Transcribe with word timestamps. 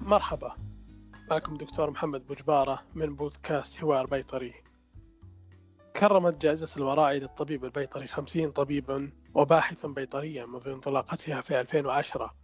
مرحبا. 0.00 0.54
معكم 1.30 1.56
دكتور 1.56 1.90
محمد 1.90 2.26
بوجبارة 2.26 2.82
من 2.94 3.16
بودكاست 3.16 3.76
حوار 3.76 4.06
بيطري. 4.06 4.54
كرمت 5.96 6.42
جائزة 6.42 6.68
المراعي 6.76 7.18
للطبيب 7.20 7.64
البيطري 7.64 8.06
خمسين 8.06 8.50
طبيبا 8.50 9.12
وباحثا 9.34 9.88
بيطريا 9.88 10.46
منذ 10.46 10.68
انطلاقتها 10.68 11.40
في 11.40 11.60
2010 11.60 12.34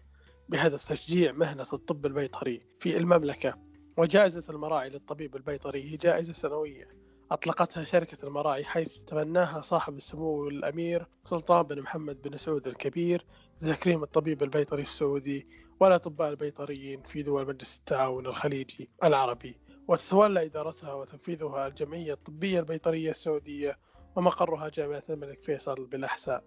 بهدف 0.49 0.89
تشجيع 0.89 1.33
مهنة 1.33 1.67
الطب 1.73 2.07
البيطري 2.07 2.63
في 2.81 2.97
المملكة. 2.97 3.59
وجائزة 3.97 4.45
المراعي 4.51 4.89
للطبيب 4.91 5.37
البيطري 5.37 5.93
هي 5.93 5.97
جائزة 5.97 6.33
سنوية 6.33 7.06
أطلقتها 7.31 7.85
شركة 7.85 8.27
المراعي 8.27 8.65
حيث 8.65 9.03
تبناها 9.03 9.63
صاحب 9.63 9.97
السمو 9.97 10.49
الأمير 10.49 11.07
سلطان 11.25 11.63
بن 11.63 11.81
محمد 11.83 12.23
بن 12.23 12.37
سعود 12.37 12.67
الكبير 12.67 13.25
تكريم 13.61 14.03
الطبيب 14.03 14.43
البيطري 14.43 14.83
السعودي 14.83 15.47
والأطباء 15.81 16.31
البيطريين 16.31 17.03
في 17.03 17.23
دول 17.23 17.47
مجلس 17.49 17.77
التعاون 17.79 18.27
الخليجي 18.27 18.91
العربي. 19.05 19.59
وتتولى 19.89 20.45
إدارتها 20.45 20.95
وتنفيذها 20.95 21.67
الجمعية 21.67 22.13
الطبية 22.13 22.61
البيطرية 22.61 23.11
السعودية 23.11 23.79
ومقرها 24.17 24.69
جامعة 24.69 25.03
الملك 25.11 25.43
فيصل 25.43 25.87
بالأحساء. 25.87 26.45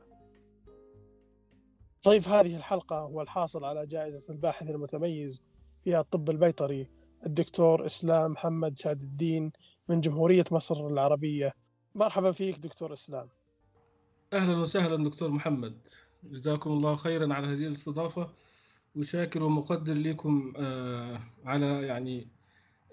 ضيف 2.05 2.27
هذه 2.27 2.55
الحلقة 2.55 2.99
هو 2.99 3.21
الحاصل 3.21 3.63
على 3.65 3.85
جائزة 3.85 4.33
الباحث 4.33 4.69
المتميز 4.69 5.41
في 5.83 5.99
الطب 5.99 6.29
البيطري 6.29 6.89
الدكتور 7.25 7.85
إسلام 7.85 8.31
محمد 8.31 8.79
سعد 8.79 9.01
الدين 9.01 9.51
من 9.89 10.01
جمهورية 10.01 10.45
مصر 10.51 10.87
العربية. 10.87 11.53
مرحبا 11.95 12.31
فيك 12.31 12.57
دكتور 12.57 12.93
إسلام. 12.93 13.29
أهلا 14.33 14.57
وسهلا 14.57 15.03
دكتور 15.03 15.29
محمد. 15.29 15.87
جزاكم 16.23 16.71
الله 16.71 16.95
خيرا 16.95 17.33
على 17.33 17.47
هذه 17.47 17.65
الاستضافة. 17.65 18.29
وشاكر 18.95 19.43
ومقدر 19.43 19.93
لكم 19.93 20.53
آه، 20.57 21.19
على 21.45 21.87
يعني 21.87 22.27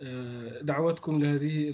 آه، 0.03 0.61
دعوتكم 0.61 1.23
لهذه 1.23 1.71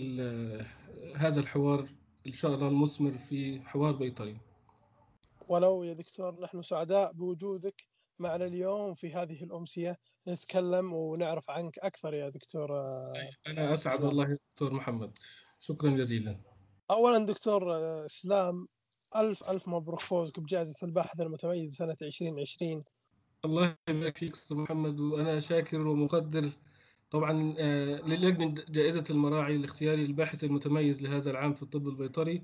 هذا 1.17 1.41
الحوار 1.41 1.87
إن 2.27 2.33
شاء 2.33 2.55
الله 2.55 2.69
المثمر 2.69 3.11
في 3.11 3.61
حوار 3.61 3.93
بيطري. 3.93 4.37
ولو 5.48 5.83
يا 5.83 5.93
دكتور 5.93 6.41
نحن 6.41 6.62
سعداء 6.62 7.12
بوجودك 7.12 7.83
معنا 8.19 8.47
اليوم 8.47 8.95
في 8.95 9.15
هذه 9.15 9.45
الأمسية. 9.45 9.98
نتكلم 10.28 10.92
ونعرف 10.92 11.51
عنك 11.51 11.78
أكثر 11.78 12.15
يا 12.15 12.28
دكتور 12.28 12.73
آه، 12.81 13.12
أنا 13.47 13.73
أسعد 13.73 14.05
الله 14.05 14.25
دكتور 14.53 14.73
محمد. 14.75 15.19
شكرا 15.61 15.91
جزيلا. 15.91 16.41
أولا 16.91 17.27
دكتور 17.27 17.77
إسلام 18.06 18.69
ألف 19.17 19.50
ألف 19.50 19.69
مبروك 19.69 20.00
فوزك 20.00 20.41
بجائزة 20.41 20.75
الباحث 20.83 21.20
المتميز 21.20 21.75
سنة 21.75 21.97
2020 22.03 22.83
الله 23.45 23.77
يبارك 23.89 24.19
فيك 24.19 24.33
دكتور 24.33 24.59
محمد 24.59 25.00
وأنا 25.00 25.41
شاكر 25.41 25.87
ومقدر. 25.87 26.50
طبعا 27.11 27.55
آه، 27.59 27.97
للجنة 28.00 28.55
جائزة 28.69 29.05
المراعي 29.11 29.59
لاختياري 29.59 30.05
الباحث 30.05 30.45
المتميز 30.45 31.03
لهذا 31.03 31.31
العام 31.31 31.53
في 31.55 31.62
الطب 31.62 31.89
البيطري 31.89 32.43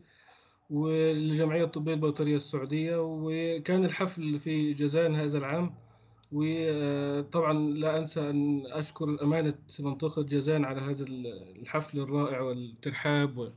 والجمعية 0.71 1.65
الطبية 1.65 1.95
البيطرية 1.95 2.37
السعودية 2.37 2.97
وكان 3.01 3.85
الحفل 3.85 4.39
في 4.39 4.73
جازان 4.73 5.15
هذا 5.15 5.39
العام. 5.39 5.88
وطبعا 6.33 7.53
لا 7.53 7.99
أنسى 7.99 8.31
أن 8.31 8.67
أشكر 8.67 9.23
أمانة 9.23 9.59
منطقة 9.81 10.23
جازان 10.23 10.65
على 10.65 10.81
هذا 10.81 11.05
الحفل 11.05 12.01
الرائع 12.01 12.41
والترحاب 12.41 13.53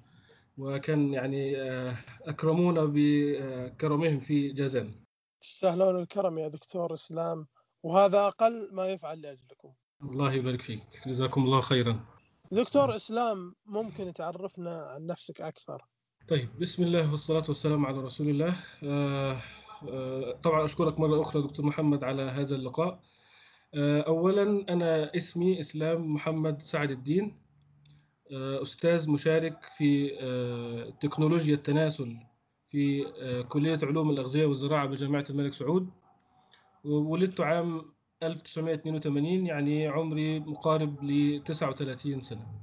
وكان 0.57 1.13
يعني 1.13 1.61
آه، 1.61 1.97
أكرمونا 2.21 2.81
بكرمهم 2.93 4.19
في 4.19 4.51
جازان. 4.51 4.91
تستاهلون 5.41 6.01
الكرم 6.01 6.37
يا 6.37 6.47
دكتور 6.47 6.93
إسلام. 6.93 7.47
وهذا 7.83 8.27
أقل 8.27 8.69
ما 8.71 8.87
يفعل 8.87 9.21
لأجلكم. 9.21 9.73
الله 10.03 10.33
يبارك 10.33 10.61
فيك. 10.61 10.83
جزاكم 11.07 11.43
الله 11.43 11.61
خيرا. 11.61 11.99
دكتور 12.51 12.95
إسلام 12.95 13.55
ممكن 13.65 14.13
تعرفنا 14.13 14.75
عن 14.85 15.05
نفسك 15.05 15.41
أكثر؟ 15.41 15.85
طيب 16.27 16.49
بسم 16.59 16.83
الله 16.83 17.11
والصلاة 17.11 17.43
والسلام 17.47 17.85
على 17.85 17.99
رسول 17.99 18.29
الله. 18.29 18.55
آه 18.83 19.31
آه 19.31 19.37
طبعا 20.43 20.65
أشكرك 20.65 20.99
مرة 20.99 21.21
أخرى 21.21 21.41
دكتور 21.41 21.65
محمد 21.65 22.03
على 22.03 22.21
هذا 22.21 22.55
اللقاء. 22.55 22.99
آه 23.73 24.01
أولا 24.01 24.65
أنا 24.69 25.15
اسمي 25.15 25.59
إسلام 25.59 26.13
محمد 26.13 26.61
سعد 26.61 26.91
الدين 26.91 27.37
آه 28.31 28.61
أستاذ 28.61 29.09
مشارك 29.11 29.65
في 29.77 30.11
آه 30.21 30.89
تكنولوجيا 30.89 31.55
التناسل 31.55 32.17
في 32.69 33.05
آه 33.21 33.41
كلية 33.41 33.79
علوم 33.83 34.09
الأغذية 34.09 34.45
والزراعة 34.45 34.85
بجامعة 34.85 35.25
الملك 35.29 35.53
سعود. 35.53 35.89
وولدت 36.85 37.41
عام 37.41 37.85
1982 38.23 39.45
يعني 39.45 39.87
عمري 39.87 40.39
مقارب 40.39 41.03
ل 41.03 41.41
39 41.43 42.21
سنة. 42.21 42.41
آه، 42.41 42.60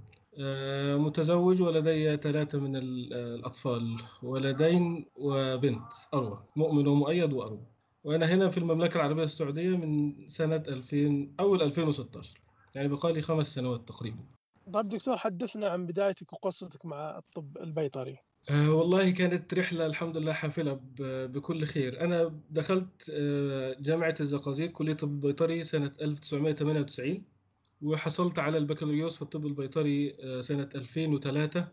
متزوج 0.96 1.62
ولدي 1.62 2.16
ثلاثة 2.16 2.58
من 2.58 2.76
الأطفال 2.76 3.96
ولدين 4.22 5.06
وبنت 5.16 5.92
أروى 6.14 6.44
مؤمن 6.56 6.86
ومؤيد 6.86 7.32
وأروى. 7.32 7.66
وأنا 8.04 8.26
هنا 8.26 8.50
في 8.50 8.58
المملكة 8.58 8.96
العربية 8.96 9.22
السعودية 9.22 9.76
من 9.76 10.14
سنة 10.28 10.56
2000 10.56 11.34
أول 11.40 11.62
2016 11.62 12.40
يعني 12.74 12.88
بقالي 12.88 13.22
خمس 13.22 13.54
سنوات 13.54 13.88
تقريبا. 13.88 14.24
طيب 14.72 14.88
دكتور 14.88 15.16
حدثنا 15.16 15.68
عن 15.68 15.86
بدايتك 15.86 16.32
وقصتك 16.32 16.86
مع 16.86 17.18
الطب 17.18 17.58
البيطري. 17.58 18.18
آه 18.50 18.70
والله 18.70 19.10
كانت 19.10 19.54
رحلة 19.54 19.86
الحمد 19.86 20.16
لله 20.16 20.32
حافلة 20.32 20.80
بكل 21.26 21.64
خير. 21.64 22.00
أنا 22.00 22.40
دخلت 22.50 23.10
آه 23.10 23.76
جامعة 23.80 24.14
الزقازيق 24.20 24.70
كلية 24.70 24.94
طب 24.94 25.20
بيطري 25.20 25.64
سنة 25.64 25.92
1998 26.00 27.37
وحصلت 27.82 28.38
على 28.38 28.58
البكالوريوس 28.58 29.16
في 29.16 29.22
الطب 29.22 29.46
البيطري 29.46 30.16
آه، 30.20 30.40
سنة 30.40 30.68
2003 30.74 31.68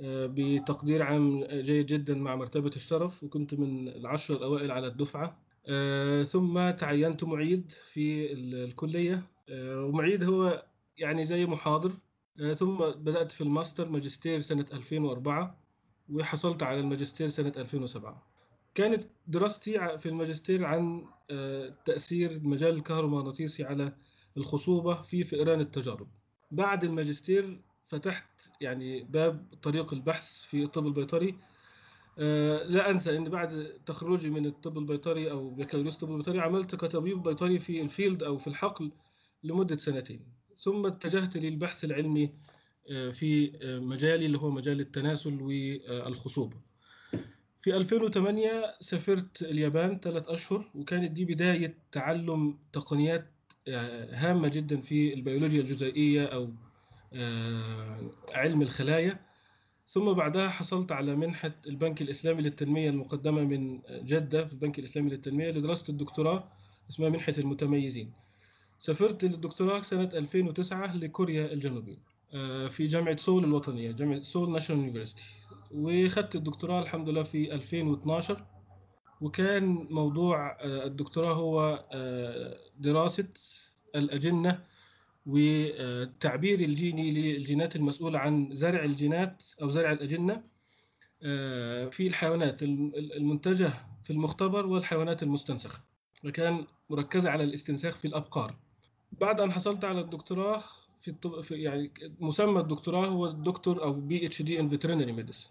آه، 0.00 0.26
بتقدير 0.26 1.02
عام 1.02 1.44
جيد 1.44 1.86
جدا 1.86 2.14
مع 2.14 2.36
مرتبة 2.36 2.70
الشرف 2.76 3.24
وكنت 3.24 3.54
من 3.54 3.88
العشر 3.88 4.36
الأوائل 4.36 4.70
على 4.70 4.86
الدفعة. 4.86 5.38
آه، 5.66 6.22
ثم 6.22 6.70
تعينت 6.70 7.24
معيد 7.24 7.72
في 7.92 8.32
الكلية. 8.32 9.22
ومعيد 9.52 10.24
هو 10.24 10.66
يعني 10.96 11.24
زي 11.24 11.46
محاضر. 11.46 11.92
ثم 12.54 12.76
بدأت 12.76 13.32
في 13.32 13.40
الماستر 13.40 13.88
ماجستير 13.88 14.40
سنة 14.40 14.66
2004 14.72 15.60
وحصلت 16.08 16.62
على 16.62 16.80
الماجستير 16.80 17.28
سنة 17.28 17.52
2007 17.56 18.26
كانت 18.74 19.02
دراستي 19.26 19.98
في 19.98 20.06
الماجستير 20.08 20.64
عن 20.64 21.04
تأثير 21.84 22.30
المجال 22.30 22.74
الكهرومغناطيسي 22.74 23.64
على 23.64 23.92
الخصوبة 24.36 25.02
في 25.02 25.24
فئران 25.24 25.60
التجارب. 25.60 26.08
بعد 26.50 26.84
الماجستير 26.84 27.60
فتحت 27.88 28.50
يعني 28.60 29.04
باب 29.04 29.46
طريق 29.62 29.94
البحث 29.94 30.42
في 30.42 30.62
الطب 30.62 30.86
البيطري. 30.86 31.38
أه 32.18 32.62
لا 32.62 32.90
أنسى 32.90 33.16
إن 33.16 33.24
بعد 33.28 33.80
تخرجي 33.86 34.30
من 34.30 34.46
الطب 34.46 34.78
البيطري 34.78 35.30
أو 35.30 35.50
بكالوريوس 35.50 35.94
الطب 35.94 36.10
البيطري 36.10 36.40
عملت 36.40 36.74
كطبيب 36.76 37.22
بيطري 37.22 37.58
في 37.58 37.82
الفيلد 37.82 38.22
أو 38.22 38.38
في 38.38 38.46
الحقل 38.46 38.92
لمدة 39.44 39.76
سنتين. 39.76 40.20
ثم 40.56 40.86
اتجهت 40.86 41.36
للبحث 41.36 41.84
العلمي 41.84 42.34
آه، 42.90 43.10
في 43.10 43.52
آه، 43.62 43.78
مجالي 43.78 44.26
اللي 44.26 44.38
هو 44.38 44.50
مجال 44.50 44.80
التناسل 44.80 45.42
والخصوبة. 45.42 46.56
في 47.60 47.76
2008 47.76 48.74
سافرت 48.80 49.42
اليابان 49.42 50.00
ثلاث 50.00 50.28
أشهر 50.28 50.70
وكانت 50.74 51.10
دي 51.10 51.24
بداية 51.24 51.78
تعلم 51.92 52.58
تقنيات 52.72 53.33
هامة 54.12 54.48
جدا 54.48 54.80
في 54.80 55.14
البيولوجيا 55.14 55.60
الجزيئية 55.60 56.24
أو 56.26 56.48
آه، 57.12 58.10
علم 58.34 58.62
الخلايا. 58.62 59.20
ثم 59.88 60.12
بعدها 60.12 60.48
حصلت 60.48 60.92
على 60.92 61.16
منحة 61.16 61.52
البنك 61.66 62.02
الإسلامي 62.02 62.42
للتنمية 62.42 62.90
المقدمة 62.90 63.44
من 63.44 63.80
جدة 63.90 64.44
في 64.44 64.52
البنك 64.52 64.78
الإسلامي 64.78 65.10
للتنمية 65.10 65.50
لدراسة 65.50 65.90
الدكتوراه 65.90 66.48
اسمها 66.90 67.08
منحة 67.08 67.34
المتميزين. 67.38 68.12
سافرت 68.78 69.24
للدكتوراه 69.24 69.80
سنة 69.80 70.04
2009 70.04 70.96
لكوريا 70.96 71.52
الجنوبية 71.52 71.98
آه، 72.34 72.66
في 72.68 72.84
جامعة 72.84 73.16
سول 73.16 73.44
الوطنية 73.44 73.92
جامعة 73.92 74.22
سول 74.22 74.52
National 74.52 74.80
University 74.80 75.24
وخدت 75.70 76.36
الدكتوراه 76.36 76.82
الحمد 76.82 77.08
لله 77.08 77.22
في 77.22 77.54
2012 77.54 78.46
وكان 79.20 79.64
موضوع 79.90 80.50
آه، 80.60 80.86
الدكتوراه 80.86 81.34
هو 81.34 81.84
آه، 81.92 82.56
دراسة 82.78 83.28
الأجنة 83.94 84.64
والتعبير 85.26 86.60
الجيني 86.60 87.10
للجينات 87.10 87.76
المسؤولة 87.76 88.18
عن 88.18 88.48
زرع 88.52 88.84
الجينات 88.84 89.44
أو 89.62 89.68
زرع 89.68 89.92
الأجنة 89.92 90.42
آه، 91.22 91.88
في 91.88 92.06
الحيوانات 92.06 92.62
المنتجة 92.62 93.72
في 94.04 94.10
المختبر 94.10 94.66
والحيوانات 94.66 95.22
المستنسخة 95.22 95.80
وكان 96.24 96.66
مركزة 96.90 97.30
على 97.30 97.44
الاستنساخ 97.44 97.96
في 97.96 98.08
الأبقار. 98.08 98.56
بعد 99.12 99.40
أن 99.40 99.52
حصلت 99.52 99.84
على 99.84 100.00
الدكتوراه 100.00 100.62
في, 101.00 101.08
الطب 101.08 101.40
في 101.40 101.54
يعني 101.54 101.92
مسمى 102.20 102.60
الدكتوراه 102.60 103.06
هو 103.06 103.26
الدكتور 103.26 103.82
أو 103.82 103.92
PhD 103.92 104.42
in 104.42 104.68
veterinary 104.68 105.12
medicine 105.12 105.50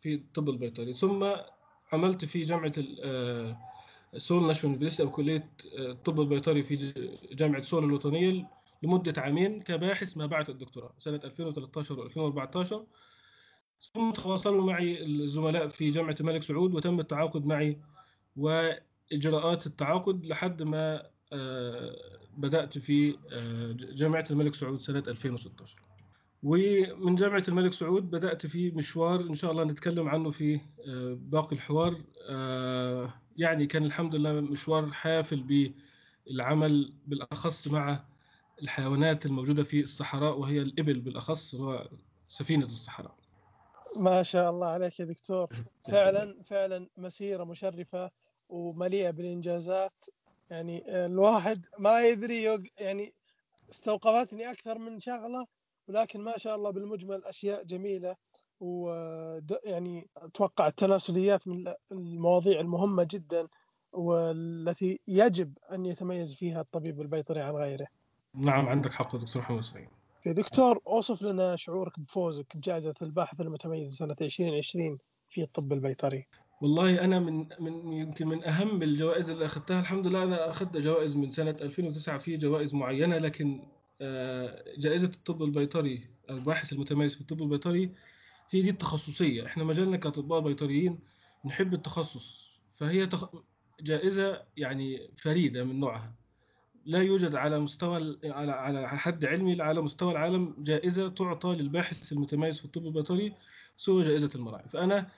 في 0.00 0.14
الطب 0.14 0.48
البيطري. 0.48 0.94
ثم 0.94 1.26
عملت 1.92 2.24
في 2.24 2.42
جامعة 2.42 2.72
سول 4.16 4.46
National 4.46 4.76
University 4.76 5.02
أو 5.02 5.10
كلية 5.10 5.50
الطب 5.78 6.20
البيطري 6.20 6.62
في 6.62 6.76
جامعة 7.32 7.62
سول 7.62 7.84
الوطنية 7.84 8.46
لمدة 8.82 9.22
عامين 9.22 9.60
كباحث 9.62 10.16
ما 10.16 10.26
بعد 10.26 10.50
الدكتوراه 10.50 10.94
سنة 10.98 11.20
2013 11.24 12.08
و2014 12.08 12.74
ثم 13.94 14.10
تواصلوا 14.10 14.64
معي 14.64 15.04
الزملاء 15.04 15.68
في 15.68 15.90
جامعة 15.90 16.16
الملك 16.20 16.42
سعود 16.42 16.74
وتم 16.74 17.00
التعاقد 17.00 17.46
معي 17.46 17.80
وإجراءات 18.36 19.66
التعاقد 19.66 20.26
لحد 20.26 20.62
ما 20.62 21.10
بدأت 22.36 22.78
في 22.78 23.16
جامعة 23.92 24.24
الملك 24.30 24.54
سعود 24.54 24.80
سنة 24.80 25.02
2016 25.08 25.76
ومن 26.42 27.14
جامعة 27.14 27.42
الملك 27.48 27.72
سعود 27.72 28.10
بدأت 28.10 28.46
في 28.46 28.70
مشوار 28.70 29.20
إن 29.20 29.34
شاء 29.34 29.50
الله 29.50 29.64
نتكلم 29.64 30.08
عنه 30.08 30.30
في 30.30 30.60
باقي 31.14 31.56
الحوار. 31.56 32.00
يعني 33.36 33.66
كان 33.66 33.84
الحمد 33.84 34.14
لله 34.14 34.32
مشوار 34.32 34.92
حافل 34.92 35.72
بالعمل 36.26 36.94
بالأخص 37.06 37.68
مع 37.68 38.04
الحيوانات 38.62 39.26
الموجودة 39.26 39.62
في 39.62 39.80
الصحراء 39.80 40.38
وهي 40.38 40.58
الإبل 40.58 41.00
بالأخص 41.00 41.54
هو 41.54 41.88
سفينة 42.28 42.66
الصحراء. 42.66 43.14
ما 44.00 44.22
شاء 44.22 44.50
الله 44.50 44.66
عليك 44.66 45.00
يا 45.00 45.04
دكتور. 45.04 45.46
فعلا 45.90 46.42
فعلا 46.42 46.88
مسيرة 46.96 47.44
مشرفة 47.44 48.10
ومليئة 48.48 49.10
بالإنجازات. 49.10 50.04
يعني 50.50 51.06
الواحد 51.06 51.66
ما 51.78 52.06
يدري 52.06 52.62
يعني 52.78 53.14
استوقفتني 53.70 54.50
أكثر 54.50 54.78
من 54.78 55.00
شغلة. 55.00 55.46
ولكن 55.90 56.20
ما 56.20 56.38
شاء 56.38 56.56
الله 56.56 56.70
بالمجمل 56.70 57.24
أشياء 57.24 57.64
جميلة 57.64 58.16
ويعني 58.60 60.08
أتوقع 60.16 60.66
التناسليات 60.66 61.48
من 61.48 61.72
المواضيع 61.92 62.60
المهمة 62.60 63.08
جدا 63.10 63.48
والتي 63.92 65.00
يجب 65.08 65.58
أن 65.72 65.86
يتميز 65.86 66.34
فيها 66.34 66.60
الطبيب 66.60 67.00
البيطري 67.00 67.40
عن 67.40 67.54
غيره. 67.54 67.86
نعم 68.34 68.66
عندك 68.66 68.92
حق 68.92 69.16
دكتور 69.16 69.42
محمد 69.42 69.60
سعيد. 69.60 69.88
في 70.22 70.32
دكتور 70.32 70.80
أوصف 70.86 71.22
لنا 71.22 71.56
شعورك 71.56 72.00
بفوزك 72.00 72.56
بجائزة 72.56 72.94
الباحث 73.02 73.40
المتميز 73.40 73.96
سنة 73.96 74.16
2020 74.20 74.98
في 75.30 75.42
الطب 75.42 75.72
البيطري. 75.72 76.26
والله 76.62 77.04
أنا 77.04 77.18
من 77.18 77.46
من 77.60 77.92
يمكن 77.92 78.28
من 78.28 78.44
أهم 78.44 78.82
الجوائز 78.82 79.30
اللي 79.30 79.46
أخذتها 79.46 79.80
الحمد 79.80 80.06
لله 80.06 80.24
أنا 80.24 80.50
أخذت 80.50 80.76
جوائز 80.76 81.16
من 81.16 81.30
سنة 81.30 81.56
2009 81.60 82.18
في 82.18 82.36
جوائز 82.36 82.74
معينة 82.74 83.18
لكن 83.18 83.62
جائزة 84.78 85.08
الطب 85.08 85.42
البيطري 85.42 86.06
الباحث 86.30 86.72
المتميز 86.72 87.14
في 87.14 87.20
الطب 87.20 87.42
البيطري 87.42 87.94
هي 88.50 88.62
دي 88.62 88.70
التخصصية. 88.70 89.46
إحنا 89.46 89.64
مجالنا 89.64 89.96
كأطباء 89.96 90.40
بيطريين 90.40 90.98
نحب 91.44 91.74
التخصص 91.74 92.50
فهي 92.74 93.06
تخ... 93.06 93.28
جائزة 93.80 94.42
يعني 94.56 95.10
فريدة 95.16 95.64
من 95.64 95.80
نوعها. 95.80 96.14
لا 96.84 97.02
يوجد 97.02 97.34
على 97.34 97.58
مستوى 97.58 98.18
على 98.24 98.52
على 98.52 98.88
حد 98.88 99.24
علمي 99.24 99.62
على 99.62 99.80
مستوى 99.80 100.12
العالم 100.12 100.54
جائزة 100.58 101.08
تعطى 101.08 101.48
للباحث 101.48 102.12
المتميز 102.12 102.58
في 102.58 102.64
الطب 102.64 102.86
البيطري 102.86 103.32
سوى 103.76 104.02
جائزة 104.02 104.30
المراعي 104.34 104.68
فأنا 104.68 105.10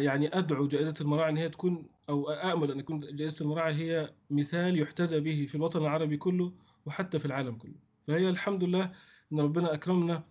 يعني 0.00 0.38
أدعو 0.38 0.66
جائزة 0.66 0.94
المراعي 1.00 1.30
أن 1.30 1.36
هي 1.36 1.48
تكون 1.48 1.86
أو 2.08 2.30
أأمل 2.30 2.70
أن 2.70 2.78
يكون 2.78 3.16
جائزة 3.16 3.44
المراعي 3.44 3.74
هي 3.74 4.12
مثال 4.30 4.80
يحتذى 4.80 5.20
به 5.20 5.46
في 5.48 5.54
الوطن 5.54 5.80
العربي 5.80 6.16
كله 6.16 6.52
وحتى 6.86 7.18
في 7.18 7.26
العالم 7.26 7.54
كله. 7.56 7.74
فهي 8.06 8.28
الحمد 8.28 8.64
لله 8.64 8.92
إن 9.32 9.40
ربنا 9.40 9.74
أكرمنا 9.74 10.24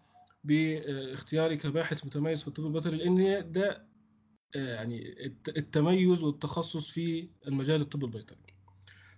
باختياري 0.44 1.58
كباحث 1.58 2.06
متميز 2.06 2.42
في 2.42 2.48
الطب 2.48 2.66
البيطري 2.66 2.98
لأن 2.98 3.52
ده 3.52 3.86
يعني 4.56 5.26
التميز 5.48 6.24
والتخصص 6.24 6.90
في 6.90 7.28
المجال 7.48 7.82
الطب 7.82 8.04
البيطري. 8.04 8.38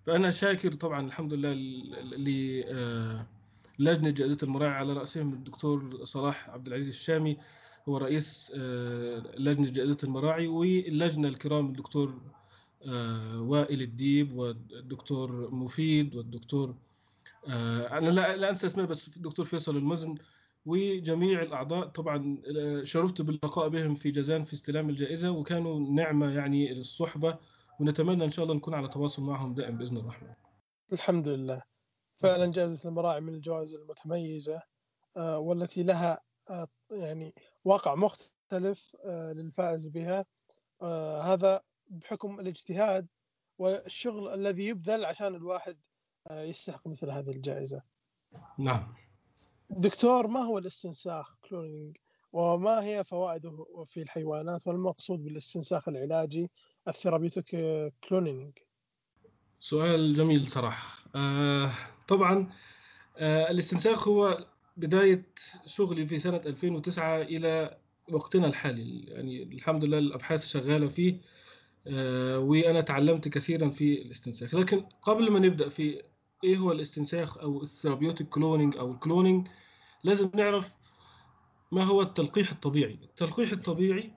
فأنا 0.06 0.32
شاكر 0.32 0.74
طبعا 0.74 1.08
الحمد 1.08 1.34
لله 1.34 1.54
للجنه 3.80 4.10
جائزة 4.10 4.38
المراعي 4.44 4.72
على 4.74 4.94
رأسهم 4.94 5.34
الدكتور 5.34 6.06
صلاح 6.06 6.50
عبد 6.50 6.68
العزيز 6.68 6.88
الشامي 6.88 7.38
هو 7.90 7.98
رئيس 7.98 8.52
لجنة 9.38 9.70
جائزة 9.70 9.98
المراعي 10.04 10.48
واللجنة 10.48 11.28
الكرام 11.28 11.66
الدكتور 11.68 12.22
وائل 13.36 13.82
الديب 13.82 14.34
والدكتور 14.34 15.52
مفيد 15.52 16.16
والدكتور 16.16 16.76
أنا 17.48 18.10
لا, 18.10 18.36
لا 18.36 18.50
أنسى 18.50 18.68
اسماء 18.68 18.86
بس 18.86 19.08
الدكتور 19.08 19.46
فيصل 19.46 19.78
المزن 19.78 20.16
وجميع 20.66 21.42
الأعضاء 21.42 21.88
طبعا 21.88 22.38
شرفت 22.84 23.22
باللقاء 23.22 23.70
بهم 23.70 23.96
في 23.96 24.12
جازان 24.12 24.44
في 24.44 24.54
استلام 24.54 24.90
الجائزة 24.90 25.32
وكانوا 25.32 25.80
نعمة 25.80 26.34
يعني 26.34 26.74
للصحبة 26.74 27.38
ونتمنى 27.80 28.24
إن 28.24 28.30
شاء 28.30 28.46
الله 28.46 28.56
نكون 28.56 28.74
على 28.74 28.88
تواصل 28.88 29.22
معهم 29.22 29.54
دائم 29.54 29.78
بإذن 29.78 29.98
الرحمن. 29.98 30.34
الحمد 30.94 31.28
لله. 31.28 31.62
فعلا 32.18 32.52
جائزة 32.52 32.90
المراعي 32.90 33.22
من 33.22 33.34
الجوائز 33.36 33.74
المتميزة 33.74 34.62
والتي 35.18 35.84
لها 35.84 36.22
يعني 36.92 37.34
واقع 37.66 37.96
مختلف 37.96 38.96
للفائز 39.06 39.88
بها 39.88 40.26
هذا 41.24 41.62
بحكم 41.88 42.40
الاجتهاد 42.40 43.08
والشغل 43.58 44.34
الذي 44.34 44.68
يبذل 44.68 45.06
عشان 45.06 45.36
الواحد 45.36 45.78
يستحق 46.32 46.88
مثل 46.88 47.10
هذه 47.10 47.30
الجائزة. 47.30 47.82
نعم. 48.60 48.94
دكتور 49.70 50.28
ما 50.28 50.40
هو 50.40 50.58
الاستنساخ 50.58 51.36
cloning؟ 51.50 51.98
وما 52.34 52.84
هي 52.84 53.04
فوائده 53.04 53.66
في 53.86 54.02
الحيوانات؟ 54.02 54.68
والمقصود 54.68 55.24
بالاستنساخ 55.24 55.90
العلاجي 55.90 56.52
ال 56.88 56.94
therapeutic 56.94 57.56
cloning؟ 58.10 58.58
سؤال 59.60 60.14
جميل 60.14 60.48
صراحة. 60.48 61.10
آه 61.16 61.72
طبعا 62.08 62.54
آه 63.18 63.52
الاستنساخ 63.52 64.08
هو 64.08 64.48
بداية 64.78 65.26
شغلي 65.66 66.08
في 66.08 66.20
سنة 66.20 66.42
2009 66.46 67.22
إلى 67.22 67.78
وقتنا 68.12 68.48
الحالي. 68.48 69.04
يعني 69.04 69.44
الحمد 69.44 69.84
لله 69.84 69.98
الأبحاث 69.98 70.46
شغالة 70.46 70.88
فيه 70.88 71.22
آه 71.88 72.40
وأنا 72.40 72.82
تعلمت 72.82 73.28
كثيرا 73.28 73.70
في 73.70 74.02
الاستنساخ. 74.02 74.56
لكن 74.56 74.82
قبل 75.02 75.32
ما 75.32 75.40
نبدأ 75.40 75.70
في 75.70 76.04
إيه 76.44 76.58
هو 76.58 76.72
الاستنساخ 76.72 77.38
أو 77.38 77.64
ال 77.64 77.69
therapeutic 77.69 78.30
cloning 78.30 78.78
أو 78.78 78.92
ال 78.92 78.98
cloning؟ 78.98 79.48
لازم 80.04 80.32
نعرف 80.36 80.74
ما 81.72 81.84
هو 81.84 82.02
التلقيح 82.02 82.52
الطبيعي. 82.52 83.00
التلقيح 83.04 83.52
الطبيعي 83.52 84.12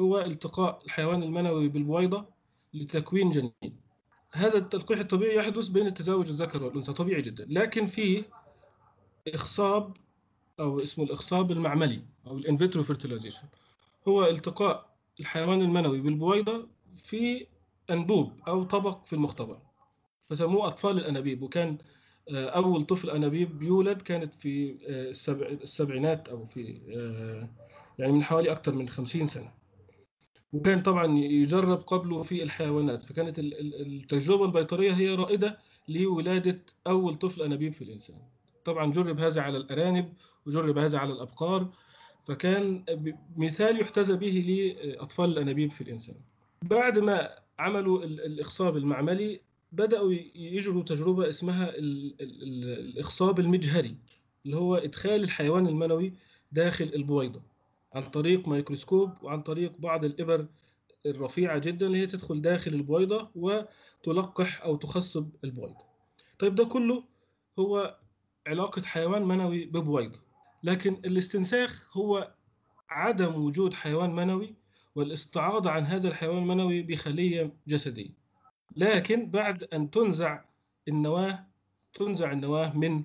هو 0.00 0.18
التقاء 0.18 0.80
الحيوان 0.84 1.22
المنوي 1.22 1.68
بالبويضة 1.68 2.26
لتكوين 2.74 3.30
جنين. 3.30 3.80
هذا 4.32 4.58
التلقيح 4.58 4.98
الطبيعي 4.98 5.36
يحدث 5.36 5.68
بين 5.68 5.86
التزاوج 5.86 6.28
الذكر 6.30 6.62
والأنثى 6.62 6.92
طبيعي 6.92 7.22
جدا 7.22 7.46
لكن 7.48 7.86
في 7.86 8.24
إخصاب 9.28 9.96
أو 10.60 10.80
اسمه 10.80 11.04
الإخصاب 11.04 11.50
المعملي 11.50 12.02
أو 12.26 12.38
ال 12.38 12.44
in 12.44 12.55
vitro 12.55 12.82
fertilization 12.82 13.42
هو 14.08 14.24
التقاء 14.24 14.90
الحيوان 15.20 15.62
المنوي 15.62 16.00
بالبويضة 16.00 16.68
في 16.96 17.46
أنبوب 17.90 18.32
أو 18.48 18.64
طبق 18.64 19.04
في 19.04 19.12
المختبر. 19.12 19.58
فسموه 20.30 20.66
أطفال 20.66 20.98
الأنابيب 20.98 21.42
وكان 21.42 21.78
أول 22.28 22.82
طفل 22.82 23.10
أنابيب 23.10 23.62
يولد 23.62 24.02
كانت 24.02 24.34
في 24.34 24.76
السبع 24.88 25.46
السبعينات 25.46 26.28
أو 26.28 26.44
في 26.44 26.78
يعني 27.98 28.12
من 28.12 28.22
حوالي 28.22 28.52
أكثر 28.52 28.74
من 28.74 28.88
خمسين 28.88 29.26
سنة. 29.26 29.52
وكان 30.52 30.82
طبعا 30.82 31.18
يجرب 31.18 31.78
قبله 31.78 32.22
في 32.22 32.42
الحيوانات 32.42 33.02
فكانت 33.02 33.38
التجربة 33.38 34.44
البيطرية 34.44 34.92
هي 34.92 35.14
رائدة 35.14 35.58
لولادة 35.88 36.60
أول 36.86 37.14
طفل 37.14 37.42
أنابيب 37.42 37.72
في 37.72 37.84
الإنسان. 37.84 38.16
طبعا 38.64 38.92
جرب 38.92 39.20
هذا 39.20 39.40
على 39.42 39.58
الأرانب 39.58 40.12
وجرب 40.46 40.78
هذا 40.78 40.98
على 40.98 41.12
الأبقار 41.12 41.68
فكان 42.24 42.84
مثال 43.36 43.80
يحتذى 43.80 44.16
به 44.16 44.74
لأطفال 44.84 45.30
الأنابيب 45.30 45.70
في 45.70 45.80
الإنسان. 45.80 46.16
بعد 46.62 46.98
ما 46.98 47.30
عملوا 47.58 48.04
الإخصاب 48.04 48.76
المعملي 48.76 49.40
بدأوا 49.72 50.12
يجروا 50.34 50.82
تجربة 50.82 51.28
اسمها 51.28 51.72
الإخصاب 51.78 53.40
المجهري 53.40 53.96
اللي 54.46 54.56
هو 54.56 54.76
إدخال 54.76 55.22
الحيوان 55.22 55.66
المنوي 55.66 56.12
داخل 56.52 56.90
البويضة 56.94 57.42
عن 57.94 58.02
طريق 58.02 58.48
ميكروسكوب 58.48 59.10
وعن 59.22 59.42
طريق 59.42 59.72
بعض 59.78 60.04
الإبر 60.04 60.46
الرفيعة 61.06 61.58
جدا 61.58 61.86
اللي 61.86 61.98
هي 61.98 62.06
تدخل 62.06 62.42
داخل 62.42 62.74
البويضة 62.74 63.30
وتلقح 63.34 64.62
أو 64.62 64.76
تخصب 64.76 65.28
البويضة. 65.44 65.84
طيب 66.38 66.54
ده 66.54 66.64
كله 66.64 67.04
هو 67.58 67.98
علاقة 68.46 68.82
حيوان 68.82 69.24
منوي 69.24 69.64
ببويضة. 69.64 70.20
لكن 70.62 70.92
الاستنساخ 71.04 71.96
هو 71.96 72.34
عدم 72.88 73.34
وجود 73.34 73.74
حيوان 73.74 74.10
منوي 74.14 74.54
والاستعاضة 74.94 75.70
عن 75.70 75.84
هذا 75.86 76.08
الحيوان 76.08 76.38
المنوي 76.42 76.82
بخلية 76.82 77.52
جسدية. 77.68 78.19
لكن 78.76 79.30
بعد 79.30 79.64
أن 79.64 79.90
تنزع 79.90 80.40
النواة 80.88 81.46
تنزع 81.94 82.32
النواة 82.32 82.76
من 82.76 83.02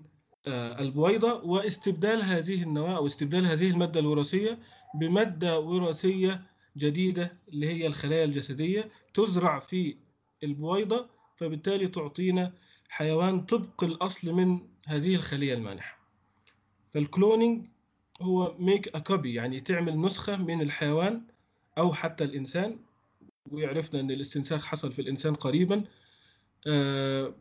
البويضة 0.48 1.34
واستبدال 1.43 2.24
هذه 2.24 2.63
النواة 2.63 2.98
أو 2.98 3.05
استبدال 3.05 3.45
هذه 3.45 3.69
المادة 3.69 4.00
الوراثية 4.00 4.60
بمادة 4.95 5.60
وراثية 5.60 6.41
جديدة 6.77 7.38
اللي 7.50 7.67
هي 7.67 7.88
الخلايا 7.88 8.25
الجسدية 8.25 8.91
تزرع 9.13 9.60
في 9.60 9.98
البويضة 10.43 11.10
فبالتالي 11.36 11.88
تعطينا 11.88 12.53
حيوان 12.89 13.41
طبق 13.41 13.84
الأصل 13.84 14.34
من 14.34 14.60
هذه 14.86 15.15
الخلية 15.15 15.53
المانحة. 15.53 15.98
فال 16.93 17.10
cloning 17.10 17.65
هو 18.22 18.55
make 18.60 18.88
a 18.95 19.00
copy 19.00 19.34
يعني 19.34 19.62
تعمل 19.62 20.01
نسخة 20.01 20.36
من 20.38 20.62
الحيوان 20.62 21.22
أو 21.77 21.93
حتى 21.93 22.24
الإنسان 22.24 22.79
ويعرفنا 23.51 23.99
أن 23.99 24.11
الاستنساخ 24.11 24.65
حصل 24.65 24.91
في 24.91 25.01
الإنسان 25.01 25.35
قريبا 25.35 25.83
آه، 26.67 27.33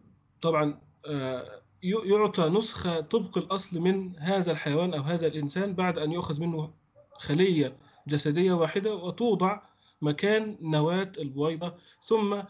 طبعا 0.42 0.80
آه، 1.06 1.62
يعطى 1.82 2.48
نسخة 2.48 3.00
طبق 3.00 3.38
الأصل 3.38 3.80
من 3.80 4.16
هذا 4.18 4.52
الحيوان 4.52 4.94
أو 4.94 5.02
هذا 5.02 5.26
الإنسان 5.26 5.74
بعد 5.74 5.98
أن 5.98 6.12
يؤخذ 6.12 6.40
منه 6.40 6.74
خلية 7.12 7.76
جسدية 8.08 8.52
واحدة 8.52 8.94
وتوضع 8.94 9.62
مكان 10.02 10.58
نواة 10.60 11.12
البويضة 11.18 11.74
ثم 12.00 12.42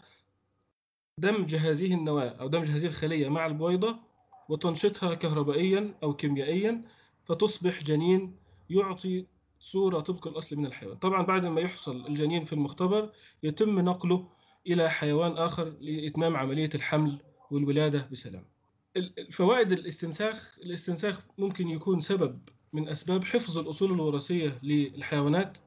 دمج 1.17 1.55
هذه 1.55 1.93
النواة 1.93 2.29
أو 2.29 2.47
دمج 2.47 2.71
هذه 2.71 2.85
الخلية 2.85 3.29
مع 3.29 3.45
البويضة 3.45 3.95
وتنشيطها 4.49 5.13
كهربائيا 5.13 5.93
أو 6.03 6.13
كيميائيا 6.13 6.81
فتصبح 7.25 7.83
جنين 7.83 8.35
يعطي 8.69 9.25
صورة 9.65 9.99
طبق 9.99 10.27
الأصل 10.27 10.55
من 10.55 10.65
الحيوان. 10.65 10.97
طبعا 10.97 11.21
بعد 11.21 11.45
ما 11.45 11.61
يحصل 11.61 12.05
الجنين 12.07 12.43
في 12.43 12.53
المختبر 12.53 13.11
يتم 13.43 13.79
نقله 13.79 14.27
إلى 14.67 14.89
حيوان 14.89 15.31
آخر 15.31 15.75
لإتمام 15.81 16.35
عملية 16.35 16.69
الحمل 16.75 17.17
والولادة 17.51 18.09
بسلام. 18.11 18.45
فوائد 19.31 19.71
الاستنساخ 19.71 20.57
الاستنساخ 20.63 21.21
ممكن 21.37 21.69
يكون 21.69 22.01
سبب 22.01 22.39
من 22.73 22.89
أسباب 22.89 23.23
حفظ 23.23 23.57
الأصول 23.57 23.91
الوراثية 23.91 24.59
للحيوانات. 24.63 25.57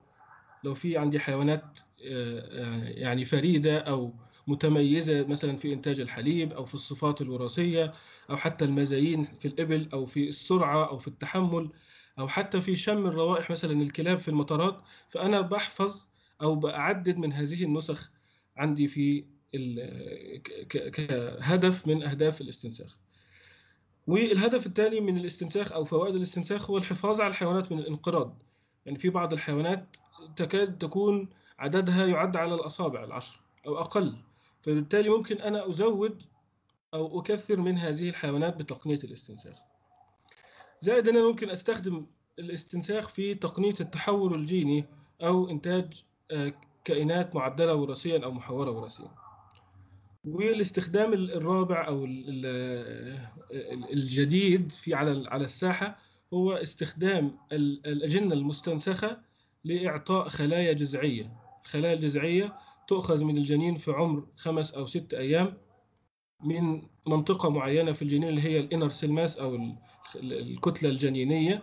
لو 0.65 0.75
في 0.75 0.99
عندي 0.99 1.21
حيوانات 1.21 1.79
آه، 2.05 2.41
آه، 2.65 2.85
يعني 2.89 3.25
فريدة 3.25 3.79
أو 3.79 4.15
متميزة 4.47 5.27
مثلا 5.27 5.57
في 5.57 5.73
إنتاج 5.73 6.01
الحليب 6.01 6.53
أو 6.53 6.65
في 6.65 6.75
الصفات 6.75 7.21
الوراثية 7.21 7.95
أو 8.31 8.37
حتى 8.37 8.65
المزايين 8.65 9.25
في 9.25 9.49
الإبل 9.49 9.89
أو 9.93 10.07
في 10.07 10.29
السرعة 10.29 10.89
أو 10.89 10.99
في 10.99 11.09
التحمل 11.09 11.71
أو 12.19 12.29
حتى 12.29 12.61
في 12.61 12.77
شم 12.77 13.07
الروائح 13.07 13.51
مثلا 13.51 13.83
الكلاب 13.83 14.19
في 14.19 14.29
المطارات 14.29 14.83
فأنا 15.09 15.41
بحفظ 15.41 16.07
أو 16.43 16.55
بأعدد 16.55 17.17
من 17.19 17.33
هذه 17.33 17.65
النسخ 17.65 18.11
عندي 18.57 18.89
في 18.89 19.25
كهدف 20.69 21.87
من 21.87 22.03
أهداف 22.03 22.41
الاستنساخ. 22.41 22.99
والهدف 24.07 24.67
الثاني 24.67 25.01
من 25.01 25.17
الاستنساخ 25.17 25.73
أو 25.73 25.85
فوائد 25.85 26.15
الاستنساخ 26.15 26.71
هو 26.71 26.79
الحفاظ 26.79 27.21
على 27.21 27.31
الحيوانات 27.31 27.73
من 27.73 27.79
الانقراض. 27.79 28.43
يعني 28.87 28.99
في 28.99 29.11
بعض 29.11 29.33
الحيوانات 29.33 29.97
تكاد 30.37 30.79
تكون 30.79 31.29
عددها 31.59 32.07
يعد 32.07 32.37
على 32.37 32.55
الأصابع 32.55 33.05
العشر 33.05 33.41
أو 33.67 33.79
أقل. 33.79 34.17
فبالتالي 34.63 35.09
ممكن 35.09 35.37
أنا 35.37 35.71
أزود 35.71 36.23
أو 36.95 37.21
أكثر 37.21 37.61
من 37.61 37.79
هذه 37.79 38.09
الحيوانات 38.09 38.57
بتقنية 38.57 39.01
الاستنساخ. 39.05 39.68
زائد 40.81 41.09
أنا 41.09 41.23
ممكن 41.23 41.51
أستخدم 41.51 42.07
الاستنساخ 42.39 43.09
في 43.09 43.35
تقنية 43.35 43.75
التحور 43.81 44.35
الجيني 44.35 44.85
أو 45.23 45.51
إنتاج 45.51 46.05
آه، 46.31 46.53
كائنات 46.85 47.37
معدلة 47.37 47.75
وراثيا 47.75 48.25
أو 48.25 48.33
محورة 48.33 48.71
وراثيا. 48.71 49.11
والاستخدام 50.25 51.13
الرابع 51.13 51.87
أو 51.89 52.05
الجديد 53.93 54.73
في 54.73 54.95
على 54.95 55.29
على 55.29 55.45
الساحة 55.45 55.99
هو 56.35 56.53
استخدام 56.53 57.39
الأجنة 57.53 58.35
المستنسخة 58.35 59.21
لإعطاء 59.65 60.29
خلايا 60.29 60.73
جذعية. 60.73 61.33
الخلايا 61.65 61.95
الجذعية 61.95 62.57
تؤخذ 62.89 63.25
من 63.25 63.37
الجنين 63.37 63.77
في 63.77 63.91
عمر 63.91 64.27
خمس 64.37 64.75
أو 64.75 64.87
ست 64.87 65.15
أيام 65.15 65.57
من 66.45 66.83
منطقة 67.07 67.51
معينة 67.51 67.93
في 67.93 68.03
الجنين 68.03 68.29
اللي 68.29 68.43
هي 68.43 68.61
ال 68.61 68.66
inner 68.66 68.91
cell 68.91 69.13
mass 69.13 69.37
أو 69.37 69.59
الكتلة 70.17 70.91
الجنينية 70.91 71.63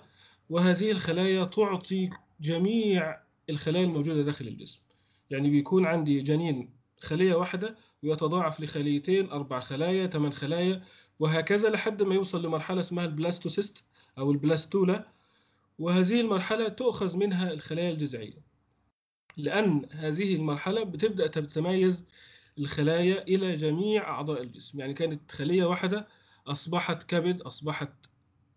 وهذه 0.49 0.91
الخلايا 0.91 1.45
تعطي 1.45 2.09
جميع 2.41 3.17
الخلايا 3.49 3.85
الموجودة 3.85 4.21
داخل 4.21 4.47
الجسم. 4.47 4.79
يعني 5.29 5.49
بيكون 5.49 5.85
عندي 5.85 6.21
جنين 6.21 6.69
خلية 6.99 7.35
واحدة 7.35 7.75
ويتضاعف 8.03 8.61
لخليتين 8.61 9.29
أربع 9.31 9.59
خلايا 9.59 10.07
ثمان 10.07 10.33
خلايا 10.33 10.83
وهكذا 11.19 11.69
لحد 11.69 12.03
ما 12.03 12.15
يوصل 12.15 12.45
لمرحلة 12.45 12.79
اسمها 12.79 13.05
البلاستوسيست 13.05 13.83
أو 14.17 14.31
البلاستولا 14.31 15.07
وهذه 15.79 16.21
المرحلة 16.21 16.67
تؤخذ 16.67 17.17
منها 17.17 17.53
الخلايا 17.53 17.91
الجذعية. 17.91 18.45
لأن 19.37 19.85
هذه 19.91 20.35
المرحلة 20.35 20.83
بتبدأ 20.83 21.27
تتميز 21.27 22.05
الخلايا 22.59 23.23
إلى 23.23 23.55
جميع 23.57 24.09
أعضاء 24.09 24.41
الجسم. 24.41 24.79
يعني 24.79 24.93
كانت 24.93 25.31
خلية 25.31 25.63
واحدة 25.63 26.07
أصبحت 26.47 27.03
كبد 27.03 27.41
أصبحت 27.41 27.89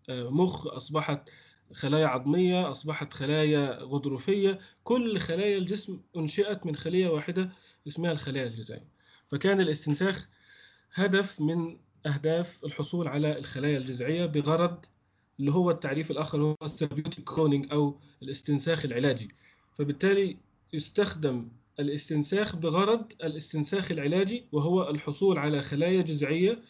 مخ 0.09 0.67
أصبحت 0.67 1.29
خلايا 1.73 2.07
عظمية 2.07 2.71
أصبحت 2.71 3.13
خلايا 3.13 3.83
غضروفية. 3.83 4.59
كل 4.83 5.19
خلايا 5.19 5.57
الجسم 5.57 6.01
أنشئت 6.17 6.65
من 6.65 6.75
خلية 6.75 7.07
واحدة 7.07 7.49
اسمها 7.87 8.11
الخلايا 8.11 8.47
الجذعية. 8.47 8.87
فكان 9.27 9.61
الاستنساخ 9.61 10.27
هدف 10.93 11.41
من 11.41 11.77
أهداف 12.05 12.65
الحصول 12.65 13.07
على 13.07 13.37
الخلايا 13.37 13.77
الجذعية 13.77 14.25
بغرض 14.25 14.85
اللي 15.39 15.51
هو 15.51 15.71
التعريف 15.71 16.11
الآخر 16.11 16.41
هو 16.41 16.55
ال 16.63 16.68
therapeutic 16.68 17.23
cloning 17.23 17.71
أو 17.71 17.99
الاستنساخ 18.23 18.85
العلاجي. 18.85 19.29
فبالتالي 19.77 20.37
يستخدم 20.73 21.47
الاستنساخ 21.79 22.55
بغرض 22.55 23.11
الاستنساخ 23.23 23.91
العلاجي 23.91 24.45
وهو 24.51 24.89
الحصول 24.89 25.37
على 25.37 25.61
خلايا 25.63 26.01
جذعية 26.01 26.61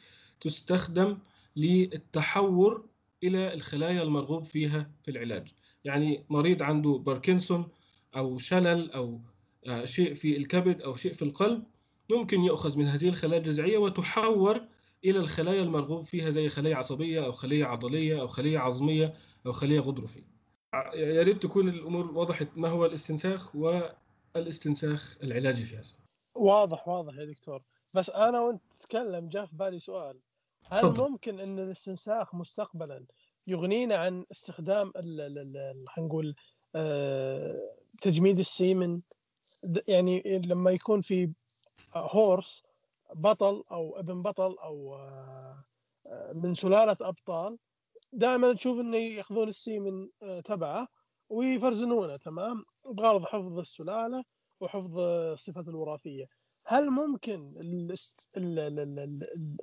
تستخدم 0.42 1.18
للتحور 1.56 2.86
إلى 3.24 3.54
الخلايا 3.54 4.04
المرغوب 4.04 4.44
فيها 4.44 4.92
في 5.04 5.12
العلاج. 5.12 5.48
يعني 5.84 6.26
مريض 6.30 6.64
عنده 6.64 6.90
باركنسون 6.90 7.68
أو 8.16 8.38
شلل 8.38 8.92
أو 8.92 9.22
آه، 9.68 9.86
شيء 9.86 10.14
في 10.14 10.38
الكبد 10.38 10.82
أو 10.82 10.96
شيء 10.96 11.14
في 11.14 11.22
القلب 11.22 11.64
ممكن 12.12 12.44
يؤخذ 12.44 12.78
من 12.78 12.86
هذه 12.86 13.10
الخلايا 13.10 13.40
الجذعية 13.40 13.78
وتحور 13.78 14.62
إلى 15.06 15.20
الخلايا 15.20 15.62
المرغوب 15.62 16.06
فيها 16.06 16.30
زي 16.30 16.50
خلايا 16.50 16.76
عصبية 16.76 17.26
أو 17.26 17.32
خلية 17.32 17.66
عضلية 17.66 18.22
أو 18.22 18.28
خلية 18.28 18.60
عظمية 18.60 19.14
أو 19.46 19.52
خلية 19.52 19.80
غضروفية. 19.80 20.28
يا 20.94 21.24
ريت 21.24 21.44
تكون 21.44 21.70
الأمور 21.70 22.12
وضحت 22.18 22.48
ما 22.56 22.70
هو 22.70 22.86
الاستنساخ 22.86 23.56
والإستنساخ 23.56 25.18
العلاجي 25.24 25.64
في 25.64 25.76
هذا. 25.76 25.90
واضح 26.36 26.88
واضح 26.88 27.18
يا 27.18 27.26
دكتور. 27.26 27.64
بس 27.96 28.10
أنا 28.10 28.42
وأنت 28.42 28.62
تتكلم 28.80 29.30
جاء 29.30 29.46
في 29.46 29.56
بالي 29.56 29.80
سؤال. 29.80 30.20
هل 30.66 30.82
فضل. 30.82 31.10
ممكن 31.10 31.40
إن 31.40 31.60
الاستنساخ 31.60 32.36
مستقبلا 32.36 33.06
يغنينا 33.48 33.96
عن 33.96 34.26
استخدام 34.32 34.92
خلينا 34.96 35.84
نقول 35.98 36.36
آه، 36.76 37.76
تجميد 38.02 38.40
السيمن؟ 38.40 39.02
يعني 39.88 40.42
لما 40.46 40.72
يكون 40.72 41.02
في 41.02 41.32
هورس 41.96 42.64
بطل 43.16 43.64
أو 43.72 44.00
ابن 44.00 44.22
بطل 44.22 44.58
أو 44.64 44.96
آه، 44.96 45.64
من 46.34 46.54
سلالة 46.54 46.98
أبطال 47.02 47.58
دائما 48.14 48.54
تشوف 48.54 48.80
إنه 48.80 48.98
يأخذون 48.98 49.48
السيمن 49.48 50.10
آه، 50.24 50.40
تبعه 50.40 50.88
ويفرزنونه 51.30 52.18
تمام؟ 52.18 52.66
بغرض 52.86 53.26
حفظ 53.26 53.60
السلالة 53.60 54.24
وحفظ 54.60 55.00
الصفه 55.00 55.62
الوراثية. 55.62 56.28
هل 56.70 56.90
ممكن 56.90 57.54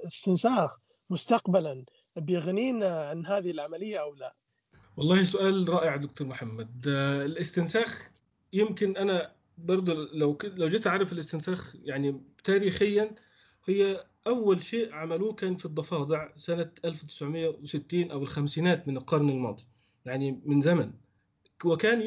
الاستنساخ 0.05 0.79
مستقبلا 1.11 1.85
بيغنينا 2.17 3.09
عن 3.09 3.27
هذه 3.27 3.51
العملية 3.51 3.99
أو 3.99 4.15
لا؟ 4.15 4.35
والله 4.97 5.25
سؤال 5.25 5.69
رائع 5.69 5.97
دكتور 5.97 6.27
محمد. 6.27 6.89
آه، 6.89 7.25
الاستنساخ 7.25 8.11
يمكن 8.53 8.97
أنا 8.97 9.33
برضه 9.59 9.95
لو 9.95 10.39
لو 10.45 10.69
جيت 10.69 10.87
أعرف 10.87 11.13
الاستنساخ 11.13 11.77
يعني 11.85 12.21
تاريخيا 12.45 13.15
هي 13.65 14.07
أول 14.27 14.63
شيء 14.63 14.93
عملوه 14.93 15.33
كان 15.33 15.57
في 15.57 15.65
الضفادع 15.65 16.37
سنة 16.37 16.71
1960 16.85 18.11
أو 18.11 18.23
الخمسينات 18.23 18.89
من 18.89 18.97
القرن 18.97 19.31
الماضي 19.31 19.65
يعني 20.05 20.41
من 20.45 20.61
زمن. 20.61 20.93
وكان 21.65 22.03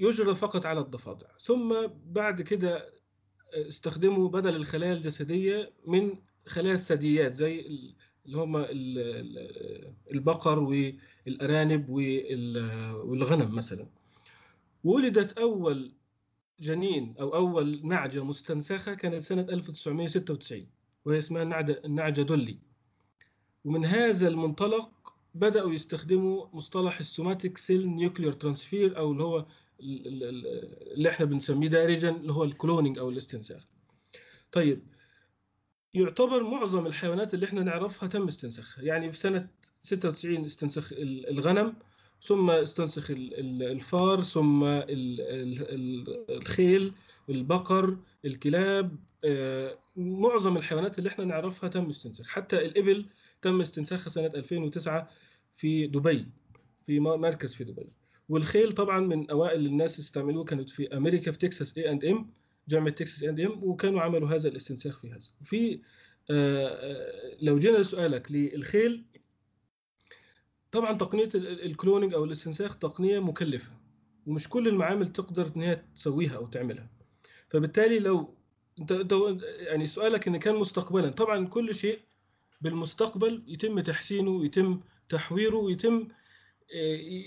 يجرى 0.00 0.34
فقط 0.34 0.66
على 0.66 0.80
الضفادع. 0.80 1.26
ثم 1.38 1.86
بعد 2.06 2.42
كده 2.42 2.97
استخدموا 3.54 4.28
بدل 4.28 4.56
الخلايا 4.56 4.92
الجسدية 4.92 5.72
من 5.86 6.18
خلايا 6.46 6.74
الثدييات 6.74 7.34
زي 7.34 7.60
اللي 8.26 8.38
هم 8.38 8.56
البقر 10.10 10.58
والأرانب 10.58 11.88
والغنم 13.04 13.54
مثلا. 13.54 13.86
ولدت 14.84 15.38
أول 15.38 15.92
جنين 16.60 17.14
أو 17.20 17.34
أول 17.34 17.80
نعجة 17.86 18.24
مستنسخة 18.24 18.94
كانت 18.94 19.22
سنة 19.22 19.42
1996 19.42 20.66
وهي 21.04 21.18
اسمها 21.18 21.42
النعجة 21.84 22.22
دولي. 22.22 22.58
ومن 23.64 23.84
هذا 23.84 24.28
المنطلق 24.28 24.90
بدأوا 25.34 25.72
يستخدموا 25.72 26.46
مصطلح 26.52 26.98
ال 26.98 27.06
somatic 27.06 27.58
cell 27.58 27.88
nuclear 27.88 28.32
transfer 28.32 28.98
أو 28.98 29.12
اللي 29.12 29.22
هو 29.22 29.46
اللي 29.80 31.08
إحنا 31.08 31.26
بنسميه 31.26 31.68
دارجا 31.68 32.10
اللي 32.10 32.32
هو 32.32 32.44
الكلونينج 32.44 32.98
أو 32.98 33.10
الاستنساخ. 33.10 33.64
طيب 34.52 34.82
يعتبر 35.94 36.42
معظم 36.42 36.86
الحيوانات 36.86 37.34
اللي 37.34 37.46
إحنا 37.46 37.62
نعرفها 37.62 38.08
تم 38.08 38.28
استنساخها. 38.28 38.84
يعني 38.84 39.12
في 39.12 39.18
سنة 39.18 39.48
96 39.82 40.44
استنسخ 40.44 40.92
ال- 40.92 41.28
الغنم 41.28 41.74
ثم 42.22 42.50
استنسخ 42.50 43.10
ال- 43.10 43.34
ال- 43.40 43.62
الفار 43.62 44.22
ثم 44.22 44.64
ال- 44.64 44.84
ال- 45.20 45.74
ال- 45.74 46.30
الخيل 46.36 46.92
البقر 47.30 47.96
الكلاب 48.24 48.96
آه، 49.24 49.78
معظم 49.96 50.56
الحيوانات 50.56 50.98
اللي 50.98 51.08
إحنا 51.10 51.24
نعرفها 51.24 51.68
تم 51.68 51.90
استنساخ. 51.90 52.28
حتى 52.28 52.56
الإبل 52.56 53.06
تم 53.42 53.60
استنساخها 53.60 54.10
سنة 54.10 54.26
2009 54.26 55.08
في 55.56 55.86
دبي 55.86 56.26
في 56.86 57.00
مركز 57.00 57.54
في 57.54 57.64
دبي. 57.64 57.92
والخيل 58.28 58.72
طبعا 58.72 59.00
من 59.00 59.30
أوائل 59.30 59.66
الناس 59.66 59.98
استعملوه 59.98 60.44
كانت 60.44 60.70
في 60.70 60.96
أمريكا 60.96 61.30
في 61.30 61.38
تكساس 61.38 61.78
اي 61.78 61.90
أند 61.90 62.04
إم 62.04 62.30
جامعة 62.68 62.90
تكساس 62.90 63.22
اي 63.22 63.28
أند 63.28 63.40
إم 63.40 63.64
وكانوا 63.64 64.00
عملوا 64.00 64.28
هذا 64.28 64.48
الاستنساخ 64.48 64.98
في 64.98 65.10
هذا. 65.10 65.28
وفي 65.40 65.80
آه، 66.30 66.66
آه، 66.68 67.36
لو 67.42 67.58
جينا 67.58 67.78
لسؤالك 67.78 68.32
للخيل 68.32 69.04
طبعا 70.72 70.92
تقنية 70.98 71.28
ال- 71.34 71.46
ال- 71.48 71.64
ال 71.66 71.72
cloning 71.72 72.14
أو 72.14 72.24
الاستنساخ 72.24 72.78
تقنية 72.78 73.18
مكلفة 73.18 73.70
ومش 74.26 74.48
كل 74.48 74.68
المعامل 74.68 75.08
تقدر 75.08 75.52
إن 75.56 75.62
هي 75.62 75.82
تسويها 75.94 76.36
أو 76.36 76.46
تعملها. 76.46 76.90
فبالتالي 77.48 77.98
لو 77.98 78.34
أنت 78.80 79.06
يعني 79.58 79.86
سؤالك 79.86 80.28
إن 80.28 80.36
كان 80.36 80.54
مستقبلا 80.54 81.08
طبعا 81.08 81.46
كل 81.46 81.74
شيء 81.74 81.98
بالمستقبل 82.60 83.42
يتم 83.46 83.80
تحسينه 83.80 84.30
ويتم 84.30 84.80
تحويره 85.08 85.56
ويتم 85.56 86.08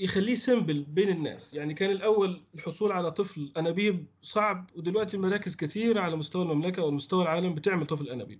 يخليه 0.01 0.35
سيمبل 0.35 0.83
بين 0.83 1.09
الناس. 1.09 1.53
يعني 1.53 1.73
كان 1.73 1.91
الأول 1.91 2.41
الحصول 2.55 2.91
على 2.91 3.11
طفل 3.11 3.51
أنابيب 3.57 4.05
صعب 4.21 4.69
ودلوقتي 4.75 5.17
مراكز 5.17 5.55
كثيرة 5.55 5.99
على 6.01 6.15
مستوى 6.15 6.43
المملكة 6.43 6.81
أو 6.81 6.91
مستوى 6.91 7.23
العالم 7.23 7.55
بتعمل 7.55 7.85
طفل 7.85 8.09
أنابيب. 8.09 8.39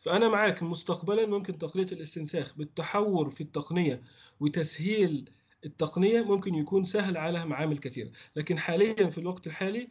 فأنا 0.00 0.28
معاك 0.28 0.62
مستقبلا 0.62 1.26
ممكن 1.26 1.58
تقنية 1.58 1.86
الاستنساخ 1.92 2.54
بالتحور 2.56 3.30
في 3.30 3.40
التقنية 3.40 4.02
وتسهيل 4.40 5.30
التقنية 5.64 6.22
ممكن 6.22 6.54
يكون 6.54 6.84
سهل 6.84 7.16
على 7.16 7.46
معامل 7.46 7.78
كثيرة. 7.78 8.10
لكن 8.36 8.58
حاليا 8.58 9.10
في 9.10 9.18
الوقت 9.18 9.46
الحالي 9.46 9.88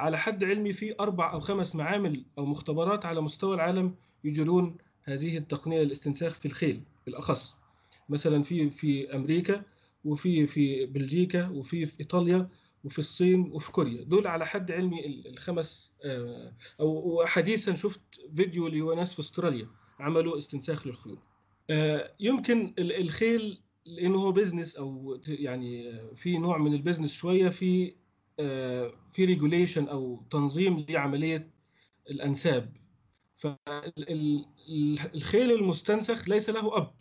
على 0.00 0.18
حد 0.18 0.44
علمي 0.44 0.72
في 0.72 0.94
أربع 1.00 1.32
أو 1.32 1.40
خمس 1.40 1.76
معامل 1.76 2.24
أو 2.38 2.46
مختبرات 2.46 3.06
على 3.06 3.20
مستوى 3.20 3.54
العالم 3.54 3.94
يجرون 4.24 4.76
هذه 5.02 5.38
التقنية 5.38 5.82
الاستنساخ 5.82 6.34
في 6.34 6.46
الخيل 6.46 6.82
بالأخص. 7.06 7.56
مثلا 8.08 8.42
في 8.42 8.70
في 8.70 9.14
أمريكا 9.14 9.62
وفي 10.04 10.46
في 10.46 10.86
بلجيكا 10.86 11.48
وفي 11.48 11.86
في 11.86 12.00
إيطاليا 12.00 12.48
وفي 12.84 12.98
الصين 12.98 13.40
وفي 13.52 13.72
كوريا. 13.72 14.02
دول 14.04 14.26
على 14.26 14.46
حد 14.46 14.70
علمي 14.72 15.06
ال- 15.06 15.26
الخمس 15.28 15.92
آه، 16.04 16.52
أو 16.80 17.20
وحديثا 17.22 17.74
شفت 17.74 18.00
فيديو 18.36 18.68
لناس 18.68 19.14
في 19.14 19.20
أستراليا 19.20 19.68
عملوا 19.98 20.38
استنساخ 20.38 20.86
للخيول. 20.86 21.18
آه، 21.70 22.14
يمكن 22.20 22.74
ال- 22.78 22.92
الخيل 23.00 23.62
لأنه 23.86 24.18
هو 24.18 24.32
business 24.32 24.76
أو 24.76 25.20
يعني 25.28 25.90
آه، 25.90 26.14
في 26.14 26.38
نوع 26.38 26.58
من 26.58 26.74
ال 26.74 26.78
business 26.78 27.14
شوية 27.14 27.48
في 27.48 27.94
في 29.12 29.24
regulation 29.24 29.88
أو 29.88 30.22
تنظيم 30.30 30.86
لعملية 30.88 31.50
الأنساب. 32.10 32.76
فالخيل 33.36 34.44
المستنسخ 35.52 36.28
ليس 36.28 36.50
له 36.50 36.76
أب. 36.76 36.94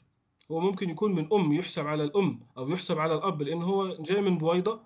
هو 0.52 0.60
ممكن 0.60 0.90
يكون 0.90 1.16
من 1.16 1.34
أم 1.34 1.54
يحسب 1.54 1.88
على 1.88 2.04
الأم 2.04 2.40
أو 2.58 2.70
يحسب 2.70 2.98
على 3.00 3.16
الأب 3.16 3.42
لأن 3.42 3.64
هو 3.64 3.96
جاي 4.00 4.22
من 4.22 4.38
بويضة 4.38 4.80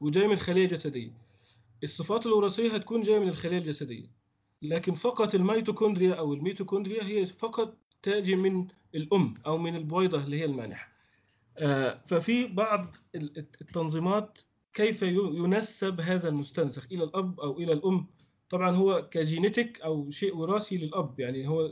وجاي 0.00 0.28
من 0.28 0.36
خلية 0.36 0.66
جسدية. 0.68 1.12
الصفات 1.82 2.26
الوراثية 2.26 2.74
هتكون 2.74 3.02
جاية 3.02 3.18
من 3.18 3.28
الخلية 3.28 3.58
الجسدية 3.58 4.06
لكن 4.62 4.94
فقط 4.94 5.34
الميتوكوندريا 5.34 6.14
أو 6.14 6.34
الميتوكوندريا 6.34 7.04
هي 7.04 7.26
فقط 7.26 7.76
تأتي 8.02 8.36
من 8.36 8.66
الأم 8.94 9.34
أو 9.46 9.58
من 9.58 9.76
البويضة 9.76 10.24
اللي 10.24 10.40
هي 10.40 10.44
المانحة. 10.44 10.92
آه، 11.58 12.02
ففي 12.06 12.46
بعض 12.46 12.86
ال- 13.14 13.38
التنظيمات 13.60 14.38
كيف 14.74 15.02
ينسب 15.02 16.00
هذا 16.00 16.28
المستنسخ 16.28 16.86
إلى 16.92 17.04
الأب 17.04 17.40
أو 17.40 17.58
إلى 17.58 17.72
الأم؟ 17.72 18.06
طبعا 18.50 18.76
هو 18.76 19.08
كجينيتك 19.10 19.80
أو 19.80 20.10
شيء 20.10 20.36
وراثي 20.36 20.76
للأب 20.78 21.20
يعني 21.20 21.48
هو 21.48 21.70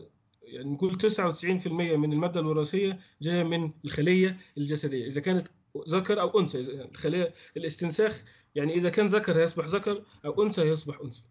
يعني 0.50 0.70
نقول 0.70 0.94
99% 1.00 1.66
من 1.96 2.12
المادة 2.12 2.40
الوراثية 2.40 3.00
جاية 3.22 3.42
من 3.42 3.70
الخلية 3.84 4.36
الجسدية. 4.58 5.06
إذا 5.06 5.20
كانت 5.20 5.48
ذكر 5.88 6.20
أو 6.20 6.40
أنثى 6.40 6.58
إذا 6.60 6.84
الخلية 6.84 7.34
الاستنساخ 7.56 8.24
يعني 8.54 8.74
إذا 8.74 8.88
كان 8.90 9.06
ذكر 9.06 9.40
هيصبح 9.42 9.66
ذكر 9.66 10.04
أو 10.24 10.42
أنثى 10.42 10.62
هيصبح 10.62 11.00
أنثى. 11.04 11.22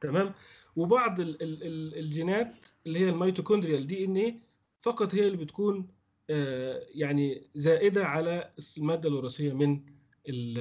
تمام؟ 0.00 0.34
وبعض 0.76 1.20
ال 1.20 1.42
ال 1.42 1.62
ال 1.62 1.98
الجينات 1.98 2.54
اللي 2.86 2.98
هي 2.98 3.08
الميتوكوندريا 3.08 3.78
الدي 3.78 4.04
إن 4.04 4.16
إيه 4.16 4.38
فقط 4.82 5.14
هي 5.14 5.26
اللي 5.26 5.36
بتكون 5.36 5.88
آه، 6.30 6.82
يعني 6.94 7.46
زائدة 7.54 8.04
على 8.06 8.50
المادة 8.78 9.08
الوراثية 9.08 9.52
من 9.52 9.80
ال- 10.28 10.58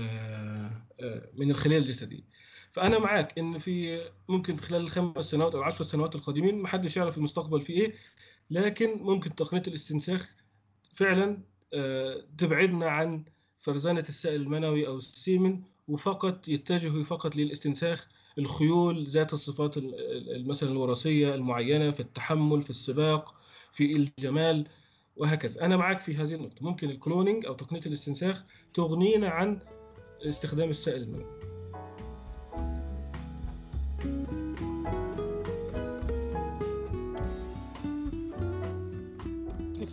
آه، 0.99 1.29
من 1.38 1.49
الخلية 1.51 1.77
الجسدية. 1.77 2.23
فأنا 2.75 2.99
معاك 2.99 3.39
إن 3.39 3.57
في 3.57 4.01
ممكن 4.29 4.55
في 4.55 4.63
خلال 4.63 4.81
الخمس 4.81 5.25
سنوات 5.25 5.53
أو 5.55 5.59
العشر 5.59 5.83
سنوات 5.83 6.15
القادمين 6.15 6.61
محدش 6.61 6.97
يعرف 6.97 7.17
المستقبل 7.17 7.61
فيه 7.61 7.81
إيه 7.81 7.93
لكن 8.51 8.97
ممكن 9.01 9.35
تقنية 9.35 9.63
الاستنساخ 9.67 10.35
فعلا 10.95 11.38
آه، 11.73 12.25
تبعدنا 12.38 12.89
عن 12.89 13.23
فرزانة 13.59 13.99
السائل 14.09 14.41
المنوي 14.41 14.88
أو 14.88 14.97
السيمن 14.97 15.61
وفقط 15.88 16.47
يتجهوا 16.47 17.03
فقط 17.03 17.35
للاستنساخ 17.35 18.07
الخيول 18.38 19.07
ذات 19.07 19.33
الصفات 19.33 19.77
ال- 19.77 19.95
ال- 20.35 20.47
مثلا 20.47 20.71
الوراثية 20.71 21.35
المعينة 21.35 21.91
في 21.91 21.99
التحمل 21.99 22.61
في 22.61 22.69
السباق 22.69 23.35
في 23.71 23.95
الجمال 23.95 24.67
وهكذا. 25.15 25.65
أنا 25.65 25.77
معاك 25.77 25.99
في 25.99 26.15
هذه 26.15 26.35
النقطة. 26.35 26.65
ممكن 26.65 26.89
ال 26.89 26.96
cloning 26.96 27.45
أو 27.45 27.53
تقنية 27.53 27.81
الاستنساخ 27.85 28.43
تغنينا 28.73 29.29
عن 29.29 29.59
استخدام 30.21 30.69
السائل 30.69 31.01
المنوي. 31.01 31.44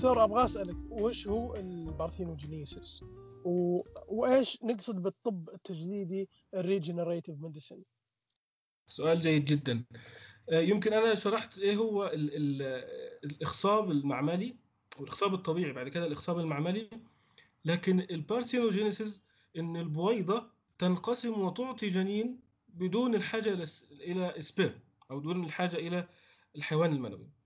دكتور 0.03 0.25
أبغى 0.25 0.45
أسألك 0.45 0.77
وش 0.91 1.29
هو 1.29 1.57
ال 1.57 1.66
parthenogenesis 1.66 3.05
و... 3.45 3.81
وإيش 4.09 4.59
نقصد 4.62 5.03
بالطب 5.03 5.49
التجديدي 5.55 6.29
ال 6.55 6.61
regenerative 6.61 7.37
medicine 7.40 7.83
سؤال 8.87 9.21
جيد 9.21 9.45
جدا. 9.45 9.85
آه، 10.51 10.61
يمكن 10.61 10.93
أنا 10.93 11.15
شرحت 11.15 11.59
إيه 11.59 11.77
هو 11.77 12.07
ال 12.07 12.37
ال 12.37 12.62
الإخصاب 13.25 13.91
المعملي 13.91 14.57
والإخصاب 15.01 15.35
الطبيعي 15.35 15.73
بعد 15.73 15.88
كده 15.88 16.07
الإخصاب 16.07 16.38
المعملي. 16.38 16.91
لكن 17.65 18.01
ال 18.01 18.08
parthenogenesis 18.08 19.21
إن 19.57 19.77
البويضة 19.77 20.51
تنقسم 20.79 21.41
وتعطي 21.41 21.88
جنين 21.88 22.41
بدون 22.69 23.15
الحاجة 23.15 23.59
إلى 23.93 24.35
sperm 24.42 24.81
أو 25.11 25.21
بدون 25.21 25.45
الحاجة 25.45 25.77
إلى 25.77 26.09
الحيوان 26.57 26.93
المنوي. 26.93 27.41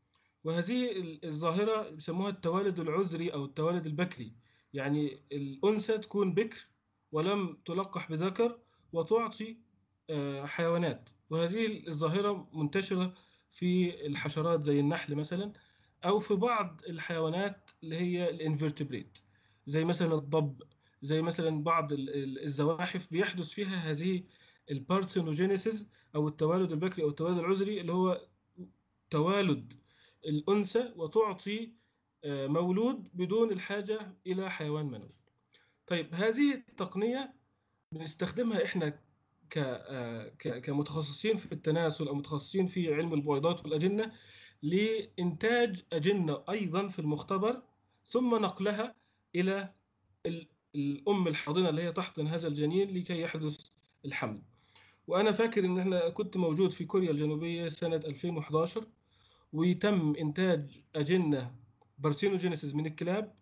وهذه 0.47 0.91
ال- 0.93 1.25
الظاهرة 1.25 1.91
بيسموها 1.91 2.31
التوالد 2.31 2.81
العذري 2.81 3.29
أو 3.33 3.45
التوالد 3.45 3.87
البكري. 3.87 4.33
يعني 4.73 5.23
الأنثى 5.33 5.99
تكون 5.99 6.35
بكر 6.35 6.67
ولم 7.13 7.59
تلقح 7.65 8.11
بذكر 8.11 8.59
وتعطي 8.93 9.57
آه، 10.11 10.47
حيوانات. 10.47 11.11
وهذه 11.31 11.89
الظاهرة 11.89 12.49
منتشرة 12.53 13.15
في 13.53 14.07
الحشرات 14.07 14.65
زي 14.65 14.81
النحل 14.81 15.15
مثلا 15.15 15.53
أو 16.05 16.19
في 16.19 16.35
بعض 16.35 16.81
الحيوانات 16.89 17.71
اللي 17.83 17.97
هي 17.97 18.31
الإنفرتبريت. 18.31 19.19
زي 19.67 19.85
مثلا 19.85 20.15
الضب 20.15 20.63
زي 21.03 21.23
مثلا 21.23 21.63
بعض 21.65 21.93
ال- 21.93 22.15
ال- 22.15 22.43
الزواحف 22.45 23.07
بيحدث 23.11 23.51
فيها 23.51 23.91
هذه 23.91 24.23
البارثينوجينيسيس 24.71 25.87
أو 26.15 26.29
التوالد 26.29 26.73
البكري 26.73 27.03
أو 27.03 27.09
التوالد 27.09 27.39
العذري 27.39 27.81
اللي 27.81 27.93
هو 27.93 28.27
توالد 29.11 29.75
الأنثى 30.27 30.93
وتعطي 30.97 31.73
آه، 32.25 32.47
مولود 32.47 33.09
بدون 33.15 33.51
الحاجة 33.53 34.15
إلى 34.27 34.51
حيوان 34.51 34.87
منوي 34.87 35.15
طيب 35.87 36.15
هذه 36.15 36.55
التقنية 36.55 37.35
بنستخدمها 37.93 38.65
إحنا 38.65 39.01
آه، 39.57 40.29
كمتخصصين 40.39 41.37
في 41.37 41.53
التناسل 41.53 42.09
أو 42.09 42.15
متخصصين 42.15 42.67
في 42.67 42.95
علم 42.95 43.15
البويضات 43.15 43.65
والأجنة 43.65 44.13
لإنتاج 44.63 45.83
أجنة 45.93 46.45
أيضا 46.51 46.89
في 46.89 46.99
المختبر 46.99 47.63
ثم 48.05 48.35
نقلها 48.35 48.95
إلى 49.35 49.73
ال- 50.27 50.49
الأم 50.75 51.29
الحاضنة 51.29 51.69
اللي 51.69 51.83
هي 51.83 51.93
تحضن 51.93 52.27
هذا 52.27 52.49
الجنين 52.49 52.91
لكي 52.99 53.21
يحدث 53.21 53.69
الحمل. 54.05 54.43
وأنا 55.07 55.33
فاكر 55.33 55.65
إن 55.65 55.79
إحنا 55.79 56.09
كنت 56.09 56.37
موجود 56.37 56.71
في 56.73 56.85
كوريا 56.85 57.11
الجنوبية 57.11 57.69
سنة 57.69 57.97
2011 57.97 58.87
ويتم 59.53 60.15
إنتاج 60.21 60.81
أجنة 60.97 61.55
parthenogenesis 61.99 62.75
من 62.75 62.87
الكلاب 62.87 63.35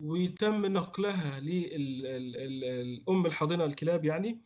ويتم 0.00 0.66
نقلها 0.66 1.40
للام 1.40 3.26
الحاضنة 3.26 3.64
الكلاب 3.64 4.04
يعني 4.04 4.40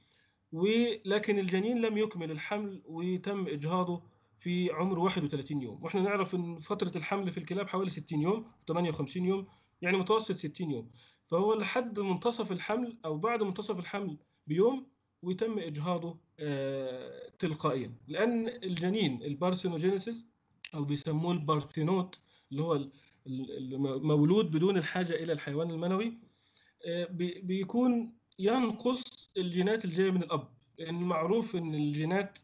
ولكن 0.53 1.39
الجنين 1.39 1.81
لم 1.81 1.99
يكمل 1.99 2.31
الحمل 2.31 2.83
وتم 2.87 3.47
إجهاضه 3.47 4.03
في 4.39 4.71
عمر 4.71 4.99
31 4.99 5.63
يوم. 5.63 5.85
وإحنا 5.85 6.01
نعرف 6.01 6.35
إن 6.35 6.59
فترة 6.59 6.93
الحمل 6.99 7.31
في 7.31 7.39
الكلاب 7.39 7.69
حوالي 7.69 7.91
60 7.91 8.23
يوم 8.23 8.47
58 8.69 9.25
يوم 9.25 9.47
يعني 9.83 9.97
متوسط 9.97 10.37
60 10.37 10.71
يوم. 10.71 10.91
فهو 11.27 11.55
لحد 11.55 12.01
منتصف 12.01 12.53
الحمل 12.53 12.99
أو 13.05 13.19
بعد 13.19 13.43
منتصف 13.43 13.79
الحمل 13.79 14.17
بيوم 14.47 14.87
ويتم 15.23 15.59
إجهاضه 15.59 16.19
آه، 16.41 17.31
تلقائيا. 17.39 17.95
لأن 18.09 18.49
الجنين 18.49 19.23
ال 19.23 19.29
parthenogenesis 19.29 20.25
أو 20.75 20.85
بيسموه 20.85 21.33
ال 21.33 21.41
parthenote 21.41 22.19
اللي 22.53 22.63
هو 22.63 22.89
المولود 23.27 24.51
بدون 24.51 24.77
الحاجة 24.77 25.13
إلى 25.13 25.33
الحيوان 25.33 25.71
المنوي. 25.71 26.19
آه، 26.87 27.09
بيكون 27.43 28.15
ينقص 28.39 29.31
الجينات 29.37 29.85
الجاية 29.85 30.11
من 30.11 30.23
الأب. 30.23 30.49
لأن 30.79 30.95
معروف 30.95 31.57
إن 31.57 31.75
الجينات 31.75 32.39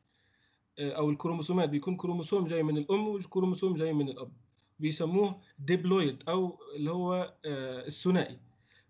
آه، 0.79 0.93
أو 0.93 1.11
الكروموسومات 1.11 1.69
بيكون 1.69 1.97
كروموسوم 1.97 2.47
جاي 2.47 2.63
من 2.63 2.77
الأم 2.79 3.09
وكروموسوم 3.09 3.75
جاي 3.75 3.93
من 3.93 4.09
الأب. 4.09 4.33
بيسموه 4.79 5.41
diploid 5.59 6.23
أو 6.29 6.59
اللي 6.77 6.91
هو 6.91 7.35
الثنائي. 7.45 8.39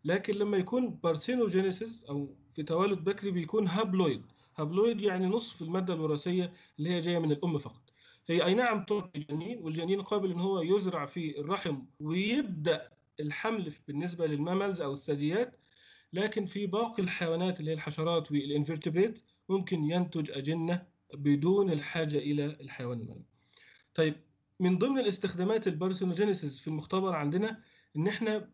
لكن 0.04 0.34
لما 0.34 0.56
يكون 0.56 0.90
parthenogenesis 0.90 2.04
أو 2.04 2.34
في 2.54 2.62
توالد 2.62 3.04
بكري 3.04 3.30
بيكون 3.30 3.68
haploid. 3.68 4.22
haploid 4.56 5.00
يعني 5.00 5.26
نصف 5.26 5.62
المادة 5.62 5.94
الوراثية 5.94 6.52
اللي 6.78 6.90
هي 6.90 7.00
جاية 7.00 7.18
من 7.18 7.32
الأم 7.32 7.58
فقط. 7.58 7.89
هي 8.28 8.44
أي 8.44 8.54
نعم 8.54 8.84
تعطي 8.84 9.20
جنين 9.20 9.58
والجنين 9.58 10.02
قابل 10.02 10.30
إن 10.30 10.40
هو 10.40 10.60
يزرع 10.60 11.06
في 11.06 11.40
الرحم 11.40 11.82
ويبدأ 12.00 12.88
الحمل 13.20 13.72
بالنسبة 13.88 14.26
لل 14.26 14.38
mammals 14.38 14.80
أو 14.80 14.92
الثدييات 14.92 15.56
لكن 16.12 16.46
في 16.46 16.66
باقي 16.66 17.02
الحيوانات 17.02 17.60
اللي 17.60 17.70
هي 17.70 17.74
الحشرات 17.74 18.32
وال 18.32 18.45
invertebrate 18.45 19.22
ممكن 19.48 19.84
ينتج 19.84 20.30
أجنة 20.30 20.86
بدون 21.14 21.70
الحاجة 21.70 22.18
إلى 22.18 22.44
الحيوان 22.44 23.00
المنوي. 23.00 23.24
طيب 23.94 24.14
من 24.60 24.78
ضمن 24.78 24.98
الاستخدامات 24.98 25.66
ال 25.66 25.72
parthenogenesis 25.72 26.60
في 26.60 26.68
المختبر 26.68 27.14
عندنا 27.14 27.62
إن 27.96 28.08
إحنا 28.08 28.48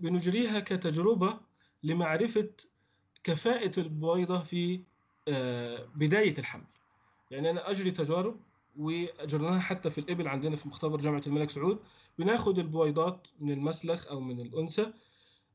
بنجريها 0.00 0.60
كتجربة 0.60 1.40
لمعرفة 1.82 2.50
كفاءة 3.24 3.80
البويضة 3.80 4.42
في 4.42 4.80
آه، 5.28 5.88
بداية 5.94 6.38
الحمل. 6.38 6.66
يعني 7.30 7.50
أنا 7.50 7.70
أجري 7.70 7.90
تجارب 7.90 8.40
واجرناها 8.76 9.60
حتى 9.60 9.90
في 9.90 9.98
الإبل 9.98 10.28
عندنا 10.28 10.56
في 10.56 10.68
مختبر 10.68 11.00
جامعة 11.00 11.22
الملك 11.26 11.50
سعود 11.50 11.78
بناخد 12.18 12.58
البويضات 12.58 13.26
من 13.40 13.52
المسلخ 13.52 14.06
أو 14.06 14.20
من 14.20 14.40
الأنثى 14.40 14.92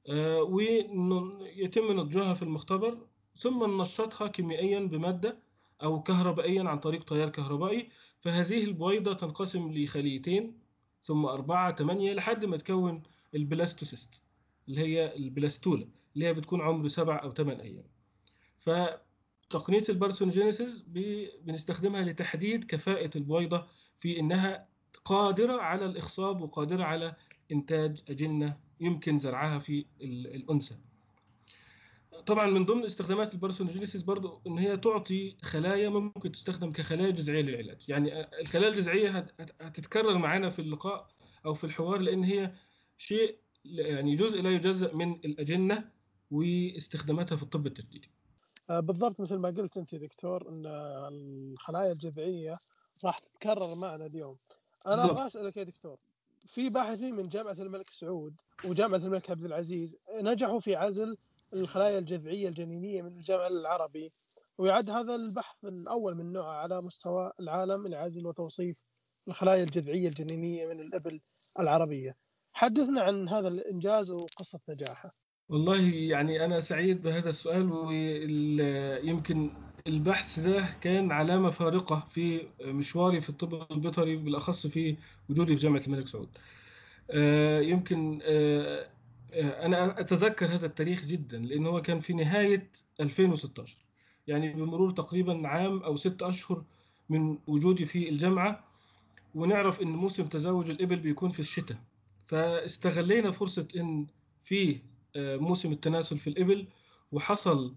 آه، 0.09 0.41
ويتم 0.43 1.91
نضجها 1.91 2.33
في 2.33 2.43
المختبر 2.43 2.97
ثم 3.37 3.63
ننشطها 3.63 4.27
كيميائيا 4.27 4.79
بمادة 4.79 5.37
أو 5.83 6.03
كهربائيا 6.03 6.63
عن 6.63 6.79
طريق 6.79 7.03
تيار 7.03 7.29
كهربائي 7.29 7.89
فهذه 8.21 8.63
البويضة 8.63 9.13
تنقسم 9.13 9.73
لخليتين 9.73 10.59
ثم 11.01 11.25
أربعة 11.25 11.75
ثمانية 11.75 12.13
لحد 12.13 12.45
ما 12.45 12.57
تكون 12.57 13.03
ال 13.35 13.43
blastocyst 13.43 14.21
اللي 14.69 14.81
هي 14.81 15.15
ال 15.15 15.23
blastula 15.23 15.87
اللي 16.15 16.27
هي 16.27 16.33
بتكون 16.33 16.61
عمر 16.61 16.87
سبع 16.87 17.21
أو 17.23 17.33
ثمان 17.33 17.59
أيام. 17.59 17.85
فتقنية 19.49 19.83
ال 19.89 19.95
parthenogenesis 19.95 20.83
بنستخدمها 21.41 22.03
لتحديد 22.03 22.63
كفاءة 22.63 23.17
البويضة 23.17 23.67
في 23.99 24.19
إنها 24.19 24.67
قادرة 25.05 25.61
على 25.61 25.85
الإخصاب 25.85 26.41
وقادرة 26.41 26.83
على 26.83 27.15
إنتاج 27.51 28.01
أجنة 28.09 28.57
يمكن 28.79 29.17
زرعها 29.17 29.59
في 29.59 29.85
الأنثى. 30.01 30.77
طبعا 32.25 32.47
من 32.47 32.65
ضمن 32.65 32.83
استخدامات 32.83 33.33
ال 33.33 33.38
parthenogenesis 33.38 34.01
برضو 34.01 34.41
إن 34.47 34.57
هي 34.57 34.77
تعطي 34.77 35.37
خلايا 35.41 35.89
ممكن 35.89 36.31
تستخدم 36.31 36.71
كخلايا 36.71 37.09
جذعية 37.09 37.41
للعلاج. 37.41 37.81
يعني 37.87 38.39
الخلايا 38.41 38.69
الجذعية 38.69 39.27
هتتكرر 39.61 40.17
معانا 40.17 40.49
في 40.49 40.59
اللقاء 40.59 41.07
أو 41.45 41.53
في 41.53 41.63
الحوار 41.63 41.99
لأن 41.99 42.23
هي 42.23 42.53
شيء 42.97 43.37
يعني 43.65 44.15
جزء 44.15 44.41
لا 44.41 44.49
يجزأ 44.49 44.93
من 44.93 45.11
الأجنة 45.11 45.89
واستخداماتها 46.31 47.35
في 47.35 47.43
الطب 47.43 47.67
التجديدي. 47.67 48.14
بالضبط 48.69 49.19
مثل 49.19 49.35
ما 49.35 49.49
قلت 49.49 49.77
انت 49.77 49.95
دكتور 49.95 50.49
إن 50.49 50.65
الخلايا 51.11 51.91
الجذعية 51.91 52.53
راح 53.05 53.17
تتكرر 53.17 53.75
معنا 53.75 54.05
اليوم 54.05 54.37
أنا 54.87 55.05
أبغى 55.05 55.25
أسألك 55.25 55.57
يا 55.57 55.63
دكتور 55.63 55.99
في 56.45 56.69
باحثين 56.69 57.15
من 57.15 57.29
جامعة 57.29 57.55
الملك 57.59 57.89
سعود 57.89 58.41
وجامعة 58.65 58.97
الملك 58.97 59.29
عبد 59.31 59.43
العزيز 59.43 59.97
نجحوا 60.17 60.59
في 60.59 60.75
عزل 60.75 61.17
الخلايا 61.53 61.99
الجذعية 61.99 62.47
الجنينية 62.47 63.01
من 63.01 63.17
الجامعة 63.17 63.47
العربي 63.47 64.11
ويعد 64.57 64.89
هذا 64.89 65.15
البحث 65.15 65.65
الأول 65.65 66.15
من 66.15 66.33
نوعه 66.33 66.53
على 66.53 66.81
مستوى 66.81 67.31
العالم 67.39 67.87
لعزل 67.87 68.27
وتوصيف 68.27 68.83
الخلايا 69.27 69.63
الجذعية 69.63 70.07
الجنينية 70.07 70.67
من 70.67 70.79
الأبل 70.79 71.21
العربية. 71.59 72.17
حدثنا 72.53 73.01
عن 73.01 73.29
هذا 73.29 73.47
الإنجاز 73.47 74.11
وقصة 74.11 74.59
نجاحه. 74.69 75.11
والله 75.49 75.81
يعني 75.93 76.45
أنا 76.45 76.59
سعيد 76.59 77.01
بهذا 77.01 77.29
السؤال 77.29 77.71
ويمكن 77.71 79.49
البحث 79.87 80.39
ده 80.39 80.77
كان 80.81 81.11
علامة 81.11 81.49
فارقة 81.49 82.07
في 82.09 82.47
مشواري 82.61 83.21
في 83.21 83.29
الطب 83.29 83.71
البيطري 83.71 84.15
بالأخص 84.15 84.67
في 84.67 84.97
وجودي 85.29 85.55
في 85.57 85.61
جامعة 85.63 85.81
الملك 85.87 86.07
سعود. 86.07 86.37
آه، 87.11 87.59
يمكن 87.61 88.19
آه، 88.23 88.89
أنا 89.65 89.99
أتذكر 90.01 90.45
هذا 90.55 90.65
التاريخ 90.67 91.05
جدا 91.05 91.39
لأنه 91.39 91.69
هو 91.69 91.81
كان 91.81 91.99
في 91.99 92.13
نهاية 92.13 92.71
2016 93.01 93.85
يعني 94.27 94.53
بمرور 94.53 94.91
تقريبا 94.91 95.47
عام 95.47 95.83
أو 95.83 95.95
ست 95.95 96.23
أشهر 96.23 96.65
من 97.09 97.39
وجودي 97.47 97.85
في 97.85 98.09
الجامعة 98.09 98.71
ونعرف 99.35 99.81
إن 99.81 99.87
موسم 99.87 100.25
تزاوج 100.27 100.69
الإبل 100.69 100.99
بيكون 100.99 101.29
في 101.29 101.39
الشتاء 101.39 101.77
فاستغلينا 102.25 103.31
فرصة 103.31 103.67
إن 103.75 104.07
في 104.43 104.71
آه، 104.73 104.94
موسم 105.17 105.71
التناسل 105.71 106.17
في 106.17 106.29
الإبل 106.29 106.67
وحصل 107.11 107.75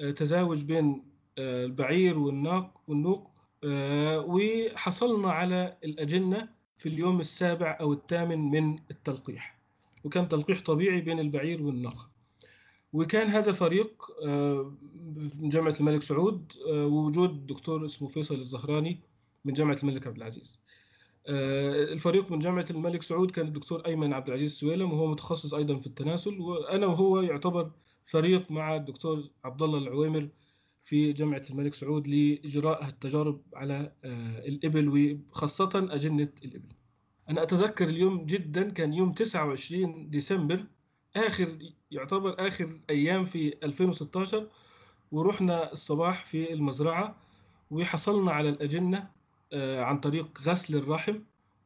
آه، 0.00 0.10
تزاوج 0.10 0.64
بين 0.64 1.04
آه، 1.38 1.64
البعير 1.64 2.18
والناق 2.18 2.80
والنوق 2.88 3.32
وحصلنا 4.26 5.32
على 5.32 5.76
الأجنة 5.84 6.48
في 6.78 6.88
اليوم 6.88 7.20
السابع 7.20 7.78
أو 7.80 7.92
الثامن 7.92 8.38
من 8.38 8.78
التلقيح. 8.90 9.58
وكان 10.04 10.28
تلقيح 10.28 10.60
طبيعي 10.60 11.00
بين 11.00 11.20
البعير 11.20 11.62
والناقة 11.62 12.12
وكان 12.92 13.28
هذا 13.28 13.52
فريق 13.52 14.06
آه، 14.24 14.74
من 15.38 15.48
جامعة 15.48 15.74
الملك 15.80 16.02
سعود 16.02 16.52
آه، 16.68 16.86
ووجود 16.86 17.46
دكتور 17.46 17.84
اسمه 17.84 18.08
فيصل 18.08 18.34
الزهراني 18.34 19.00
من 19.44 19.52
جامعة 19.52 19.78
الملك 19.82 20.06
عبد 20.06 20.16
العزيز. 20.16 20.60
آه، 20.66 20.81
الفريق 21.28 22.32
من 22.32 22.38
جامعة 22.38 22.66
الملك 22.70 23.02
سعود 23.02 23.30
كان 23.30 23.46
الدكتور 23.46 23.86
أيمن 23.86 24.12
عبد 24.12 24.28
العزيز 24.28 24.52
سويلم 24.52 24.92
وهو 24.92 25.06
متخصص 25.06 25.54
أيضا 25.54 25.76
في 25.76 25.86
التناسل. 25.86 26.40
وأنا 26.40 26.86
وهو 26.86 27.20
يعتبر 27.20 27.70
فريق 28.06 28.50
مع 28.50 28.76
الدكتور 28.76 29.30
عبد 29.44 29.62
الله 29.62 29.78
العويمر 29.78 30.28
في 30.82 31.12
جامعة 31.12 31.42
الملك 31.50 31.74
سعود 31.74 32.08
لإجراء 32.08 32.88
التجارب 32.88 33.42
على 33.54 33.92
الإبل 34.46 34.88
وخاصة 35.30 35.70
أجنة 35.90 36.28
الإبل. 36.44 36.68
أنا 37.30 37.42
أتذكر 37.42 37.88
اليوم 37.88 38.26
جدا 38.26 38.70
كان 38.70 38.92
يوم 38.92 39.12
29 39.12 40.10
ديسمبر 40.10 40.64
آخر 41.16 41.58
يعتبر 41.90 42.48
آخر 42.48 42.80
أيام 42.90 43.24
في 43.24 43.54
2016 43.62 44.48
ورحنا 45.12 45.72
الصباح 45.72 46.24
في 46.24 46.52
المزرعة 46.52 47.16
وحصلنا 47.70 48.32
على 48.32 48.48
الأجنة 48.48 48.98
آه، 48.98 49.10
عن 49.54 50.00
طريق 50.00 50.40
غسل 50.42 50.76
الرحم 50.76 51.18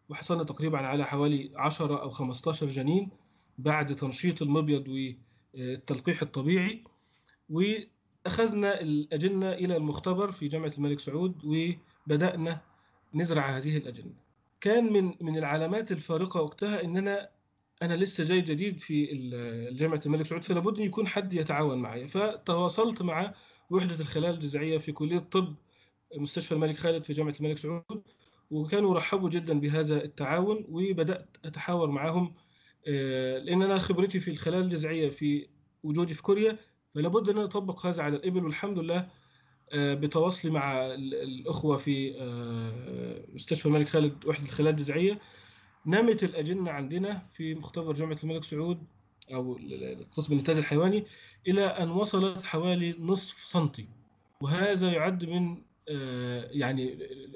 وحصلنا 0.08 0.44
تقريبا 0.44 0.78
على 0.78 1.04
حوالي 1.04 1.52
10 1.56 2.02
أو 2.02 2.10
15 2.10 2.66
جنين 2.66 3.10
بعد 3.58 3.94
تنشيط 3.96 4.42
المبيض 4.42 4.88
والتلقيح 4.88 6.22
الطبيعي. 6.22 6.84
وأخذنا 7.50 8.80
الأجنة 8.80 9.52
إلى 9.52 9.76
المختبر 9.76 10.32
في 10.32 10.48
جامعة 10.48 10.72
الملك 10.78 11.00
سعود 11.00 11.34
وبدأنا 11.44 12.60
نزرع 13.14 13.56
هذه 13.56 13.76
الأجنة. 13.76 14.12
كان 14.60 14.92
من 14.92 15.14
من 15.20 15.38
العلامات 15.38 15.92
الفارقة 15.92 16.42
وقتها 16.42 16.84
ان 16.84 16.96
أنا 16.96 17.30
أنا 17.82 17.94
لسه 17.94 18.24
جاي 18.24 18.40
جديد 18.40 18.80
في 18.80 19.06
جامعة 19.72 20.00
الملك 20.06 20.26
سعود 20.26 20.44
فلا 20.44 20.60
بد 20.60 20.78
يكون 20.78 21.08
حد 21.08 21.34
يتعاون 21.34 21.78
معي. 21.78 22.08
فتواصلت 22.08 23.02
مع 23.02 23.34
وحدة 23.70 23.94
الخلايا 24.00 24.32
الجذعية 24.32 24.78
في 24.78 24.92
كلية 24.92 25.16
الطب 25.18 25.54
مستشفى 26.16 26.52
الملك 26.52 26.76
خالد 26.76 27.04
في 27.04 27.12
جامعة 27.12 27.34
الملك 27.40 27.58
سعود 27.58 28.02
وكانوا 28.50 28.94
رحبوا 28.94 29.30
جدا 29.30 29.60
بهذا 29.60 30.04
التعاون 30.04 30.64
وبدأت 30.68 31.36
أتحاور 31.44 31.90
معهم 31.90 32.34
آه، 32.88 33.38
لأن 33.38 33.62
أنا 33.62 33.78
خبرتي 33.78 34.20
في 34.20 34.30
الخلايا 34.30 34.62
الجذعية 34.62 35.08
في 35.08 35.48
وجودي 35.82 36.14
في 36.14 36.22
كوريا 36.22 36.58
فلا 36.94 37.08
بد 37.08 37.28
أن 37.28 37.38
أطبق 37.38 37.86
هذا 37.86 38.02
على 38.02 38.16
الإبل 38.16 38.44
والحمد 38.44 38.78
لله 38.78 39.08
آه، 39.72 39.94
بتواصلي 39.94 40.50
مع 40.50 40.86
الأخوة 40.94 41.76
في 41.76 42.14
آه، 42.20 43.24
مستشفى 43.34 43.66
الملك 43.66 43.88
خالد 43.88 44.26
وحدة 44.26 44.44
الخلايا 44.44 44.70
الجذعية. 44.70 45.20
نمت 45.86 46.22
الأجنة 46.24 46.70
عندنا 46.70 47.26
في 47.34 47.54
مختبر 47.54 47.92
جامعة 47.92 48.18
الملك 48.24 48.44
سعود 48.44 48.82
أو 49.34 49.58
قسم 50.16 50.32
الإنتاج 50.32 50.56
الحيواني 50.56 51.04
إلى 51.48 51.64
أن 51.64 51.90
وصلت 51.90 52.42
حوالي 52.42 52.96
نصف 52.98 53.44
سنتي 53.44 53.88
وهذا 54.40 54.92
يعد 54.92 55.24
من 55.24 55.62
يعني 56.50 56.92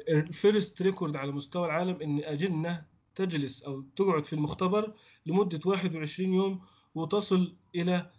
ال 0.08 0.21
first 0.21 0.82
record 0.82 1.16
على 1.16 1.32
مستوى 1.32 1.66
العالم 1.66 2.02
إن 2.02 2.24
أجنة 2.24 2.84
تجلس 3.14 3.62
أو 3.62 3.80
تقعد 3.96 4.24
في 4.24 4.32
المختبر 4.32 4.94
لمدة 5.26 5.60
21 5.64 6.34
يوم 6.34 6.60
وتصل 6.94 7.54
إلى 7.74 8.10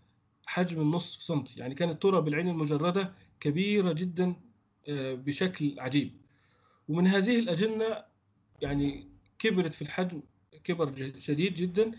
حجم 0.45 0.81
النصف 0.81 1.21
سنتي. 1.21 1.59
يعني 1.59 1.75
كانت 1.75 2.01
ترى 2.03 2.21
بالعين 2.21 2.47
المجردة 2.47 3.13
كبيرة 3.39 3.93
جدا 3.93 4.35
بشكل 4.89 5.79
عجيب. 5.79 6.11
ومن 6.89 7.07
هذه 7.07 7.39
الأجنة 7.39 8.03
يعني 8.61 9.07
كبرت 9.39 9.73
في 9.73 9.81
الحجم 9.81 10.21
كبر 10.63 11.11
شديد 11.19 11.55
جدا. 11.55 11.91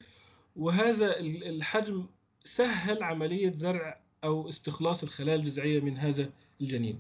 وهذا 0.57 1.21
الحجم 1.21 2.07
سهل 2.45 3.03
عملية 3.03 3.55
زرع 3.55 4.01
أو 4.25 4.49
استخلاص 4.49 5.03
الخلايا 5.03 5.37
الجذعية 5.37 5.81
من 5.81 5.99
هذا 5.99 6.31
الجنين. 6.61 6.99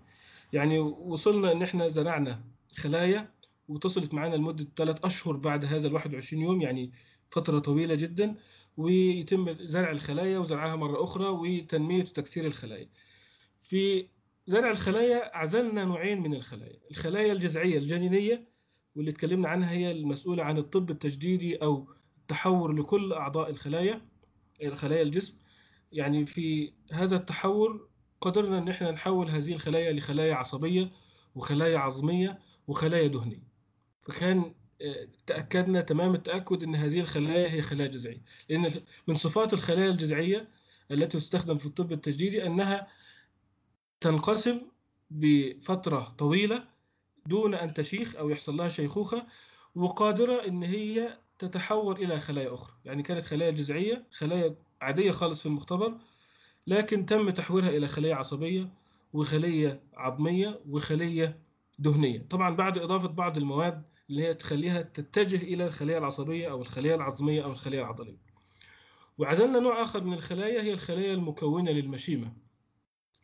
يعني 0.52 0.78
وصلنا 0.78 1.52
إن 1.52 1.62
إحنا 1.62 1.88
زرعنا 1.88 2.44
خلايا 2.76 3.34
وتصلت 3.68 4.14
معنا 4.14 4.36
لمدة 4.36 4.66
ثلاث 4.76 5.04
أشهر 5.04 5.36
بعد 5.36 5.64
هذا 5.64 5.88
ال 5.88 5.94
21 5.94 6.42
يوم 6.42 6.60
يعني 6.62 6.92
فترة 7.30 7.58
طويلة 7.58 7.94
جدا 7.94 8.36
ويتم 8.76 9.56
زرع 9.60 9.90
الخلايا 9.90 10.38
وزرعها 10.38 10.76
مرة 10.76 11.04
أخرى 11.04 11.28
وتنمية 11.28 12.02
وتكثير 12.02 12.46
الخلايا. 12.46 12.88
في 13.60 14.08
زرع 14.46 14.70
الخلايا 14.70 15.36
عزلنا 15.36 15.84
نوعين 15.84 16.22
من 16.22 16.34
الخلايا، 16.34 16.78
الخلايا 16.90 17.32
الجذعية 17.32 17.78
الجنينية 17.78 18.48
واللي 18.96 19.10
اتكلمنا 19.10 19.48
عنها 19.48 19.72
هي 19.72 19.90
المسؤولة 19.90 20.42
عن 20.44 20.58
الطب 20.58 20.90
التجديدي 20.90 21.56
أو 21.56 21.88
التحور 22.20 22.72
لكل 22.72 23.12
أعضاء 23.12 23.50
الخلايا 23.50 24.08
خلايا 24.74 25.02
الجسم. 25.02 25.34
يعني 25.92 26.26
في 26.26 26.72
هذا 26.92 27.16
التحور 27.16 27.88
قدرنا 28.22 28.58
إن 28.58 28.68
إحنا 28.68 28.90
نحول 28.90 29.30
هذه 29.30 29.52
الخلايا 29.52 29.92
لخلايا 29.92 30.34
عصبية 30.34 30.92
وخلايا 31.34 31.78
عظمية 31.78 32.38
وخلايا 32.68 33.06
دهنية. 33.06 33.42
فكان 34.02 34.54
تأكدنا 35.26 35.80
تمام 35.80 36.14
التأكد 36.14 36.62
إن 36.62 36.74
هذه 36.74 37.00
الخلايا 37.00 37.50
هي 37.50 37.62
خلايا 37.62 37.88
جذعية 37.88 38.22
لأن 38.48 38.70
من 39.08 39.14
صفات 39.14 39.52
الخلايا 39.52 39.90
الجذعية 39.90 40.48
التي 40.90 41.18
تستخدم 41.18 41.58
في 41.58 41.66
الطب 41.66 41.92
التجديدي 41.92 42.46
أنها 42.46 42.88
تنقسم 44.00 44.60
بفترة 45.10 46.14
طويلة 46.18 46.64
دون 47.26 47.54
أن 47.54 47.74
تشيخ 47.74 48.16
أو 48.16 48.30
يحصل 48.30 48.56
لها 48.56 48.68
شيخوخة 48.68 49.26
وقادرة 49.74 50.46
إن 50.46 50.62
هي 50.62 51.18
تتحول 51.38 51.96
إلى 51.96 52.20
خلايا 52.20 52.54
أخرى 52.54 52.74
يعني 52.84 53.02
كانت 53.02 53.24
خلايا 53.24 53.50
جذعية 53.50 54.06
خلايا 54.12 54.56
عادية 54.80 55.10
خالص 55.10 55.40
في 55.40 55.46
المختبر 55.46 55.98
لكن 56.66 57.06
تم 57.06 57.30
تحويلها 57.30 57.70
إلى 57.70 57.88
خلية 57.88 58.14
عصبية 58.14 58.68
وخلية 59.12 59.82
عظمية 59.94 60.60
وخلية 60.68 61.38
دهنية 61.78 62.26
طبعا 62.30 62.56
بعد 62.56 62.78
إضافة 62.78 63.08
بعض 63.08 63.36
المواد 63.36 63.82
اللي 64.10 64.22
هي 64.22 64.34
تخليها 64.34 64.82
تتجه 64.82 65.36
إلى 65.36 65.66
الخلية 65.66 65.98
العصبية 65.98 66.50
أو 66.50 66.60
الخلية 66.60 66.94
العظمية 66.94 67.44
أو 67.44 67.50
الخلية 67.50 67.80
العضلية. 67.80 68.16
وعزلنا 69.18 69.58
نوع 69.58 69.82
آخر 69.82 70.04
من 70.04 70.12
الخلايا 70.12 70.62
هي 70.62 70.72
الخلايا 70.72 71.14
المكونة 71.14 71.70
للمشيمة. 71.70 72.32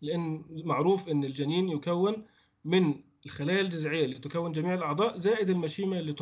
لأن 0.02 0.44
معروف 0.50 1.08
إن 1.08 1.24
الجنين 1.24 1.68
يكون 1.68 2.26
من 2.64 2.94
الخلايا 3.26 3.60
الجذعية 3.60 4.04
اللي 4.04 4.18
تكون 4.18 4.52
جميع 4.52 4.74
الأعضاء 4.74 5.18
زائد 5.18 5.50
المشيمة 5.50 5.98
اللي 5.98 6.14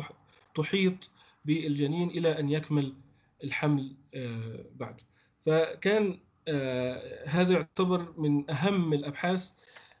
تحيط 0.55 1.11
بالجنين 1.45 2.09
إلى 2.09 2.39
أن 2.39 2.49
يكمل 2.49 2.93
الحمل 3.43 3.95
بعده. 4.75 5.03
فكان 5.45 6.19
هذا 7.25 7.53
يعتبر 7.53 8.13
من 8.17 8.51
أهم 8.51 8.93
الأبحاث 8.93 9.51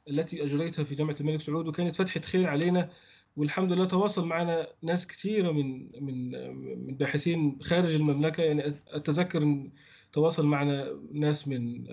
التي 0.09 0.43
أجريتها 0.43 0.83
في 0.83 0.95
جامعة 0.95 1.15
الملك 1.21 1.39
سعود 1.41 1.67
وكانت 1.67 1.95
فتحة 1.95 2.21
خير 2.21 2.47
علينا 2.47 2.89
والحمد 3.37 3.71
لله 3.71 3.85
تواصل 3.85 4.25
معنا 4.25 4.67
ناس 4.81 5.07
كثيره 5.07 5.51
من 5.51 5.89
من 6.03 6.31
من 6.87 6.95
باحثين 6.97 7.59
خارج 7.61 7.95
المملكة. 7.95 8.43
يعني 8.43 8.73
أتذكر 8.87 9.43
إن 9.43 9.71
تواصل 10.11 10.45
معنا 10.45 10.99
ناس 11.11 11.47
من 11.47 11.85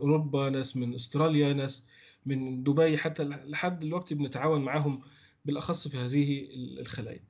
أوروبا 0.00 0.50
ناس 0.50 0.76
من 0.76 0.94
أستراليا 0.94 1.52
ناس 1.52 1.84
من 2.26 2.62
دبي 2.62 2.98
حتى 2.98 3.24
لحد 3.24 3.78
دلوقتي 3.78 4.14
بنتعاون 4.14 4.64
معهم 4.64 5.00
بالأخص 5.44 5.88
في 5.88 5.96
هذه 5.96 6.48
الخلايا. 6.80 7.20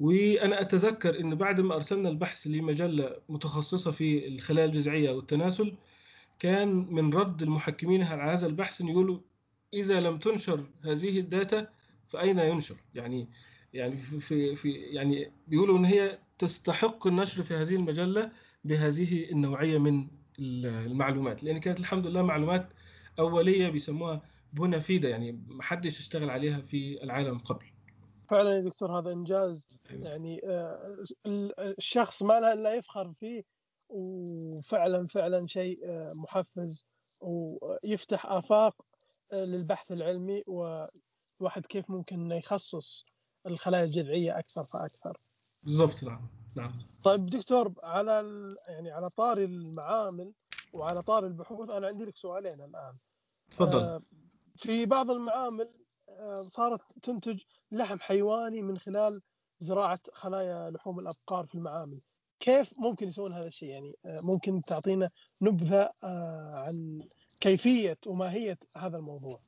وأنا 0.00 0.60
أتذكر 0.60 1.20
إن 1.20 1.34
بعد 1.34 1.60
ما 1.60 1.74
أرسلنا 1.74 2.08
البحث 2.08 2.46
لمجلة 2.46 3.16
متخصصة 3.28 3.90
في 3.90 4.28
الخلايا 4.28 4.66
الجذعية 4.66 5.10
والتناسل 5.10 5.76
كان 6.38 6.68
من 6.94 7.14
رد 7.14 7.42
المحكمين 7.42 8.02
على 8.02 8.32
هذا 8.32 8.46
البحث 8.46 8.80
إن 8.80 8.88
يقولوا 8.88 9.20
إذا 9.74 10.00
لم 10.00 10.16
تنشر 10.16 10.66
هذه 10.84 11.18
الداتا 11.20 11.68
فأين 12.08 12.38
ينشر؟ 12.38 12.76
يعني 12.94 13.28
يعني 13.74 13.96
في 13.96 14.56
في 14.56 14.72
يعني 14.72 15.32
بيقولوا 15.48 15.78
إن 15.78 15.84
هي 15.84 16.18
تستحق 16.38 17.06
النشر 17.06 17.42
في 17.42 17.54
هذه 17.54 17.76
المجلة 17.76 18.32
بهذه 18.64 19.30
النوعية 19.30 19.78
من 19.78 20.06
المعلومات 20.38 21.44
لأن 21.44 21.58
كانت 21.58 21.80
الحمد 21.80 22.06
لله 22.06 22.22
معلومات 22.22 22.68
أولية 23.18 23.68
بيسموها 23.68 24.22
بونافيدا 24.52 25.08
يعني 25.08 25.32
ما 25.48 25.62
حدش 25.62 26.00
اشتغل 26.00 26.30
عليها 26.30 26.60
في 26.60 27.02
العالم 27.04 27.38
قبل. 27.38 27.66
فعلا 28.30 28.56
يا 28.56 28.60
دكتور 28.60 28.98
هذا 28.98 29.12
إنجاز 29.12 29.66
يعني 29.92 30.40
الشخص 31.58 32.22
ما 32.22 32.40
له 32.40 32.52
الا 32.52 32.74
يفخر 32.74 33.12
فيه 33.12 33.44
وفعلا 33.88 35.06
فعلا 35.06 35.46
شيء 35.46 35.78
محفز 36.14 36.84
ويفتح 37.20 38.26
آفاق 38.26 38.74
للبحث 39.32 39.92
العلمي 39.92 40.42
والواحد 40.46 41.66
كيف 41.68 41.90
ممكن 41.90 42.16
إنه 42.20 42.34
يخصص 42.34 43.06
الخلايا 43.46 43.84
الجذعية 43.84 44.38
أكثر 44.38 44.64
فأكثر. 44.64 45.20
بالضبط 45.62 46.02
نعم 46.04 46.28
نعم. 46.56 46.72
طيب 47.04 47.26
دكتور 47.26 47.72
على 47.82 48.24
يعني 48.68 48.90
على 48.90 49.08
طاري 49.08 49.44
المعامل 49.44 50.32
وعلى 50.72 51.02
طاري 51.02 51.26
البحوث 51.26 51.70
أنا 51.70 51.86
عندي 51.86 52.04
لك 52.04 52.16
سؤالين 52.16 52.60
الآن. 52.60 52.96
تفضل. 53.50 53.80
آه 53.80 54.02
في 54.56 54.86
بعض 54.86 55.10
المعامل 55.10 55.70
آه 56.08 56.42
صارت 56.42 56.80
تنتج 57.02 57.40
لحم 57.72 57.98
حيواني 57.98 58.62
من 58.62 58.78
خلال 58.78 59.22
زراعة 59.62 60.00
خلايا 60.12 60.70
لحوم 60.70 60.98
الأبقار 60.98 61.46
في 61.46 61.54
المعامل. 61.54 61.98
كيف 62.40 62.72
ممكن 62.78 63.08
يسوون 63.08 63.32
هذا 63.32 63.46
الشيء؟ 63.46 63.68
يعني 63.68 63.94
ممكن 64.04 64.60
تعطينا 64.60 65.10
نبذة 65.42 65.90
عن 66.52 67.00
كيفية 67.40 67.98
وماهية 68.06 68.58
هذا 68.76 68.96
الموضوع. 68.96 69.38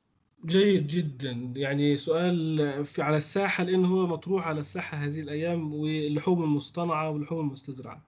جيد 0.45 0.87
جدا. 0.87 1.31
يعني 1.55 1.97
سؤال 1.97 2.85
في 2.85 3.01
على 3.01 3.17
الساحة 3.17 3.63
لأنه 3.63 3.87
هو 3.87 4.07
مطروح 4.07 4.47
على 4.47 4.59
الساحة 4.59 4.97
هذه 4.97 5.19
الأيام 5.19 5.73
واللحوم 5.73 6.43
المصطنعة 6.43 7.09
واللحوم 7.09 7.39
المستزرعة. 7.39 8.01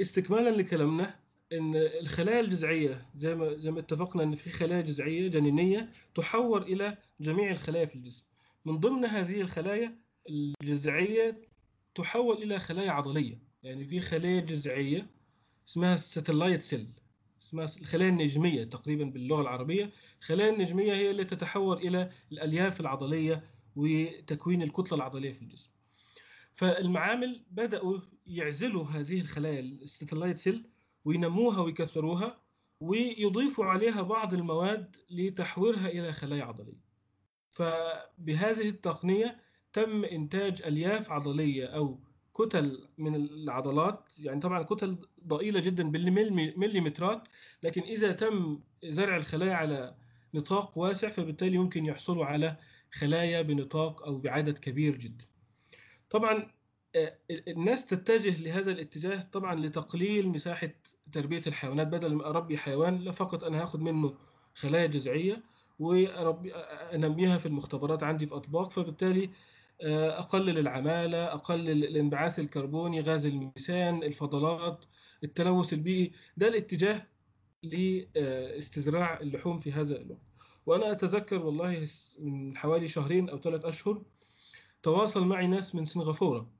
استكمالا 0.00 0.50
لكلامنا 0.50 1.14
إن 1.52 1.76
الخلايا 1.76 2.40
الجذعية 2.40 3.06
زي 3.16 3.34
ما 3.34 3.54
زي 3.54 3.70
ما 3.70 3.80
اتفقنا 3.80 4.22
إن 4.22 4.34
في 4.34 4.50
خلايا 4.50 4.80
جذعية 4.80 5.28
جنينية 5.28 5.92
تحور 6.14 6.62
إلى 6.62 6.98
جميع 7.20 7.50
الخلايا 7.50 7.86
في 7.86 7.94
الجسم. 7.94 8.24
من 8.64 8.78
ضمن 8.80 9.04
هذه 9.04 9.40
الخلايا 9.40 9.98
الجذعية 10.28 11.48
تحول 11.94 12.42
إلى 12.42 12.58
خلايا 12.58 12.90
عضلية. 12.90 13.38
يعني 13.62 13.84
في 13.84 14.00
خلايا 14.00 14.40
جذعية 14.40 15.10
اسمها 15.68 15.94
الساتلايت 15.94 16.62
سيل 16.62 16.88
اسمها 17.40 17.64
الخلايا 17.80 18.10
النجمية 18.10 18.64
تقريبا 18.64 19.04
باللغة 19.04 19.40
العربية. 19.42 19.92
الخلايا 20.20 20.50
النجمية 20.52 20.92
هي 20.94 21.10
اللي 21.10 21.24
تتحول 21.24 21.76
إلى 21.76 22.10
الألياف 22.32 22.80
العضلية 22.80 23.44
وتكوين 23.76 24.62
الكتلة 24.62 24.96
العضلية 24.96 25.32
في 25.32 25.42
الجسم. 25.42 25.70
فالمعامل 26.54 27.44
بدأوا 27.50 27.98
يعزلوا 28.26 28.84
هذه 28.84 29.20
الخلايا 29.20 29.60
ال 29.60 29.68
satellite 29.68 30.36
cell 30.36 30.70
وينموها 31.04 31.60
ويكثروها 31.60 32.42
ويضيفوا 32.80 33.64
عليها 33.64 34.02
بعض 34.02 34.34
المواد 34.34 34.96
لتحويرها 35.10 35.88
إلى 35.88 36.12
خلايا 36.12 36.44
عضلية. 36.44 36.83
فبهذه 37.54 38.68
التقنية 38.68 39.40
تم 39.72 40.04
إنتاج 40.04 40.62
ألياف 40.62 41.12
عضلية 41.12 41.66
أو 41.66 41.98
كتل 42.34 42.88
من 42.98 43.14
العضلات 43.14 44.12
يعني 44.18 44.40
طبعا 44.40 44.62
كتل 44.62 44.96
ضئيلة 45.26 45.60
جدا 45.60 45.90
بالمليمترات 45.90 47.28
لكن 47.62 47.82
إذا 47.82 48.12
تم 48.12 48.60
زرع 48.84 49.16
الخلايا 49.16 49.54
على 49.54 49.94
نطاق 50.34 50.78
واسع 50.78 51.10
فبالتالي 51.10 51.54
يمكن 51.54 51.86
يحصلوا 51.86 52.26
على 52.26 52.56
خلايا 52.92 53.42
بنطاق 53.42 54.02
أو 54.02 54.18
بعدد 54.18 54.58
كبير 54.58 54.96
جدا. 54.96 55.24
طبعا 56.10 56.50
الناس 57.30 57.86
تتجه 57.86 58.42
لهذا 58.42 58.72
الاتجاه 58.72 59.22
طبعا 59.32 59.54
لتقليل 59.54 60.28
مساحة 60.28 60.70
تربية 61.12 61.42
الحيوانات 61.46 61.86
بدل 61.86 62.14
ما 62.14 62.26
أربي 62.26 62.58
حيوان 62.58 62.98
لا 62.98 63.12
فقط 63.12 63.44
أنا 63.44 63.62
هاخد 63.62 63.80
منه 63.80 64.14
خلايا 64.54 64.86
جذعية 64.86 65.42
واربي 65.78 66.54
أنميها 66.94 67.38
في 67.38 67.46
المختبرات 67.46 68.02
عندي 68.02 68.26
في 68.26 68.34
أطباق 68.34 68.70
فبالتالي 68.70 69.30
أقلل 69.82 70.58
العمالة 70.58 71.24
أقلل 71.24 71.84
الانبعاث 71.84 72.38
الكربوني 72.38 73.00
غاز 73.00 73.26
الميثان 73.26 74.02
الفضلات 74.02 74.84
التلوث 75.24 75.72
البيئي. 75.72 76.12
ده 76.36 76.48
الاتجاه 76.48 77.06
لاستزراع 77.62 79.20
اللحوم 79.20 79.58
في 79.58 79.72
هذا 79.72 79.96
الوقت. 80.00 80.20
وأنا 80.66 80.92
أتذكر 80.92 81.46
والله 81.46 81.86
من 82.18 82.56
حوالي 82.56 82.88
شهرين 82.88 83.28
أو 83.28 83.38
ثلاث 83.38 83.64
أشهر 83.64 84.02
تواصل 84.82 85.26
معي 85.26 85.46
ناس 85.46 85.74
من 85.74 85.84
سنغافورة. 85.84 86.50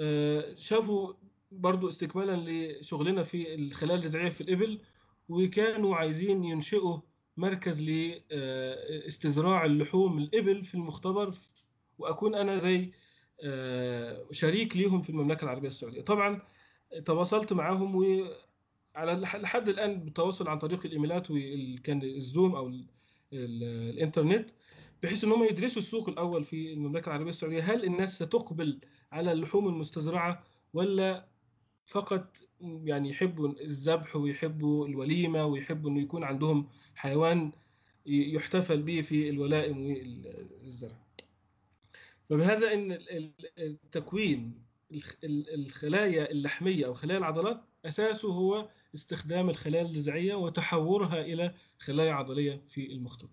آه، 0.00 0.54
شافوا 0.54 1.12
برضو 1.52 1.88
استكمالا 1.88 2.50
لشغلنا 2.50 3.22
في 3.22 3.54
الخلايا 3.54 3.98
الجذعيه 3.98 4.28
في 4.30 4.40
الإبل 4.40 4.80
وكانوا 5.28 5.96
عايزين 5.96 6.44
ينشئوا 6.44 6.98
مركز 7.38 7.82
لاستزراع 7.82 9.64
اللحوم 9.64 10.18
الإبل 10.18 10.64
في 10.64 10.74
المختبر 10.74 11.34
وأكون 11.98 12.34
أنا 12.34 12.58
زي 12.58 12.92
آه، 13.44 14.26
شريك 14.32 14.76
ليهم 14.76 15.02
في 15.02 15.10
المملكة 15.10 15.44
العربية 15.44 15.68
السعودية. 15.68 16.00
طبعا 16.00 16.40
تواصلت 17.04 17.52
معهم 17.52 17.96
وعلى 17.96 19.12
لحد 19.34 19.68
الآن 19.68 20.00
بالتواصل 20.00 20.48
عن 20.48 20.58
طريق 20.58 20.86
الإيميلات 20.86 21.30
وكان 21.30 22.02
الزوم 22.02 22.54
أو 22.54 22.72
الإنترنت 23.32 24.50
بحيث 25.02 25.24
إن 25.24 25.32
هم 25.32 25.44
يدرسوا 25.44 25.82
السوق 25.82 26.08
الأول 26.08 26.44
في 26.44 26.72
المملكة 26.72 27.08
العربية 27.08 27.30
السعودية. 27.30 27.62
هل 27.62 27.84
الناس 27.84 28.14
ستقبل 28.22 28.80
على 29.12 29.32
اللحوم 29.32 29.68
المستزرعة 29.68 30.44
ولا 30.74 31.27
فقط 31.88 32.36
يعني 32.60 33.08
يحبوا 33.08 33.48
الذبح 33.48 34.16
ويحبوا 34.16 34.86
الوليمة 34.86 35.44
ويحبوا 35.46 35.90
إنه 35.90 36.00
يكون 36.00 36.24
عندهم 36.24 36.68
حيوان 36.94 37.52
يحتفل 38.06 38.82
به 38.82 39.00
في 39.00 39.30
الولائم 39.30 39.86
والزرع 40.62 40.96
فبهذا 42.30 42.72
إن 42.72 42.98
التكوين 43.58 44.62
الخلايا 45.54 46.30
اللحمية 46.30 46.86
أو 46.86 46.94
خلايا 46.94 47.18
العضلات 47.18 47.60
أساسه 47.84 48.32
هو 48.32 48.68
استخدام 48.94 49.50
الخلايا 49.50 49.82
الجذعية 49.82 50.34
وتحورها 50.34 51.20
إلى 51.20 51.54
خلايا 51.78 52.12
عضلية 52.12 52.62
في 52.68 52.92
المختبر. 52.92 53.30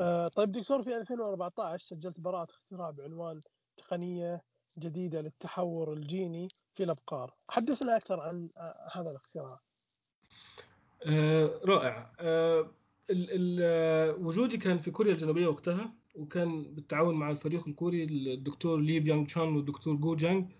آه 0.00 0.28
طيب 0.28 0.52
دكتور 0.52 0.82
في 0.82 0.96
2014 0.96 1.78
سجلت 1.78 2.20
براءة 2.20 2.50
اختراع 2.50 2.90
بعنوان 2.90 3.40
تقنية 3.76 4.42
جديدة 4.78 5.20
للتحور 5.20 5.92
الجيني 5.92 6.48
في 6.74 6.82
الأبقار. 6.82 7.34
حدثنا 7.48 7.96
أكثر 7.96 8.20
عن 8.20 8.48
آه 8.56 8.88
هذا 8.92 9.10
الاختراع 9.10 9.60
آه 11.06 11.60
رائع. 11.64 12.12
آه 12.20 12.70
وجودي 14.18 14.56
كان 14.56 14.78
في 14.78 14.90
كوريا 14.90 15.12
الجنوبية 15.12 15.46
وقتها 15.46 15.92
وكان 16.14 16.62
بالتعاون 16.62 17.14
مع 17.14 17.30
الفريق 17.30 17.68
الكوري 17.68 18.04
الدكتور 18.04 18.80
لي 18.80 19.00
بيانغ 19.00 19.26
تشان 19.26 19.56
والدكتور 19.56 19.96
جو 19.96 20.14
جانج 20.14 20.52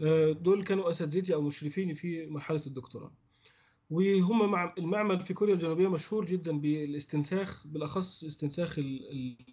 آه، 0.00 0.32
دول 0.32 0.64
كانوا 0.64 0.90
أساتذتي 0.90 1.34
أو 1.34 1.40
مشرفيني 1.40 1.94
في 1.94 2.26
مرحلة 2.26 2.60
الدكتوراه. 2.66 3.12
وهم 3.90 4.50
مع 4.50 4.74
المعمل 4.78 5.20
في 5.20 5.34
كوريا 5.34 5.54
الجنوبية 5.54 5.88
مشهور 5.88 6.24
جدا 6.24 6.60
بالاستنساخ 6.60 7.66
بالأخص 7.66 8.24
استنساخ 8.24 8.78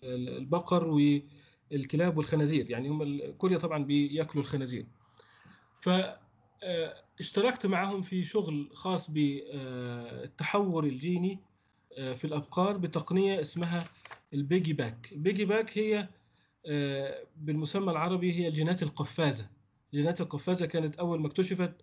البقر 0.04 0.88
والكلاب 1.72 2.18
والخنازير 2.18 2.70
يعني 2.70 2.90
هم 2.90 3.20
كوريا 3.38 3.58
طبعا 3.58 3.84
بيأكلوا 3.84 4.44
الخنازير. 4.44 4.86
فاشتركت 5.82 7.66
آه، 7.66 7.70
معهم 7.70 8.02
في 8.02 8.26
شغل 8.26 8.70
خاص 8.74 9.12
بالتحور 9.12 10.84
الجيني 10.84 11.40
آه، 11.98 12.14
في 12.14 12.26
الأبقار 12.26 12.78
بتقنية 12.78 13.42
اسمها 13.42 13.84
ال 14.34 14.74
piggyBac. 14.74 15.10
ال 15.12 15.46
piggyBac 15.46 15.78
هي 15.78 16.10
بالمسمى 17.38 17.92
العربي 17.92 18.34
هي 18.34 18.48
الجينات 18.48 18.84
القفازة. 18.84 19.50
جينات 19.94 20.22
القفازة 20.22 20.66
كانت 20.66 20.96
أول 20.96 21.22
ما 21.22 21.28
اكتشفت 21.28 21.74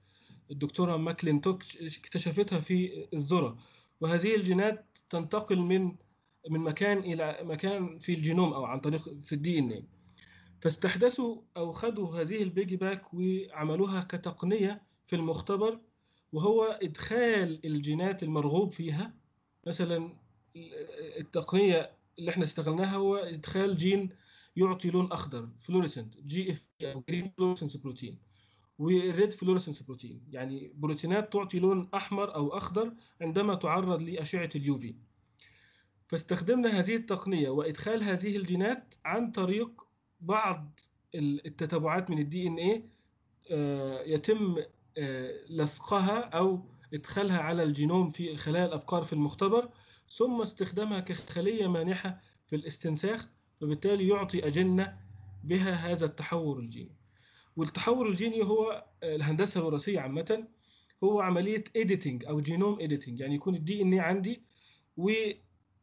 الدكتورة 0.51 0.97
ماكلينتوك 0.97 1.63
اكتشفتها 1.83 2.61
في 2.61 3.07
الذرة. 3.13 3.59
وهذه 4.01 4.35
الجينات 4.37 4.85
تنتقل 5.11 5.59
من 5.59 5.97
من 6.51 6.61
مكان 6.61 6.99
إلى 6.99 7.39
مكان 7.43 7.99
في 7.99 8.15
الجينوم 8.15 8.53
أو 8.53 8.65
عن 8.65 8.81
طريق 8.81 9.03
في 9.23 9.33
ال 9.33 9.73
DA 9.73 9.89
فاستحدثوا 10.61 11.43
أو 11.57 11.73
خدوا 11.73 12.21
هذه 12.21 12.43
ال 12.43 12.77
piggyBac 12.77 13.15
وعملوها 13.15 14.01
كتقنية 14.01 14.83
في 15.07 15.17
المختبر 15.17 15.81
وهو 16.33 16.65
إدخال 16.65 17.67
الجينات 17.67 18.23
المرغوب 18.23 18.73
فيها. 18.73 19.15
مثلا 19.67 20.17
التقنية 21.21 21.97
اللي 22.19 22.31
إحنا 22.31 22.45
استغلناها 22.45 22.97
هو 22.97 23.17
إدخال 23.17 23.77
جين 23.77 24.11
يعطي 24.57 24.91
لون 24.91 25.13
أخضر 25.13 25.49
fluorescent 25.61 26.21
GF 26.21 26.67
أو 26.83 27.05
green 27.09 27.33
fluorescence 27.39 27.77
protein 27.77 28.19
وال 28.79 29.00
red 29.00 29.33
fluorescence 29.33 29.83
protein 29.83 30.25
يعني 30.31 30.73
بروتينات 30.75 31.33
تعطي 31.33 31.59
لون 31.59 31.89
أحمر 31.95 32.35
أو 32.35 32.57
أخضر 32.57 32.95
عندما 33.21 33.55
تعرض 33.55 34.03
لأشعة 34.03 34.51
ال 34.57 34.79
UV 34.79 34.95
فاستخدمنا 36.07 36.79
هذه 36.81 36.97
التقنية 36.97 37.49
وإدخال 37.49 38.03
هذه 38.03 38.37
الجينات 38.37 38.95
عن 39.05 39.31
طريق 39.31 39.87
بعض 40.21 40.81
التتابعات 41.15 42.11
من 42.11 42.19
ال 42.19 42.47
DNA 42.47 42.83
يتم 44.15 44.57
آه، 44.99 45.45
لصقها 45.51 46.21
أو 46.21 46.65
إدخالها 46.95 47.39
على 47.39 47.63
الجينوم 47.63 48.09
في 48.09 48.37
خلايا 48.37 48.67
الأبقار 48.67 49.03
في 49.03 49.13
المختبر 49.13 49.69
ثم 50.11 50.41
استخدامها 50.41 51.01
كخلية 51.01 51.67
مانحة 51.67 52.21
في 52.51 52.57
الاستنساخ 52.57 53.29
وبالتالي 53.61 54.09
يعطي 54.09 54.47
أجنة 54.47 54.99
بها 55.45 55.75
هذا 55.75 56.07
التحور 56.07 56.59
الجيني. 56.59 56.97
والتحور 57.57 58.09
الجيني 58.09 58.43
هو 58.43 58.85
الهندسة 59.03 59.61
الوراثية 59.61 60.01
عامة 60.01 60.49
هو 61.05 61.21
عملية 61.21 61.65
editing 61.77 62.25
أو 62.25 62.41
genome 62.41 62.81
editing 62.81 63.21
يعني 63.21 63.35
يكون 63.35 63.55
ال 63.55 63.83
DNA 63.83 64.01
عندي 64.01 64.43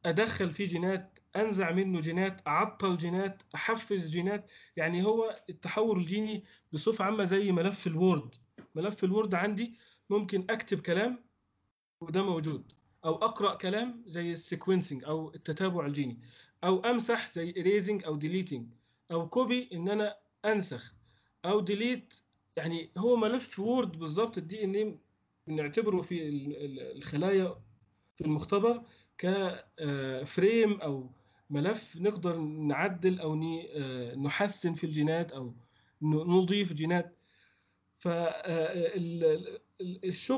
وأدخل 0.06 0.52
فيه 0.52 0.68
جينات 0.68 1.20
أنزع 1.36 1.72
منه 1.72 2.02
جينات 2.02 2.48
أعطل 2.48 2.98
جينات 2.98 3.44
أحفز 3.56 4.10
جينات. 4.10 4.52
يعني 4.76 5.04
هو 5.06 5.44
التحور 5.50 5.98
الجيني 5.98 6.44
بصفة 6.74 7.06
عامة 7.06 7.24
زي 7.24 7.52
ملف 7.52 7.88
ال 7.88 7.96
Word. 7.96 8.36
ملف 8.76 9.04
ال 9.04 9.10
Word 9.10 9.36
عندي 9.36 9.78
ممكن 10.10 10.46
أكتب 10.50 10.80
كلام 10.80 11.24
وده 12.02 12.24
موجود. 12.24 12.72
أو 13.06 13.16
أقرأ 13.16 13.56
كلام 13.56 14.04
زي 14.06 14.32
ال 14.32 14.38
sequencing 14.38 15.04
أو 15.04 15.34
التتابع 15.36 15.86
الجيني. 15.86 16.22
أو 16.64 16.80
أمسح 16.80 17.30
زي 17.30 17.54
erasing 17.54 18.06
أو 18.06 18.20
deleting 18.20 18.64
أو 19.12 19.30
copy 19.30 19.70
إن 19.74 19.90
أنا 19.90 20.18
أنسخ. 20.46 20.96
أو 21.46 21.60
delete 21.60 22.13
يعني 22.56 22.92
هو 22.98 23.16
ملف 23.16 23.60
Word 23.60 24.00
بالظبط 24.00 24.38
ال 24.38 24.63
DNA 24.63 25.00
بنعتبره 25.48 26.02
في 26.02 26.30
الخلايا 26.96 27.56
في 28.16 28.22
المختبر. 28.26 28.84
ك 29.22 29.47
frame 29.47 30.74
آه، 30.74 30.84
أو 30.84 31.10
ملف 31.50 31.98
نقدر 31.98 32.38
نعدل 32.40 33.20
أو 33.20 33.34
آه، 33.76 34.16
نحسن 34.16 34.74
في 34.74 34.84
الجينات 34.84 35.32
أو 35.32 35.54
نضيف 36.02 36.74
جينات. 36.74 37.18
فالشغل 37.98 38.88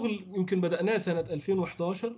آه، 0.10 0.38
يمكن 0.38 0.62
بدأناه 0.62 0.98
سنة 0.98 1.20
2011 1.20 2.16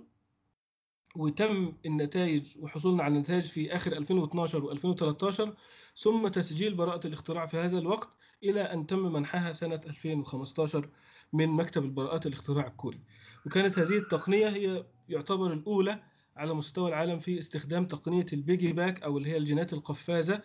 وتم 1.16 1.72
النتائج 1.86 2.58
وحصولنا 2.60 3.02
على 3.02 3.14
النتائج 3.14 3.44
في 3.44 3.74
آخر 3.74 3.92
2012 3.92 4.74
و2013 4.74 5.48
ثم 5.96 6.28
تسجيل 6.28 6.74
براءة 6.74 7.06
الاختراع 7.06 7.46
في 7.46 7.56
هذا 7.56 7.78
الوقت 7.78 8.08
إلى 8.42 8.60
أن 8.60 8.86
تم 8.86 9.12
منحها 9.12 9.52
سنة 9.52 9.80
2015 9.86 10.88
من 11.32 11.48
مكتب 11.48 11.84
البراءات 11.84 12.26
الاختراع 12.26 12.66
الكوري. 12.66 13.00
وكانت 13.46 13.78
هذه 13.78 13.98
التقنية 13.98 14.48
هي 14.48 14.84
يعتبر 15.08 15.52
الأولى 15.52 16.02
على 16.36 16.54
مستوى 16.54 16.88
العالم 16.88 17.18
في 17.18 17.38
استخدام 17.38 17.84
تقنية 17.84 18.26
ال 18.32 18.72
piggyBac 18.72 19.02
أو 19.02 19.18
اللي 19.18 19.28
هي 19.28 19.36
الجينات 19.36 19.72
القفازة 19.72 20.42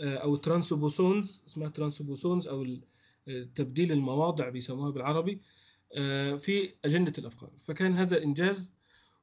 آه، 0.00 0.16
أو 0.16 0.36
transposons 0.36 1.42
اسمها 1.46 1.68
transposons 1.68 2.48
أو 2.48 2.66
تبديل 3.54 3.92
المواضع 3.92 4.48
بيسموها 4.48 4.90
بالعربي 4.90 5.40
آه، 5.96 6.36
في 6.36 6.74
أجنة 6.84 7.12
الأفكار. 7.18 7.50
فكان 7.64 7.92
هذا 7.96 8.22
إنجاز 8.22 8.72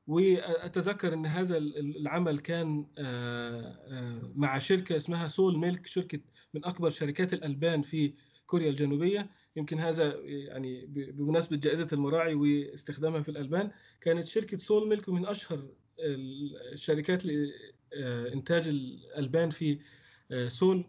وأتذكر 0.08 1.14
إن 1.14 1.26
هذا 1.26 1.58
العمل 1.58 2.40
كان 2.40 2.88
آه، 2.98 4.32
مع 4.36 4.58
شركة 4.58 4.98
اسمها 4.98 5.28
سول 5.28 5.58
ميلك 5.58 5.88
شركة 5.88 6.20
من 6.54 6.66
أكبر 6.66 6.90
شركات 6.90 7.34
الألبان 7.34 7.82
في 7.82 8.14
كوريا 8.48 8.70
الجنوبية. 8.70 9.30
يمكن 9.56 9.80
هذا 9.80 10.16
يعني 10.24 10.86
بمناسبة 10.86 11.58
جائزة 11.58 11.88
المراعي 11.94 12.36
واستخدامها 12.36 13.22
في 13.22 13.30
الألبان 13.30 13.72
كانت 14.02 14.26
شركة 14.26 14.58
سول 14.58 14.90
ميلك 14.90 15.10
من 15.10 15.26
أشهر 15.26 15.68
الشركات 16.00 17.24
لانتاج 17.26 18.68
الألبان 18.68 19.50
في 19.50 19.80
آه، 20.32 20.48
سول. 20.48 20.86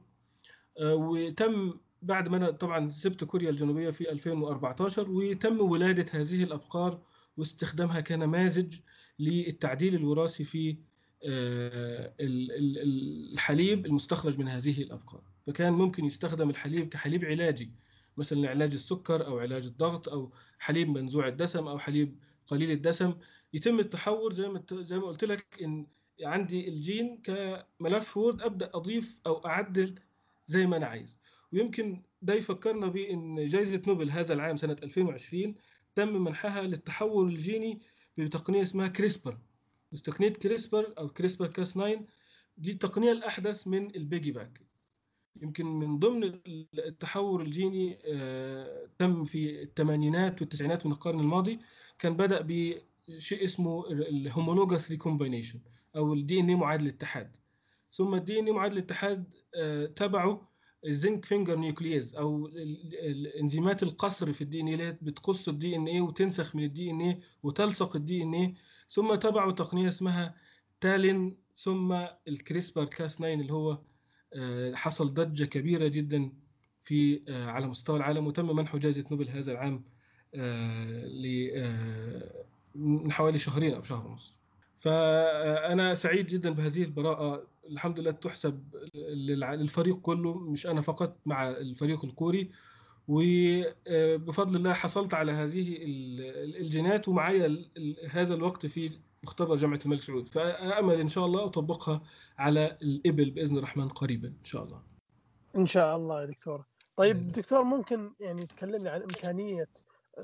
وتم 0.83 1.75
بعد 2.03 2.29
ما 2.29 2.37
أنا 2.37 2.51
طبعا 2.51 2.91
سبت 2.91 3.25
كوريا 3.25 3.51
الجنوبية 3.51 3.91
في 3.91 4.11
2014 4.11 5.11
وتم 5.11 5.61
ولادة 5.61 6.07
هذه 6.13 6.45
الأبقار 6.45 7.03
واستخدامها 7.37 8.01
كنماذج 8.01 8.79
للتعديل 9.19 9.95
الوراثي 9.95 10.45
في 10.45 10.77
آه، 11.25 12.15
الحليب 12.21 13.87
المستخرج 13.87 14.39
من 14.39 14.49
هذه 14.49 14.83
الأبقار. 14.83 15.23
فكان 15.47 15.73
ممكن 15.73 16.05
يستخدم 16.05 16.51
الحليب 16.51 16.89
كحليب 16.89 17.25
علاجي 17.25 17.71
مثلا 18.17 18.39
لعلاج 18.39 18.73
السكر 18.73 19.27
أو 19.27 19.39
علاج 19.39 19.67
الضغط 19.67 20.09
أو 20.09 20.33
حليب 20.59 20.89
منزوع 20.89 21.29
الدسم 21.29 21.69
أو 21.69 21.79
حليب 21.79 22.19
قليل 22.49 22.71
الدسم 22.71 23.15
يتم 23.53 23.81
التحور 23.81 24.33
زي 24.33 24.49
ما 24.49 24.63
زي 24.73 24.99
ما 24.99 25.07
قلت 25.07 25.25
لك 25.25 25.47
إن 25.63 25.87
عندي 26.23 26.69
الجين 26.69 27.23
كملف 27.23 28.17
Word 28.17 28.43
أبدأ 28.43 28.71
أضيف 28.75 29.19
أو 29.27 29.47
أعدل 29.47 29.95
زي 30.47 30.67
ما 30.67 30.77
أنا 30.77 30.87
عايز. 30.87 31.19
ويمكن 31.53 32.03
ده 32.23 32.35
يفكرنا 32.35 32.87
بان 32.87 33.45
جائزه 33.45 33.83
نوبل 33.87 34.11
هذا 34.11 34.35
العام 34.35 34.57
سنة 34.57 34.77
2020 34.83 35.55
تم 35.95 36.09
منحها 36.25 36.63
للتحور 36.63 37.29
الجيني 37.33 37.81
بتقنية 38.19 38.63
اسمها 38.63 38.89
CRISPR. 38.89 39.39
تقنية 40.05 40.29
CRISPR 40.29 40.95
أو 40.99 41.09
CRISPR 41.09 41.47
Cas 41.47 41.75
9 41.75 42.05
دي 42.59 42.73
التقنية 42.73 43.13
الأحدث 43.13 43.67
من 43.67 43.97
ال 43.97 44.33
piggyBac. 44.33 44.61
يمكن 45.43 45.67
من 45.67 45.99
ضمن 45.99 46.41
التحور 46.79 47.43
الجيني 47.43 47.99
آه، 48.05 48.89
تم 48.99 49.25
في 49.25 49.63
الثمانينات 49.63 50.41
والتسعينات 50.41 50.87
من 50.87 50.93
القرن 50.93 51.21
الماضي. 51.21 51.59
كان 51.99 52.17
بدأ 52.17 52.41
بشيء 52.41 53.45
اسمه 53.45 53.91
ال 53.91 54.00
homologous 54.00 54.91
recombination 54.91 55.61
أو 55.97 56.15
ال 56.15 56.41
DNA 56.41 56.55
معادل 56.55 56.87
الاتحاد. 56.87 57.37
ثم 57.93 58.15
ال 58.15 58.41
DNA 58.41 58.53
معادل 58.53 58.73
الاتحاد 58.73 59.25
آه، 59.55 59.87
تبعه 59.87 60.49
ال 60.87 60.94
zinc 60.94 61.25
finger 61.25 61.57
nuclease 61.59 62.15
أو 62.17 62.47
الإنزيمات 62.47 63.83
القص 63.83 64.33
في 64.33 64.43
ال 64.43 64.61
DNA 64.61 64.93
بتقص 65.03 65.49
ال 65.49 65.77
DNA 65.77 66.01
وتنسخ 66.01 66.57
من 66.57 66.65
ال 66.65 66.91
DNA 66.91 67.21
وتلصق 67.43 67.97
ال 67.97 68.23
DNA 68.23 68.55
ثم 68.89 69.15
تبعه 69.15 69.53
تقنية 69.53 69.89
اسمها 69.89 70.35
تالين 70.81 71.37
ثم 71.55 72.07
الكريسبر 72.29 72.85
كاس 72.85 73.17
9 73.17 73.33
اللي 73.33 73.53
هو 73.53 73.79
آه، 74.35 74.75
حصل 74.75 75.15
ضجة 75.15 75.45
كبيرة 75.45 75.89
جدا 75.89 76.33
في 76.83 77.23
آه، 77.29 77.47
على 77.47 77.67
مستوى 77.67 77.97
العالم 77.97 78.27
وتم 78.27 78.57
منحه 78.57 78.79
جائزة 78.79 79.05
نوبل 79.11 79.29
هذا 79.29 79.53
العام 79.53 79.85
من 82.75 83.13
حوالي 83.13 83.39
شهرين 83.39 83.75
أو 83.75 83.83
شهر 83.83 84.07
ونص. 84.07 84.37
فأنا 84.79 85.95
سعيد 85.95 86.27
جدا 86.27 86.51
بهذه 86.51 86.83
البراءة. 86.83 87.47
الحمد 87.69 88.01
لله 88.01 88.11
تحسب 88.11 88.75
للفريق 88.95 89.97
كله 89.97 90.35
مش 90.35 90.67
أنا 90.67 90.81
فقط 90.81 91.17
مع 91.27 91.49
الفريق 91.49 92.05
الكوري. 92.05 92.51
وبفضل 93.09 94.57
الله 94.57 94.73
حصلت 94.73 95.15
على 95.15 95.33
هذه 95.33 95.77
الجينات 96.61 97.09
ومعايا 97.09 97.65
هذا 98.11 98.35
الوقت 98.35 98.67
في 98.67 98.91
مختبر 99.25 99.57
جامعة 99.57 99.81
الملك 99.85 100.01
سعود. 100.01 100.29
فامل 100.29 101.01
إن 101.01 101.09
شاء 101.09 101.27
الله 101.27 101.45
أطبقها 101.45 102.03
على 102.39 102.79
الإبل 102.83 103.31
بإذن 103.31 103.59
الرحمن 103.59 103.89
قريبا 103.89 104.29
إن 104.29 104.45
شاء 104.45 104.65
الله. 104.65 104.83
إن 105.57 105.67
شاء 105.67 105.97
الله 105.97 106.21
يا 106.21 106.27
دكتور 106.27 106.65
طيب 106.97 107.33
دكتور 107.33 107.63
ممكن 107.63 108.13
يعني 108.21 108.47
تكلمنا 108.47 108.91
عن 108.91 109.01
إمكانية 109.01 109.69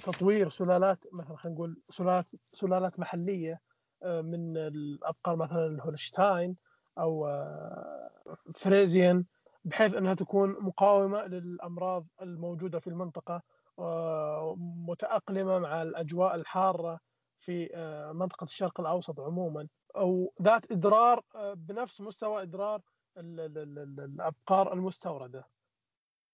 تطوير 0.03 0.49
سلالات 0.49 1.05
مثلا 1.12 1.36
خلينا 1.36 1.57
نقول 1.57 1.82
سلالات 1.88 2.26
سلالات 2.53 3.01
محلية 3.01 3.61
آه، 4.03 4.20
من 4.20 4.57
الأبقار 4.57 5.36
مثلا 5.36 5.66
الهولشتاين 5.66 6.57
أو 6.99 7.26
آه، 7.26 8.11
فريزيان 8.55 9.24
بحيث 9.64 9.95
إنها 9.95 10.14
تكون 10.14 10.51
مقاومة 10.61 11.26
للأمراض 11.26 12.07
الموجودة 12.22 12.80
في 12.80 12.86
المنطقة 12.86 13.42
آه، 13.78 14.55
متأقلمة 14.59 15.59
مع 15.59 15.82
الأجواء 15.82 16.34
الحارة 16.34 17.01
في 17.38 17.68
منطقة 18.14 18.45
الشرق 18.45 18.80
الأوسط 18.80 19.20
عموما. 19.20 19.68
أو 19.97 20.32
ذات 20.42 20.72
إدرار 20.72 21.20
بنفس 21.55 22.01
مستوى 22.01 22.42
إدرار 22.42 22.80
الأبقار 23.16 24.72
المستوردة. 24.72 25.45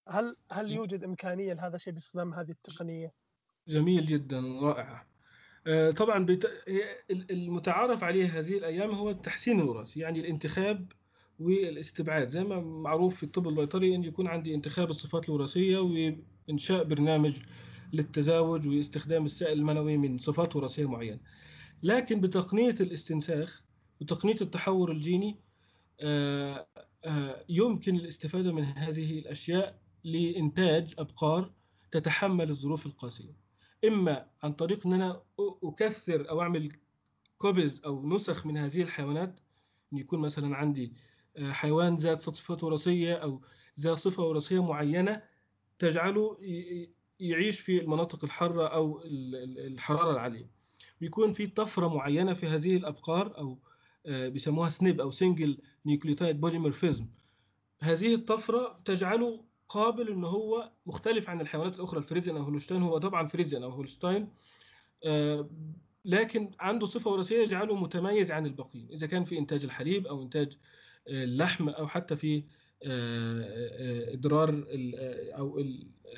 هل 0.09 0.35
هل 0.51 0.71
يوجد 0.71 1.03
إمكانية 1.03 1.53
لهذا 1.53 1.75
الشيء 1.75 1.93
باستخدام 1.93 2.33
هذه 2.33 2.51
التقنية؟ 2.51 3.13
جميل 3.71 4.05
جدا 4.05 4.39
رائع. 4.39 5.05
آه، 5.67 5.91
طبعا 5.91 6.25
المتعارف 7.09 8.03
عليه 8.03 8.39
هذه 8.39 8.57
الأيام 8.57 8.91
هو 8.91 9.09
التحسين 9.09 9.59
الوراثي 9.59 9.99
يعني 9.99 10.19
الانتخاب 10.19 10.91
والاستبعاد. 11.39 12.27
زي 12.27 12.43
ما 12.43 12.59
معروف 12.61 13.15
في 13.15 13.23
الطب 13.23 13.47
البيطري 13.47 13.95
أن 13.95 14.03
يكون 14.03 14.27
عندي 14.27 14.55
انتخاب 14.55 14.89
الصفات 14.89 15.29
الوراثية 15.29 15.77
وإنشاء 15.77 16.83
برنامج 16.83 17.39
للتزاوج 17.93 18.67
واستخدام 18.67 19.25
السائل 19.25 19.59
المنوي 19.59 19.97
من 19.97 20.17
صفات 20.17 20.55
وراثية 20.55 20.89
معينة. 20.89 21.19
لكن 21.83 22.21
بتقنية 22.21 22.75
الاستنساخ 22.81 23.63
وتقنية 24.01 24.35
التحور 24.41 24.91
الجيني 24.91 25.39
آه، 26.01 26.67
آه، 27.05 27.45
يمكن 27.49 27.95
الاستفادة 27.95 28.51
من 28.51 28.63
هذه 28.63 29.19
الأشياء 29.19 29.79
لإنتاج 30.03 30.93
أبقار 30.99 31.51
تتحمل 31.91 32.49
الظروف 32.49 32.85
القاسية. 32.85 33.40
إما 33.87 34.27
عن 34.43 34.53
طريق 34.53 34.87
إن 34.87 34.93
أنا 34.93 35.23
أكثر 35.63 36.29
أو 36.29 36.41
أعمل 36.41 36.69
كوبيز 37.37 37.81
أو 37.85 38.09
نسخ 38.09 38.45
من 38.45 38.57
هذه 38.57 38.81
الحيوانات 38.81 39.39
إن 39.93 39.97
يكون 39.97 40.19
مثلا 40.19 40.55
عندي 40.55 40.93
آه، 41.37 41.51
حيوان 41.51 41.95
ذات 41.95 42.21
صفات 42.21 42.63
وراثية 42.63 43.13
أو 43.13 43.41
ذات 43.79 43.97
صفة 43.97 44.23
وراثية 44.23 44.63
معينة 44.63 45.23
تجعله 45.79 46.37
يعيش 47.19 47.59
في 47.59 47.81
المناطق 47.81 48.23
الحارة 48.23 48.67
أو 48.67 49.01
الحرارة 49.05 50.11
العالية. 50.11 50.49
بيكون 51.01 51.33
في 51.33 51.47
طفرة 51.47 51.87
معينة 51.87 52.33
في 52.33 52.47
هذه 52.47 52.77
الأبقار 52.77 53.37
أو 53.37 53.59
آه، 54.05 54.29
بيسموها 54.29 54.69
SNP 54.69 55.01
أو 55.01 55.11
single 55.11 55.57
nucleotide 55.85 56.41
polymorphism 56.41 57.07
هذه 57.79 58.15
الطفرة 58.15 58.81
تجعله 58.85 59.45
قابل 59.71 60.09
إن 60.09 60.23
هو 60.23 60.71
مختلف 60.85 61.29
عن 61.29 61.41
الحيوانات 61.41 61.75
الأخرى. 61.75 61.99
ال 61.99 62.03
Friesian 62.03 62.37
أو 62.37 62.43
Holstein 62.43 62.81
هو 62.81 62.97
طبعا 62.97 63.27
Friesian 63.27 63.63
أو 63.63 63.69
Holstein 63.69 64.29
آه، 65.03 65.49
لكن 66.05 66.51
عنده 66.59 66.85
صفة 66.85 67.11
وراثية 67.11 67.39
يجعله 67.41 67.75
متميز 67.75 68.31
عن 68.31 68.45
الباقيين. 68.45 68.87
إذا 68.91 69.07
كان 69.07 69.23
في 69.23 69.37
إنتاج 69.37 69.63
الحليب 69.63 70.07
أو 70.07 70.21
إنتاج 70.21 70.57
آه، 71.07 71.23
اللحم 71.23 71.69
أو 71.69 71.87
حتى 71.87 72.15
في 72.15 72.43
آه، 72.83 74.13
إدرار 74.13 74.65
أو 75.37 75.59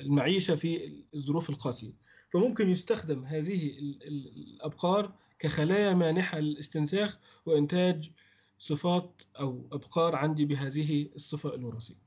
المعيشة 0.00 0.54
في 0.54 1.02
الظروف 1.14 1.50
القاسية. 1.50 1.92
فممكن 2.30 2.70
يستخدم 2.70 3.24
هذه 3.24 3.78
الأبقار 4.08 5.12
كخلايا 5.38 5.94
مانحة 5.94 6.38
للاستنساخ 6.38 7.18
وإنتاج 7.46 8.10
صفات 8.58 9.22
أو 9.40 9.68
أبقار 9.72 10.16
عندي 10.16 10.44
بهذه 10.44 11.08
الصفة 11.16 11.54
الوراثية. 11.54 12.03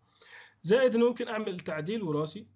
زائد 0.64 0.95
إنه 0.95 1.08
ممكن 1.08 1.28
أعمل 1.28 1.60
تعديل 1.60 2.03
وراثي 2.03 2.47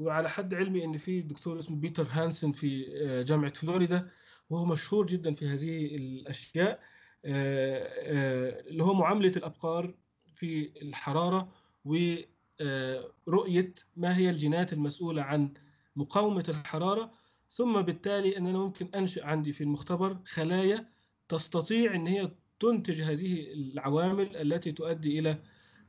وعلى 0.00 0.30
حد 0.30 0.54
علمي 0.54 0.84
إن 0.84 0.96
في 0.96 1.20
دكتور 1.20 1.58
اسمه 1.58 1.76
بيتر 1.76 2.06
هانسن 2.10 2.52
في 2.52 2.86
آه، 3.02 3.22
جامعة 3.22 3.52
فلوريدا 3.54 4.10
وهو 4.50 4.64
مشهور 4.64 5.06
جدا 5.06 5.34
في 5.34 5.48
هذه 5.48 5.96
الأشياء 5.96 6.80
آه، 7.24 7.88
آه، 7.88 8.60
اللي 8.60 8.84
هو 8.84 8.94
معاملة 8.94 9.32
الأبقار 9.36 9.94
في 10.34 10.72
الحرارة 10.82 11.52
ورؤيه 11.84 13.74
ما 13.96 14.16
هي 14.16 14.30
الجينات 14.30 14.72
المسؤولة 14.72 15.22
عن 15.22 15.54
مقاومة 15.96 16.44
الحرارة. 16.48 17.12
ثم 17.50 17.80
بالتالي 17.82 18.36
ان 18.36 18.46
أنا 18.46 18.58
ممكن 18.58 18.86
أنشئ 18.94 19.24
عندي 19.24 19.52
في 19.52 19.60
المختبر 19.64 20.18
خلايا 20.26 20.88
تستطيع 21.28 21.94
إن 21.94 22.06
هي 22.06 22.30
تنتج 22.60 23.02
هذه 23.02 23.52
العوامل 23.52 24.36
التي 24.36 24.72
تؤدي 24.72 25.18
إلى 25.18 25.38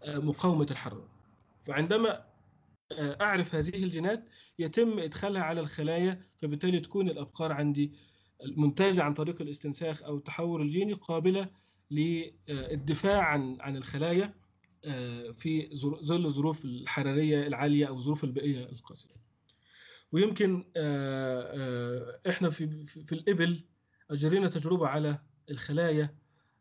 مقاومة 0.08 0.68
الحرارة. 0.72 1.17
وعندما 1.68 2.26
آه، 2.92 3.18
أعرف 3.22 3.56
هذه 3.56 3.84
الجينات 3.84 4.24
يتم 4.60 5.00
إدخالها 5.00 5.42
على 5.42 5.60
الخلايا 5.60 6.22
فبالتالي 6.42 6.80
تكون 6.80 7.10
الأبقار 7.10 7.52
عندي 7.52 7.94
منتجة 8.58 9.04
عن 9.04 9.14
طريق 9.14 9.42
الاستنساخ 9.42 10.04
أو 10.04 10.18
التحور 10.18 10.62
الجيني 10.62 10.94
قابلة 10.94 11.50
للدفاع 11.92 13.22
عن 13.24 13.58
عن 13.62 13.76
الخلايا 13.78 14.34
آه، 14.86 15.32
في 15.32 15.70
ظل 16.04 16.26
الظروف 16.26 16.66
الحرارية 16.66 17.48
العالية 17.48 17.86
أو 17.88 17.96
الظروف 17.96 18.24
البيئية 18.24 18.66
القاسية. 18.66 19.16
ويمكن 20.12 20.66
آه، 20.78 22.20
إحنا 22.30 22.50
في 22.50 22.86
في 22.86 23.12
الإبل 23.12 23.64
أجرينا 24.12 24.48
تجربة 24.48 24.88
على 24.88 25.20
الخلايا 25.50 26.16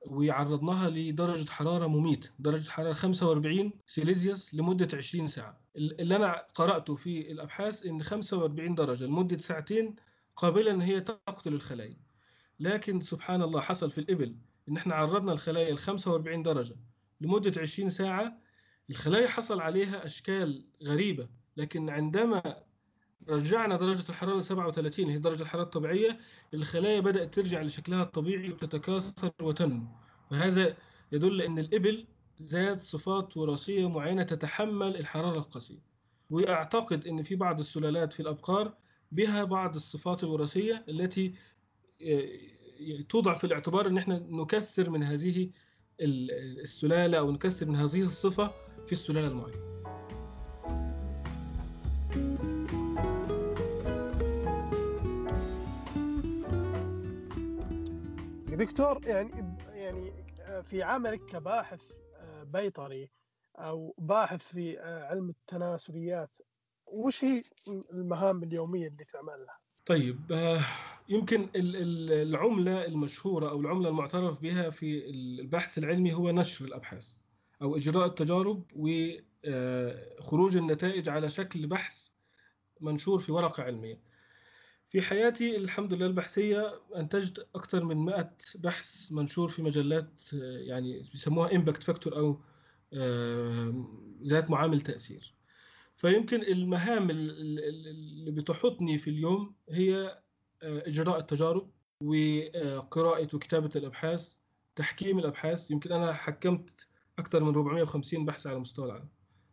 ويعرضناها 0.07 0.91
لدرجة 0.91 1.51
حرارة 1.51 1.87
مميتة 1.87 2.31
درجة 2.39 2.71
حرارة 2.71 2.93
45 2.93 3.73
سيليزيوس 3.87 4.55
لمدة 4.55 4.97
20 4.99 5.29
ساعة. 5.29 5.61
اللي 5.77 6.17
أنا 6.17 6.47
قرأته 6.55 6.95
في 6.95 7.33
الأبحاث 7.33 7.87
إن 7.87 8.03
45 8.03 8.75
درجة 8.75 9.05
لمدة 9.05 9.39
ساعتين 9.39 9.97
قابلة 10.37 10.71
إن 10.71 10.81
هي 10.83 11.01
تقتل 11.01 11.55
الخلايا. 11.55 12.01
لكن 12.61 13.01
سبحان 13.01 13.43
الله 13.43 13.61
حصل 13.61 13.91
في 13.91 13.99
الإبل 13.99 14.37
إن 14.69 14.77
إحنا 14.77 14.95
عرضنا 14.95 15.33
الخلايا 15.33 15.75
ل 15.75 15.79
45 15.79 16.43
درجة 16.43 16.77
لمدة 17.21 17.61
20 17.61 17.89
ساعة 17.91 18.39
الخلايا 18.91 19.29
حصل 19.29 19.61
عليها 19.61 20.05
أشكال 20.05 20.67
غريبة. 20.83 21.29
لكن 21.57 21.91
عندما 21.91 22.66
رجعنا 23.29 23.77
درجة 23.77 24.05
الحرارة 24.09 24.39
ل 24.39 24.45
37 24.45 25.11
هي 25.11 25.19
درجة 25.19 25.43
الحرارة 25.43 25.65
الطبيعية. 25.65 26.19
الخلايا 26.55 27.01
بدأت 27.01 27.35
ترجع 27.35 27.63
لشكلها 27.63 28.03
الطبيعي 28.03 28.51
وتتكاثر 28.51 29.33
وتنمو. 29.43 29.87
وهذا 30.33 30.77
يدل 31.13 31.43
أن 31.43 31.59
الإبل 31.59 32.07
ذات 32.43 32.81
صفات 32.81 33.37
وراثية 33.37 33.89
معينة 33.89 34.23
تتحمل 34.23 34.97
الحرارة 34.97 35.39
القاسية. 35.39 35.83
وأعتقد 36.31 37.07
أن 37.07 37.23
في 37.23 37.37
بعض 37.37 37.59
السلالات 37.59 38.13
في 38.13 38.21
الأبقار 38.21 38.75
بها 39.13 39.45
بعض 39.45 39.75
الصفات 39.75 40.25
الوراثية 40.25 40.85
التي 40.89 41.35
توضع 43.09 43.35
في 43.35 43.45
الاعتبار 43.45 43.87
أن 43.87 43.99
إحنا 43.99 44.19
نكثر 44.19 44.91
من 44.91 45.03
هذه 45.03 45.51
السلالة 46.01 47.19
أو 47.19 47.31
نكسب 47.31 47.69
من 47.69 47.77
هذه 47.77 48.03
الصفة 48.03 48.55
في 48.87 48.93
السلالة 48.93 49.29
المعينة. 49.29 49.86
دكتور 58.57 59.07
يعني 59.07 59.57
يعني 59.73 60.13
في 60.63 60.83
عملك 60.83 61.25
كباحث 61.25 61.81
بيطري 62.43 63.11
أو 63.57 63.95
باحث 63.99 64.43
في 64.43 64.79
علم 64.79 65.29
التناسليات 65.29 66.37
وش 66.87 67.25
هي 67.25 67.43
المهام 67.93 68.43
اليومية 68.43 68.89
اللي 68.89 69.05
تعملها؟ 69.05 69.59
طيب 69.87 70.21
يمكن 71.09 71.49
العملة 71.55 72.85
المشهورة 72.85 73.51
أو 73.51 73.61
العملة 73.61 73.89
المعترف 73.89 74.41
بها 74.41 74.71
في 74.71 75.11
البحث 75.11 75.79
العلمي 75.79 76.15
هو 76.15 76.31
نشر 76.31 76.65
الأبحاث 76.65 77.19
أو 77.63 77.77
إجراء 77.77 78.07
التجارب 78.07 78.63
وخروج 78.77 80.57
النتائج 80.57 81.09
على 81.09 81.31
شكل 81.31 81.67
بحث 81.67 82.09
منشور 82.81 83.19
في 83.19 83.33
ورقة 83.33 83.63
علمية. 83.63 84.06
في 84.89 85.03
حياتي 85.03 85.57
الحمد 85.57 85.93
لله 85.95 86.07
البحثية 86.07 86.81
أنتجت 86.97 87.49
أكثر 87.55 87.85
من 87.85 87.97
100 87.97 88.37
بحث 88.55 89.13
منشور 89.13 89.49
في 89.49 89.63
مجلات 89.63 90.21
يعني 90.33 91.03
بيسموها 91.13 91.55
impact 91.57 91.83
factor 91.83 92.17
أو 92.17 92.41
ذات 94.25 94.51
معامل 94.51 94.81
تأثير. 94.81 95.35
فيمكن 95.97 96.43
المهام 96.43 97.11
اللي 97.11 98.31
بتحطني 98.31 98.99
في 98.99 99.11
اليوم 99.11 99.55
هي 99.71 100.23
إجراء 100.63 101.19
التجارب 101.19 101.71
وقراءه 102.01 103.37
وكتابة 103.37 103.71
الأبحاث 103.77 104.37
تحكيم 104.77 105.19
الأبحاث 105.19 105.71
يمكن 105.71 105.93
أنا 105.93 106.13
حكمت 106.13 106.89
أكثر 107.19 107.45
من 107.45 107.55
450 107.55 108.25
بحث 108.25 108.47
على 108.47 108.59
مستوى 108.59 108.87
العالم 108.87 109.09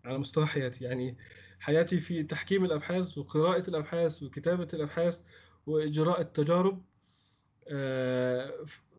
على 0.05 0.17
مستوى 0.17 0.45
حياتي 0.45 0.83
يعني 0.83 1.17
حياتي 1.63 1.99
في 1.99 2.23
تحكيم 2.23 2.65
الأبحاث 2.65 3.17
وقراءة 3.17 3.69
الأبحاث 3.69 4.23
وكتابة 4.23 4.67
الأبحاث 4.73 5.21
وإجراء 5.65 6.21
التجارب 6.21 6.83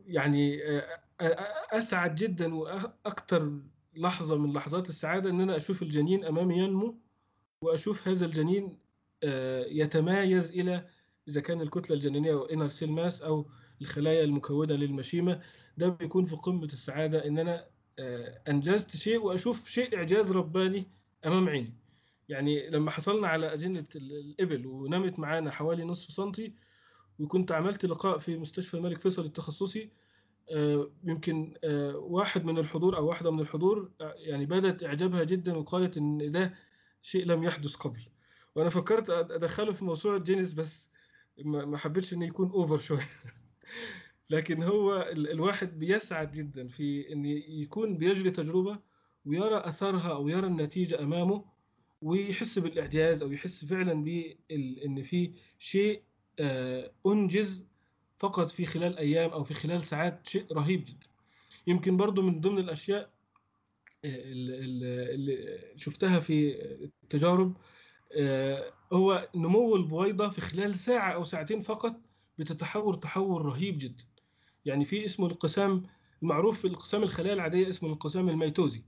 يعني 0.07 0.59
أسعد 1.71 2.15
جدا 2.15 2.55
وأكثر 2.55 3.59
لحظة 3.95 4.37
من 4.37 4.53
لحظات 4.53 4.89
السعادة 4.89 5.29
إن 5.29 5.41
أنا 5.41 5.55
أشوف 5.55 5.81
الجنين 5.81 6.25
أمامي 6.25 6.57
ينمو 6.57 6.99
وأشوف 7.61 8.07
هذا 8.07 8.25
الجنين 8.25 8.77
يتمايز 9.71 10.49
إلى 10.49 10.87
إذا 11.27 11.41
كان 11.41 11.61
الكتلة 11.61 11.95
الجنينية 11.95 12.33
أو 12.33 12.45
inner 12.45 12.69
cell 12.69 12.91
mass 12.91 13.21
أو 13.21 13.49
الخلايا 13.81 14.23
المكونة 14.23 14.73
للمشيمة. 14.73 15.41
ده 15.77 15.87
بيكون 15.89 16.25
في 16.25 16.35
قمة 16.35 16.65
السعادة 16.65 17.25
إن 17.27 17.39
أنا 17.39 17.67
أنجزت 18.49 18.95
شيء 18.95 19.17
وأشوف 19.21 19.67
شيء 19.67 19.97
إعجاز 19.97 20.31
رباني 20.31 20.87
أمام 21.25 21.49
عيني. 21.49 21.73
يعني 22.29 22.69
لما 22.69 22.91
حصلنا 22.91 23.27
على 23.27 23.53
اجنه 23.53 23.85
الإبل 23.95 24.67
ونمت 24.67 25.19
معانا 25.19 25.51
حوالي 25.51 25.83
نصف 25.83 26.11
سنتي 26.11 26.53
وكنت 27.19 27.51
عملت 27.51 27.85
لقاء 27.85 28.17
في 28.17 28.37
مستشفى 28.37 28.73
الملك 28.73 29.01
فيصل 29.01 29.25
التخصصي 29.25 29.89
يمكن 31.03 31.53
واحد 31.95 32.45
من 32.45 32.57
الحضور 32.57 32.97
أو 32.97 33.07
واحدة 33.07 33.31
من 33.31 33.39
الحضور 33.39 33.91
يعني 33.99 34.45
بدأت 34.45 34.83
إعجابها 34.83 35.23
جدا 35.23 35.57
وقالت 35.57 35.97
إن 35.97 36.31
ده 36.31 36.53
شيء 37.01 37.25
لم 37.25 37.43
يحدث 37.43 37.75
قبل. 37.75 38.01
وأنا 38.55 38.69
فكرت 38.69 39.09
أدخله 39.09 39.71
في 39.71 39.85
موسوعة 39.85 40.17
جينيس 40.17 40.53
بس 40.53 40.91
ما 41.45 41.77
حبيتش 41.77 42.13
إنه 42.13 42.25
يكون 42.25 42.49
أوفر 42.51 42.77
شوية. 42.77 43.07
لكن 44.29 44.63
هو 44.63 45.01
الواحد 45.11 45.79
بيسعد 45.79 46.31
جدا 46.31 46.67
في 46.67 47.13
إن 47.13 47.25
يكون 47.25 47.97
بيجري 47.97 48.31
تجربة 48.31 48.79
ويرى 49.25 49.57
أثرها 49.67 50.11
أو 50.11 50.27
يرى 50.27 50.47
النتيجة 50.47 50.99
أمامه. 51.03 51.54
ويحس 52.01 52.59
بالإعجاز 52.59 53.21
أو 53.21 53.31
يحس 53.31 53.65
فعلا 53.65 54.03
بان 54.03 55.03
في 55.03 55.33
شيء 55.59 56.01
أنجز 57.07 57.65
فقط 58.19 58.49
في 58.49 58.65
خلال 58.65 58.97
أيام 58.97 59.29
أو 59.29 59.43
في 59.43 59.53
خلال 59.53 59.83
ساعات 59.83 60.27
شيء 60.27 60.45
رهيب 60.53 60.83
جدا. 60.83 61.07
يمكن 61.67 61.97
برضو 61.97 62.21
من 62.21 62.41
ضمن 62.41 62.57
الأشياء 62.57 63.09
اللي 64.05 65.59
شفتها 65.75 66.19
في 66.19 66.61
التجارب 67.03 67.57
هو 68.93 69.29
نمو 69.35 69.75
البويضة 69.75 70.29
في 70.29 70.41
خلال 70.41 70.75
ساعة 70.75 71.11
أو 71.13 71.23
ساعتين 71.23 71.59
فقط 71.59 72.01
بتتحور 72.37 72.95
تحور 72.95 73.45
رهيب 73.45 73.77
جدا. 73.77 74.03
يعني 74.65 74.85
في 74.85 75.05
اسمه 75.05 75.25
الانقسام 75.25 75.83
المعروف 76.23 76.61
في 76.61 76.67
انقسام 76.67 77.03
الخلايا 77.03 77.33
العادية 77.33 77.69
اسمه 77.69 77.89
الانقسام 77.89 78.29
الميتوزي. 78.29 78.81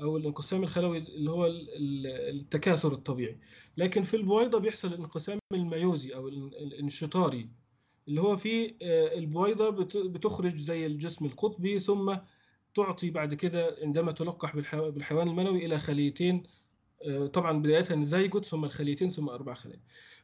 أو 0.00 0.16
الانقسام 0.16 0.62
الخلوي 0.62 0.98
اللي 0.98 1.30
هو 1.30 1.46
التكاثر 1.46 2.92
الطبيعي. 2.92 3.38
لكن 3.76 4.02
في 4.02 4.16
البويضة 4.16 4.58
بيحصل 4.58 4.88
الانقسام 4.88 5.38
الميوزي 5.52 6.14
أو 6.14 6.28
الانشطاري 6.28 7.48
اللي 8.08 8.20
هو 8.20 8.36
في 8.36 8.74
البويضة 9.18 9.70
بتخرج 10.08 10.56
زي 10.56 10.86
الجسم 10.86 11.24
القطبي 11.24 11.80
ثم 11.80 12.16
تعطي 12.74 13.10
بعد 13.10 13.34
كده 13.34 13.76
عندما 13.82 14.12
تلقح 14.12 14.56
بالحيوان 14.56 15.28
المنوي 15.28 15.66
إلى 15.66 15.78
خليتين 15.78 16.42
طبعا 17.32 17.62
بداية 17.62 18.02
زيجوت 18.04 18.44
ثم 18.44 18.64
الخليتين 18.64 19.08
ثم 19.08 19.28
أربع 19.28 19.54
خلايا 19.54 19.80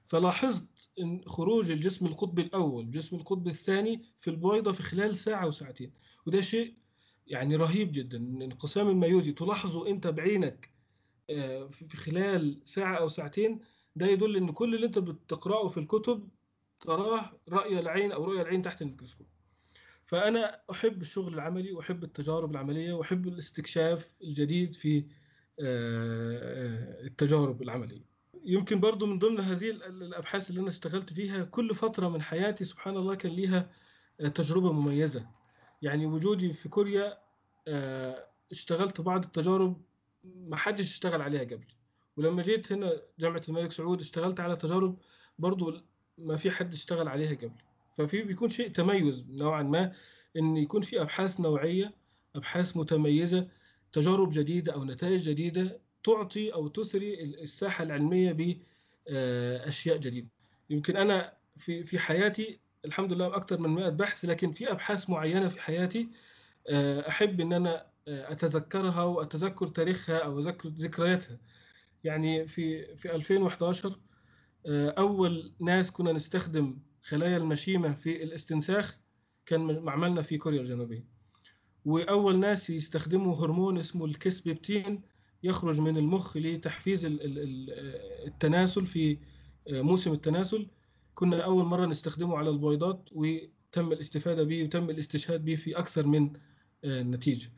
فلاحظت 0.06 0.90
إن 1.00 1.20
خروج 1.26 1.70
الجسم 1.70 2.06
القطبي 2.06 2.42
الأول 2.42 2.84
الجسم 2.84 3.16
القطبي 3.16 3.50
الثاني 3.50 4.02
في 4.18 4.30
البويضة 4.30 4.72
في 4.72 4.82
خلال 4.82 5.14
ساعة 5.14 5.46
وساعتين 5.46 5.92
وده 6.26 6.40
شيء 6.40 6.74
يعني 7.28 7.56
رهيب 7.56 7.92
جدا 7.92 8.18
الانقسام 8.18 8.88
الميوزي 8.88 9.32
تلاحظه 9.32 9.88
أنت 9.88 10.06
بعينك 10.06 10.70
في 11.70 11.96
خلال 11.96 12.60
ساعة 12.64 12.96
أو 12.96 13.08
ساعتين 13.08 13.60
ده 13.96 14.06
يدل 14.06 14.36
إن 14.36 14.52
كل 14.52 14.74
اللي 14.74 14.86
أنت 14.86 14.98
بتقرأه 14.98 15.68
في 15.68 15.78
الكتب 15.80 16.28
تراه 16.80 17.40
رأي 17.48 17.78
العين 17.80 18.12
أو 18.12 18.24
رؤية 18.24 18.42
العين 18.42 18.62
تحت 18.62 18.82
الميكروسكوب. 18.82 19.26
فأنا 20.04 20.60
أحب 20.70 21.02
الشغل 21.02 21.34
العملي 21.34 21.72
وأحب 21.72 22.04
التجارب 22.04 22.50
العملية 22.50 22.92
وأحب 22.92 23.28
الاستكشاف 23.28 24.14
الجديد 24.22 24.74
في 24.74 25.04
التجارب 27.06 27.62
العملية. 27.62 28.04
يمكن 28.44 28.80
برضو 28.80 29.06
من 29.06 29.18
ضمن 29.18 29.40
هذه 29.40 29.70
الأبحاث 29.70 30.50
اللي 30.50 30.60
أنا 30.60 30.68
اشتغلت 30.68 31.12
فيها 31.12 31.44
كل 31.44 31.74
فترة 31.74 32.08
من 32.08 32.22
حياتي 32.22 32.64
سبحان 32.64 32.96
الله 32.96 33.14
كان 33.14 33.32
ليها 33.32 33.70
تجربة 34.34 34.72
مميزة. 34.72 35.37
يعني 35.82 36.06
وجودي 36.06 36.52
في 36.52 36.68
كوريا 36.68 37.18
اشتغلت 38.50 39.00
بعض 39.00 39.24
التجارب 39.24 39.82
ما 40.24 40.56
حدش 40.56 40.92
اشتغل 40.92 41.22
عليها 41.22 41.44
قبل. 41.44 41.66
ولما 42.16 42.42
جيت 42.42 42.72
هنا 42.72 43.02
جامعة 43.18 43.42
الملك 43.48 43.72
سعود 43.72 44.00
اشتغلت 44.00 44.40
على 44.40 44.56
تجارب 44.56 44.98
برضو 45.38 45.80
ما 46.18 46.36
في 46.36 46.50
حد 46.50 46.72
اشتغل 46.72 47.08
عليها 47.08 47.34
قبل. 47.34 47.52
ففي 47.96 48.22
بيكون 48.22 48.48
شيء 48.48 48.68
تميز 48.68 49.26
نوعا 49.30 49.62
ما 49.62 49.92
إن 50.36 50.56
يكون 50.56 50.82
في 50.82 51.00
أبحاث 51.00 51.40
نوعية 51.40 51.94
أبحاث 52.36 52.76
متميزة 52.76 53.48
تجارب 53.92 54.28
جديدة 54.32 54.72
أو 54.72 54.84
نتائج 54.84 55.28
جديدة 55.28 55.80
تعطي 56.04 56.52
أو 56.52 56.68
تثري 56.68 57.24
الساحة 57.24 57.84
العلمية 57.84 58.32
بأشياء 59.06 59.96
جديدة. 59.96 60.28
يمكن 60.70 60.96
أنا 60.96 61.32
في 61.56 61.84
في 61.84 61.98
حياتي 61.98 62.60
الحمد 62.84 63.12
لله 63.12 63.36
أكثر 63.36 63.58
من 63.58 63.70
100 63.70 63.88
بحث 63.88 64.24
لكن 64.24 64.52
في 64.52 64.70
أبحاث 64.70 65.10
معينة 65.10 65.48
في 65.48 65.60
حياتي 65.60 66.08
أحب 67.08 67.40
إن 67.40 67.52
أنا 67.52 67.86
أتذكرها 68.08 69.02
وأتذكر 69.02 69.68
تاريخها 69.68 70.18
أو 70.18 70.38
أذكر 70.38 70.68
ذكرياتها. 70.68 71.38
يعني 72.04 72.46
في 72.46 72.96
في 72.96 73.14
2011 73.14 73.98
أول 74.98 75.52
ناس 75.60 75.90
كنا 75.90 76.12
نستخدم 76.12 76.78
خلايا 77.02 77.36
المشيمة 77.36 77.94
في 77.94 78.22
الاستنساخ 78.22 78.98
كان 79.46 79.60
معملنا 79.82 80.22
في 80.22 80.38
كوريا 80.38 80.60
الجنوبية. 80.60 81.04
وأول 81.84 82.38
ناس 82.38 82.70
يستخدموا 82.70 83.36
هرمون 83.36 83.78
اسمه 83.78 84.04
الكسبيبتين 84.04 85.02
يخرج 85.42 85.80
من 85.80 85.96
المخ 85.96 86.36
لتحفيز 86.36 87.06
التناسل 88.26 88.86
في 88.86 89.18
موسم 89.68 90.12
التناسل. 90.12 90.68
كنا 91.18 91.44
أول 91.44 91.64
مرة 91.64 91.86
نستخدمه 91.86 92.36
على 92.36 92.50
البويضات 92.50 93.08
وتم 93.12 93.92
الاستفادة 93.92 94.44
به 94.44 94.64
وتم 94.64 94.90
الاستشهاد 94.90 95.44
به 95.44 95.54
في 95.54 95.78
أكثر 95.78 96.06
من 96.06 96.32
نتيجة. 96.84 97.52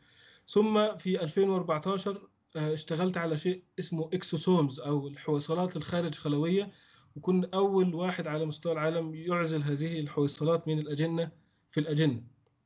ثم 0.49 0.97
في 0.97 1.23
2014 1.23 2.29
اشتغلت 2.57 3.17
على 3.17 3.37
شيء 3.37 3.63
اسمه 3.79 4.11
إكسوسومز 4.13 4.81
أو 4.81 5.09
الحويصلات 5.09 5.77
الخارج 5.77 6.15
خلوية. 6.15 6.73
وكنا 7.17 7.49
أول 7.55 7.95
واحد 7.95 8.27
على 8.27 8.45
مستوى 8.45 8.73
العالم 8.73 9.15
يعزل 9.15 9.63
هذه 9.63 10.01
الحويصلات 10.01 10.69
من 10.69 10.79
الأجنة 10.79 11.31
في 11.71 11.81
الأجنة 11.81 12.23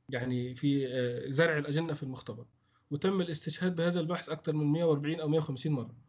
يعني 0.09 0.55
في 0.55 0.89
زرع 1.29 1.59
الأجنة 1.59 1.93
في 1.95 2.03
المختبر. 2.03 2.47
وتم 2.91 3.21
الاستشهاد 3.21 3.77
بهذا 3.77 4.01
البحث 4.01 4.29
أكثر 4.29 4.53
من 4.53 4.67
140 4.67 5.21
أو 5.21 5.29
150 5.29 5.73
مرة. 5.73 6.04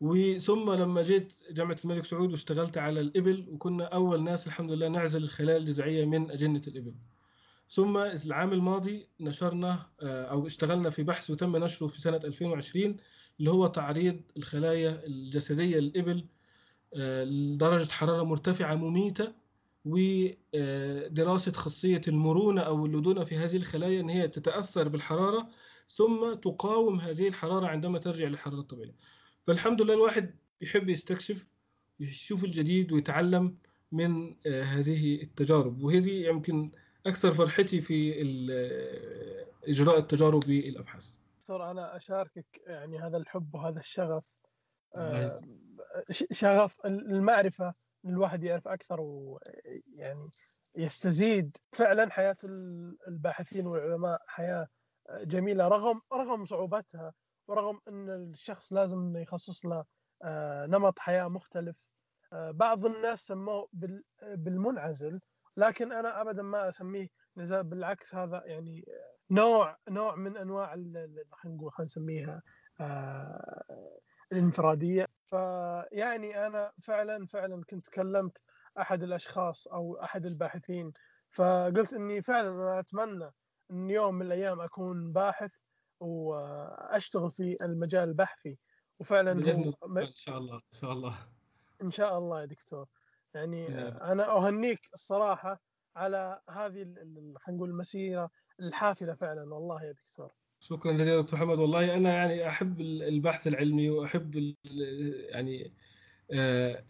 وثم 0.00 0.72
لما 0.72 1.02
جيت 1.02 1.32
جامعة 1.50 1.76
الملك 1.84 2.04
سعود 2.04 2.30
واشتغلت 2.30 2.78
على 2.78 3.00
الإبل 3.00 3.46
وكنا 3.48 3.84
أول 3.84 4.22
ناس 4.22 4.46
الحمد 4.46 4.70
لله 4.72 4.88
نعزل 4.88 5.22
الخلايا 5.22 5.56
الجذعية 5.56 6.04
من 6.04 6.30
أجنة 6.30 6.62
الإبل 6.68 6.94
ثم 7.68 7.96
العام 7.96 8.52
الماضي 8.52 9.06
نشرنا 9.20 9.86
أو 10.02 10.46
اشتغلنا 10.46 10.90
في 10.90 11.02
بحث 11.02 11.30
وتم 11.30 11.56
نشره 11.56 11.86
في 11.86 12.00
سنة 12.00 12.16
2020 12.16 12.96
اللي 13.40 13.50
هو 13.50 13.66
تعريض 13.66 14.20
الخلايا 14.36 15.06
الجسدية 15.06 15.78
للإبل 15.78 16.24
لدرجة 17.24 17.90
حرارة 17.90 18.22
مرتفعة 18.22 18.74
مميتة 18.74 19.32
ودراسه 19.84 21.52
خاصية 21.52 22.00
المرونة 22.08 22.60
أو 22.60 22.86
اللدونه 22.86 23.24
في 23.24 23.36
هذه 23.36 23.56
الخلايا 23.56 24.00
إن 24.00 24.08
هي 24.08 24.28
تتأثر 24.28 24.88
بالحرارة 24.88 25.48
ثم 25.88 26.34
تقاوم 26.34 27.00
هذه 27.00 27.28
الحرارة 27.28 27.66
عندما 27.66 27.98
ترجع 27.98 28.28
للحرارة 28.28 28.60
الطبيعية. 28.60 28.94
فالحمد 29.50 29.82
لله 29.82 29.94
الواحد 29.94 30.34
يحب 30.60 30.88
يستكشف 30.88 31.46
يشوف 32.00 32.44
الجديد 32.44 32.92
ويتعلم 32.92 33.58
من 33.92 34.46
هذه 34.46 35.22
التجارب. 35.22 35.82
وهذه 35.82 36.26
يمكن 36.26 36.72
أكثر 37.06 37.34
فرحتي 37.34 37.80
في 37.80 38.20
إجراء 39.64 39.98
التجارب 39.98 40.40
بالابحاث. 40.40 41.14
دكتور 41.40 41.70
أنا 41.70 41.96
أشاركك 41.96 42.62
يعني 42.66 42.98
هذا 42.98 43.16
الحب 43.16 43.54
وهذا 43.54 43.80
الشغف 43.80 44.38
شغف 46.32 46.86
المعرفة 46.86 47.74
الواحد 48.04 48.44
يعرف 48.44 48.68
أكثر 48.68 49.00
ويعني 49.00 50.30
يستزيد. 50.76 51.56
فعلا 51.72 52.10
حياة 52.10 52.36
الباحثين 53.08 53.66
والعلماء 53.66 54.22
حياة 54.26 54.68
جميلة 55.22 55.68
رغم 55.68 56.00
رغم 56.12 56.44
صعوبتها 56.44 57.14
ورغم 57.50 57.80
أن 57.88 58.10
الشخص 58.10 58.72
لازم 58.72 59.16
يخصص 59.16 59.66
له 59.66 59.84
نمط 60.66 60.98
حياة 60.98 61.28
مختلف. 61.28 61.90
بعض 62.32 62.86
الناس 62.86 63.26
سموه 63.26 63.68
بالمنعزل 64.22 65.20
لكن 65.56 65.92
أنا 65.92 66.20
ابدا 66.20 66.42
ما 66.42 66.68
أسميه 66.68 67.08
نزال 67.36 67.64
بالعكس 67.64 68.14
هذا 68.14 68.42
يعني 68.44 68.84
نوع 69.30 69.76
نوع 69.88 70.14
من 70.14 70.36
أنواع 70.36 70.70
خلينا 70.72 71.26
نقول 71.44 71.72
خلينا 71.72 71.86
نسميها 71.86 72.42
الانفرادية. 74.32 75.06
فيعني 75.24 76.46
أنا 76.46 76.72
فعلا 76.82 77.26
فعلا 77.26 77.64
كنت 77.70 77.88
كلمت 77.88 78.38
أحد 78.80 79.02
الأشخاص 79.02 79.68
أو 79.68 80.00
أحد 80.02 80.26
الباحثين 80.26 80.92
فقلت 81.30 81.92
إني 81.92 82.22
فعلا 82.22 82.48
أنا 82.48 82.80
أتمنى 82.80 83.30
إن 83.70 83.90
يوم 83.90 84.14
من 84.14 84.26
الأيام 84.26 84.60
أكون 84.60 85.12
باحث 85.12 85.50
وأشتغل 86.00 87.30
في 87.30 87.56
المجال 87.62 88.08
البحثي. 88.08 88.58
وفعلا 89.00 89.32
بإذن 89.32 89.72
الله 89.82 90.02
إن 90.02 90.14
شاء 90.14 90.38
الله 90.38 90.56
إن 90.56 90.78
شاء 90.80 90.92
الله. 90.92 91.14
إن 91.82 91.90
شاء 91.90 92.18
الله 92.18 92.40
يا 92.40 92.46
دكتور. 92.46 92.86
يعني 93.34 93.68
أنا 93.88 94.36
أهنيك 94.36 94.80
الصراحة 94.94 95.62
على 95.96 96.40
هذه 96.50 96.94
خلينا 97.36 97.36
نقول 97.48 97.70
المسيرة 97.70 98.30
الحافلة 98.60 99.14
فعلا 99.14 99.54
والله 99.54 99.84
يا 99.84 99.92
دكتور. 99.92 100.32
شكرا 100.60 100.92
جزيلا 100.92 101.20
دكتور 101.20 101.38
محمد. 101.38 101.58
والله 101.58 101.94
أنا 101.94 102.14
يعني 102.14 102.48
أحب 102.48 102.80
البحث 102.80 103.46
العلمي 103.46 103.90
وأحب 103.90 104.54
يعني 105.28 105.74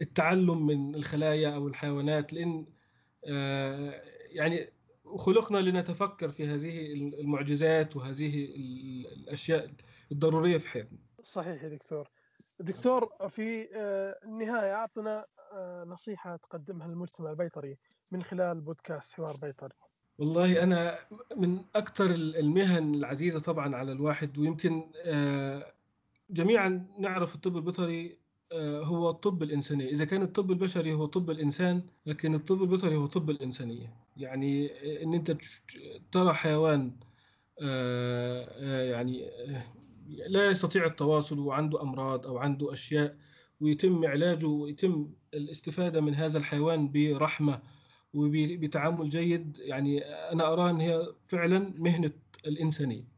التعلم 0.01 0.65
من 0.65 0.95
الخلايا 0.95 1.55
أو 1.55 1.67
الحيوانات 1.67 2.33
لأن 2.33 2.65
يعني 4.29 4.73
خلقنا 5.17 5.57
لنتفكر 5.57 6.29
في 6.29 6.47
هذه 6.47 6.93
المعجزات 6.93 7.95
وهذه 7.95 8.45
الأشياء 8.55 9.71
الضرورية 10.11 10.57
في 10.57 10.67
حياتنا. 10.67 10.97
صحيح 11.23 11.63
يا 11.63 11.69
دكتور. 11.69 12.07
دكتور 12.59 13.09
في 13.29 13.67
النهاية 14.25 14.73
أعطنا 14.73 15.25
نصيحة 15.87 16.35
تقدمها 16.35 16.87
للمجتمع 16.87 17.31
البيطري 17.31 17.77
من 18.11 18.23
خلال 18.23 18.61
بودكاست 18.61 19.13
حوار 19.13 19.37
بيطري. 19.37 19.73
والله 20.17 20.63
أنا 20.63 20.99
من 21.35 21.63
أكثر 21.75 22.05
المهن 22.11 22.95
العزيزة 22.95 23.39
طبعا 23.39 23.75
على 23.75 23.91
الواحد 23.91 24.37
ويمكن 24.37 24.91
جميعا 26.29 26.87
نعرف 26.99 27.35
الطب 27.35 27.57
البيطري 27.57 28.20
هو 28.83 29.09
الطب 29.09 29.43
الإنساني 29.43 29.89
إذا 29.91 30.05
كان 30.05 30.21
الطب 30.21 30.51
البشري 30.51 30.93
هو 30.93 31.05
طب 31.05 31.29
الإنسان 31.29 31.83
لكن 32.05 32.35
الطب 32.35 32.61
البيطري 32.61 32.95
هو 32.95 33.05
طب 33.05 33.29
الإنسانية 33.29 33.93
يعني 34.17 34.67
إن 35.03 35.13
أنت 35.13 35.37
ترى 36.11 36.33
حيوان 36.33 36.91
يعني 38.89 39.31
لا 40.27 40.47
يستطيع 40.49 40.85
التواصل 40.85 41.39
وعنده 41.39 41.81
أمراض 41.81 42.27
أو 42.27 42.37
عنده 42.37 42.73
أشياء 42.73 43.17
ويتم 43.61 44.05
علاجه 44.05 44.47
ويتم 44.47 45.09
الاستفادة 45.33 46.01
من 46.01 46.15
هذا 46.15 46.37
الحيوان 46.37 46.91
برحمة 46.91 47.61
وبتعامل 48.13 49.09
جيد 49.09 49.57
يعني 49.59 49.99
أنا 50.05 50.53
أرى 50.53 50.69
إن 50.69 50.81
هي 50.81 51.07
فعلا 51.27 51.73
مهنة 51.77 52.11
الإنسانية. 52.47 53.10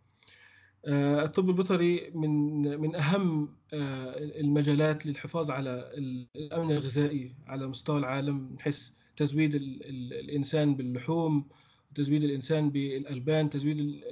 الطب 0.88 1.49
البيطري 1.49 2.11
من 2.13 2.61
من 2.81 2.95
أهم 2.95 3.49
المجالات 3.73 5.05
للحفاظ 5.05 5.51
على 5.51 5.91
الأمن 6.36 6.71
الغذائي 6.71 7.36
على 7.47 7.67
مستوى 7.67 7.99
العالم 7.99 8.36
من 8.51 8.59
حيث 8.59 8.89
تزويد 9.15 9.55
الإنسان 9.55 10.75
باللحوم 10.75 11.47
تزويد 11.95 12.23
الإنسان 12.23 12.69
بالألبان 12.69 13.49
تزويد 13.49 14.03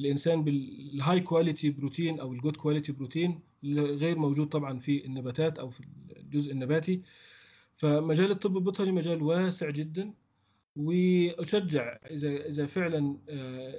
الإنسان 0.00 0.44
بال 0.44 1.20
high 1.20 1.38
quality 1.38 1.70
protein 1.70 2.20
أو 2.20 2.32
ال 2.32 2.37
good 2.37 2.56
quality 2.56 2.92
protein 2.92 3.40
غير 3.74 4.18
موجود 4.18 4.48
طبعا 4.48 4.78
في 4.78 5.06
النباتات 5.06 5.58
أو 5.58 5.70
في 5.70 5.80
الجزء 6.16 6.52
النباتي. 6.52 7.02
فمجال 7.76 8.30
الطب 8.30 8.56
البيطري 8.56 8.92
مجال 8.92 9.22
واسع 9.22 9.70
جدا. 9.70 10.14
وأشجع 10.76 11.98
إذا 12.10 12.28
إذا 12.28 12.66
فعلا 12.66 13.18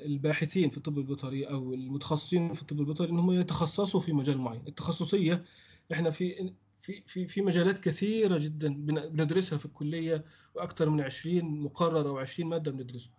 الباحثين 0.05 0.69
في 0.69 0.77
الطب 0.77 0.97
البيطري 0.97 1.43
أو 1.49 1.73
المتخصصين 1.73 2.53
في 2.53 2.61
الطب 2.61 2.79
البيطري 2.79 3.09
إنهم 3.09 3.31
يتخصصوا 3.31 3.99
في 3.99 4.13
مجال 4.13 4.37
معين. 4.37 4.63
التخصصية 4.67 5.45
إحنا 5.91 6.09
في 6.11 6.53
في 6.81 7.03
في 7.07 7.27
في 7.27 7.41
مجالات 7.41 7.77
كثيرة 7.79 8.37
جدا 8.37 8.73
بندرسها 9.09 9.57
في 9.57 9.65
الكلية 9.65 10.25
وأكثر 10.55 10.89
من 10.89 11.01
20 11.01 11.43
مقرر 11.61 12.09
أو 12.09 12.17
20 12.17 12.49
مادة 12.49 12.71
بندرسه 12.71 13.11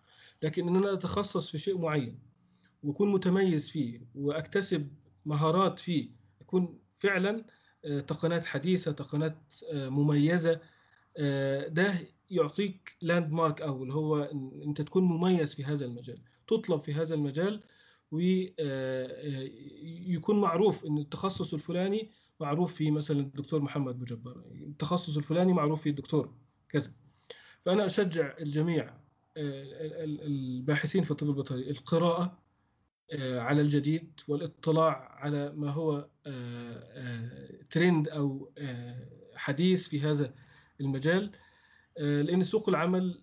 لكن 0.42 0.68
إن 0.68 0.76
أنا 0.76 0.92
أتخصص 0.92 1.50
في 1.50 1.58
شيء 1.58 1.78
معين 1.78 2.18
وأكون 2.82 3.12
متميز 3.12 3.68
فيه 3.68 4.00
وأكتسب 4.14 4.88
مهارات 5.26 5.78
فيه 5.78 6.10
أكون 6.40 6.78
فعلا 6.98 7.44
تقنيات 8.06 8.44
حديثة 8.44 8.92
تقنيات 8.92 9.38
مميزة 9.72 10.60
ده 11.68 11.98
يعطيك 12.30 12.96
لاند 13.02 13.32
مارك 13.32 13.62
أو 13.62 13.82
اللي 13.82 13.94
هو 13.94 14.22
أنت 14.64 14.82
تكون 14.82 15.04
مميز 15.04 15.54
في 15.54 15.64
هذا 15.64 15.86
المجال 15.86 16.22
تطلب 16.46 16.82
في 16.82 16.94
هذا 16.94 17.14
المجال 17.14 17.62
ويكون 18.10 18.40
معروف 20.40 20.86
إن 20.86 20.98
التخصص 20.98 21.54
الفلاني 21.54 22.10
معروف 22.40 22.74
في 22.74 22.90
مثلا 22.90 23.20
الدكتور 23.20 23.60
محمد 23.60 23.98
بوجبار 23.98 24.44
التخصص 24.54 25.16
الفلاني 25.16 25.52
معروف 25.52 25.82
في 25.82 25.88
الدكتور 25.88 26.34
كذا. 26.68 26.90
فأنا 27.64 27.86
أشجع 27.86 28.36
الجميع 28.40 28.94
الباحثين 29.36 31.02
في 31.02 31.10
الطب 31.10 31.28
البيطري 31.28 31.70
القراءة 31.70 32.38
على 33.20 33.60
الجديد 33.60 34.20
والاطلاع 34.28 35.08
على 35.12 35.52
ما 35.52 35.70
هو 35.70 36.08
ترند 37.70 38.08
أو 38.08 38.52
حديث 39.34 39.88
في 39.88 40.00
هذا 40.00 40.34
المجال. 40.80 41.32
لأن 41.98 42.44
سوق 42.44 42.68
العمل 42.68 43.22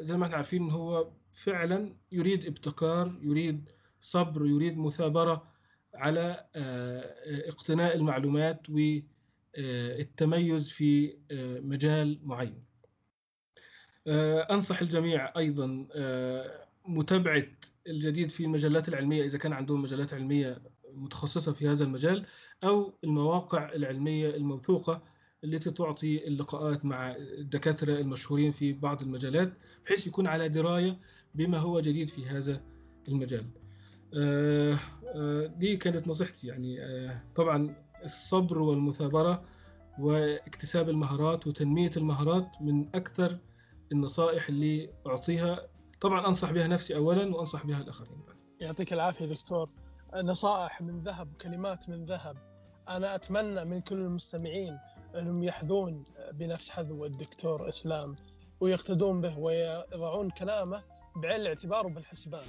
زي 0.00 0.16
ما 0.16 0.24
إحنا 0.26 0.36
عارفين 0.36 0.70
هو 0.70 1.12
فعلا 1.32 1.96
يريد 2.12 2.46
ابتكار 2.46 3.18
يريد 3.22 3.70
صبر 4.00 4.46
يريد 4.46 4.78
مثابرة 4.78 5.52
على 5.94 6.46
اقتناء 7.48 7.96
المعلومات 7.96 8.60
والتميز 8.70 10.68
في 10.68 11.16
مجال 11.62 12.20
معين. 12.22 12.64
أنصح 14.50 14.80
الجميع 14.80 15.32
أيضا 15.36 15.86
متابعة 16.88 17.46
الجديد 17.86 18.30
في 18.30 18.44
المجلات 18.44 18.88
العلمية 18.88 19.24
إذا 19.24 19.38
كان 19.38 19.52
عندهم 19.52 19.82
مجلات 19.82 20.14
علمية 20.14 20.62
متخصصة 20.92 21.52
في 21.52 21.68
هذا 21.68 21.84
المجال 21.84 22.26
أو 22.64 22.98
المواقع 23.04 23.72
العلمية 23.72 24.36
الموثوقة 24.36 25.02
التي 25.44 25.70
تعطي 25.70 26.26
اللقاءات 26.28 26.84
مع 26.84 27.16
الدكاترة 27.16 27.92
المشهورين 28.00 28.52
في 28.52 28.72
بعض 28.72 29.02
المجالات 29.02 29.52
بحيث 29.86 30.06
يكون 30.06 30.26
على 30.26 30.48
دراية 30.48 30.98
بما 31.34 31.58
هو 31.58 31.80
جديد 31.80 32.08
في 32.08 32.26
هذا 32.26 32.60
المجال. 33.08 33.44
دي 35.58 35.76
كانت 35.76 36.08
نصيحتي 36.08 36.46
يعني 36.48 36.78
طبعا 37.34 37.74
الصبر 38.04 38.58
والمثابرة 38.58 39.44
واكتساب 39.98 40.88
المهارات 40.88 41.46
وتنمية 41.46 41.90
المهارات 41.96 42.48
من 42.60 42.88
أكثر 42.94 43.38
النصائح 43.92 44.48
اللي 44.48 44.90
أعطيها 45.06 45.68
طبعا 46.00 46.26
أنصح 46.28 46.50
بها 46.52 46.66
نفسي 46.66 46.96
اولا 46.96 47.34
وأنصح 47.36 47.66
بها 47.66 47.80
الآخرين 47.80 48.20
بعد. 48.26 48.36
يعطيك 48.60 48.92
العافية 48.92 49.26
دكتور 49.26 49.70
نصائح 50.16 50.82
من 50.82 51.02
ذهب 51.02 51.28
كلمات 51.40 51.88
من 51.88 52.04
ذهب 52.04 52.36
أنا 52.88 53.14
أتمنى 53.14 53.64
من 53.64 53.80
كل 53.80 53.96
المستمعين 53.96 54.78
انهم 55.16 55.44
يحذون 55.44 56.04
بنفس 56.32 56.70
حذو 56.70 57.04
الدكتور 57.04 57.68
اسلام 57.68 58.16
ويقتدون 58.60 59.20
به 59.20 59.38
ويضعون 59.38 60.30
كلامه 60.30 60.82
بعين 61.16 61.40
الاعتبار 61.40 61.86
وبالحسبان. 61.86 62.44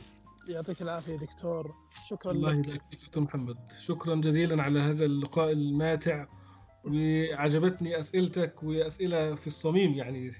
يعطيك 0.47 0.81
العافية 0.81 1.15
دكتور. 1.15 1.75
شكرا 2.07 2.31
الله 2.31 2.51
لك. 2.51 2.67
يبارك 2.67 2.81
فيك 2.89 3.01
دكتور 3.01 3.23
محمد. 3.23 3.57
شكرا 3.79 4.15
جزيلا 4.15 4.63
على 4.63 4.79
هذا 4.79 5.05
اللقاء 5.05 5.51
الماتع. 5.51 6.25
وعجبتني 6.85 7.99
أسئلتك 7.99 8.63
وأسئلة 8.63 9.35
في 9.35 9.47
الصميم 9.47 9.93
يعني. 9.93 10.31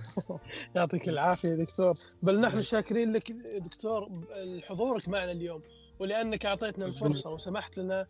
يعطيك 0.76 1.08
العافية 1.08 1.54
دكتور. 1.54 1.94
بل 2.22 2.40
نحن 2.40 2.62
شاكرين 2.62 3.12
لك 3.12 3.32
دكتور 3.54 4.10
حضورك 4.68 5.08
معنا 5.08 5.32
اليوم 5.32 5.62
ولأنك 5.98 6.46
أعطيتنا 6.46 6.86
الفرصة 6.86 7.30
وسمحت 7.30 7.78
لنا 7.78 8.06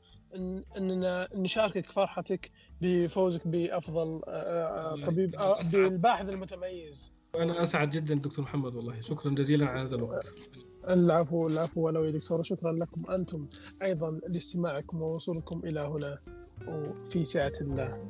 إننا 0.76 1.28
نشاركك 1.34 1.90
فرحتك 1.90 2.50
بفوزك 2.80 3.48
بأفضل 3.48 4.20
آه، 4.28 4.30
آه، 4.30 4.96
طبيب 4.96 5.36
آه، 5.36 5.62
بالباحث 5.72 6.30
المتميز. 6.30 7.12
أنا 7.34 7.62
أسعد 7.62 7.90
جدا 7.90 8.14
دكتور 8.14 8.44
محمد 8.44 8.74
والله. 8.74 9.00
شكرا 9.00 9.32
جزيلا 9.32 9.66
على 9.66 9.88
هذا 9.88 9.94
الوقت. 9.96 10.34
العفو 10.88 11.46
العفو 11.46 11.80
ولو 11.80 12.04
يا 12.04 12.10
دكتور 12.10 12.42
شكرا 12.42 12.72
لكم 12.72 13.10
أنتم 13.10 13.48
أيضا 13.82 14.20
لاستماعكم 14.28 15.02
ووصولكم 15.02 15.60
إلى 15.64 15.80
هنا. 15.80 16.18
وفي 16.68 17.24
سعه 17.24 17.52
الله. 17.60 18.06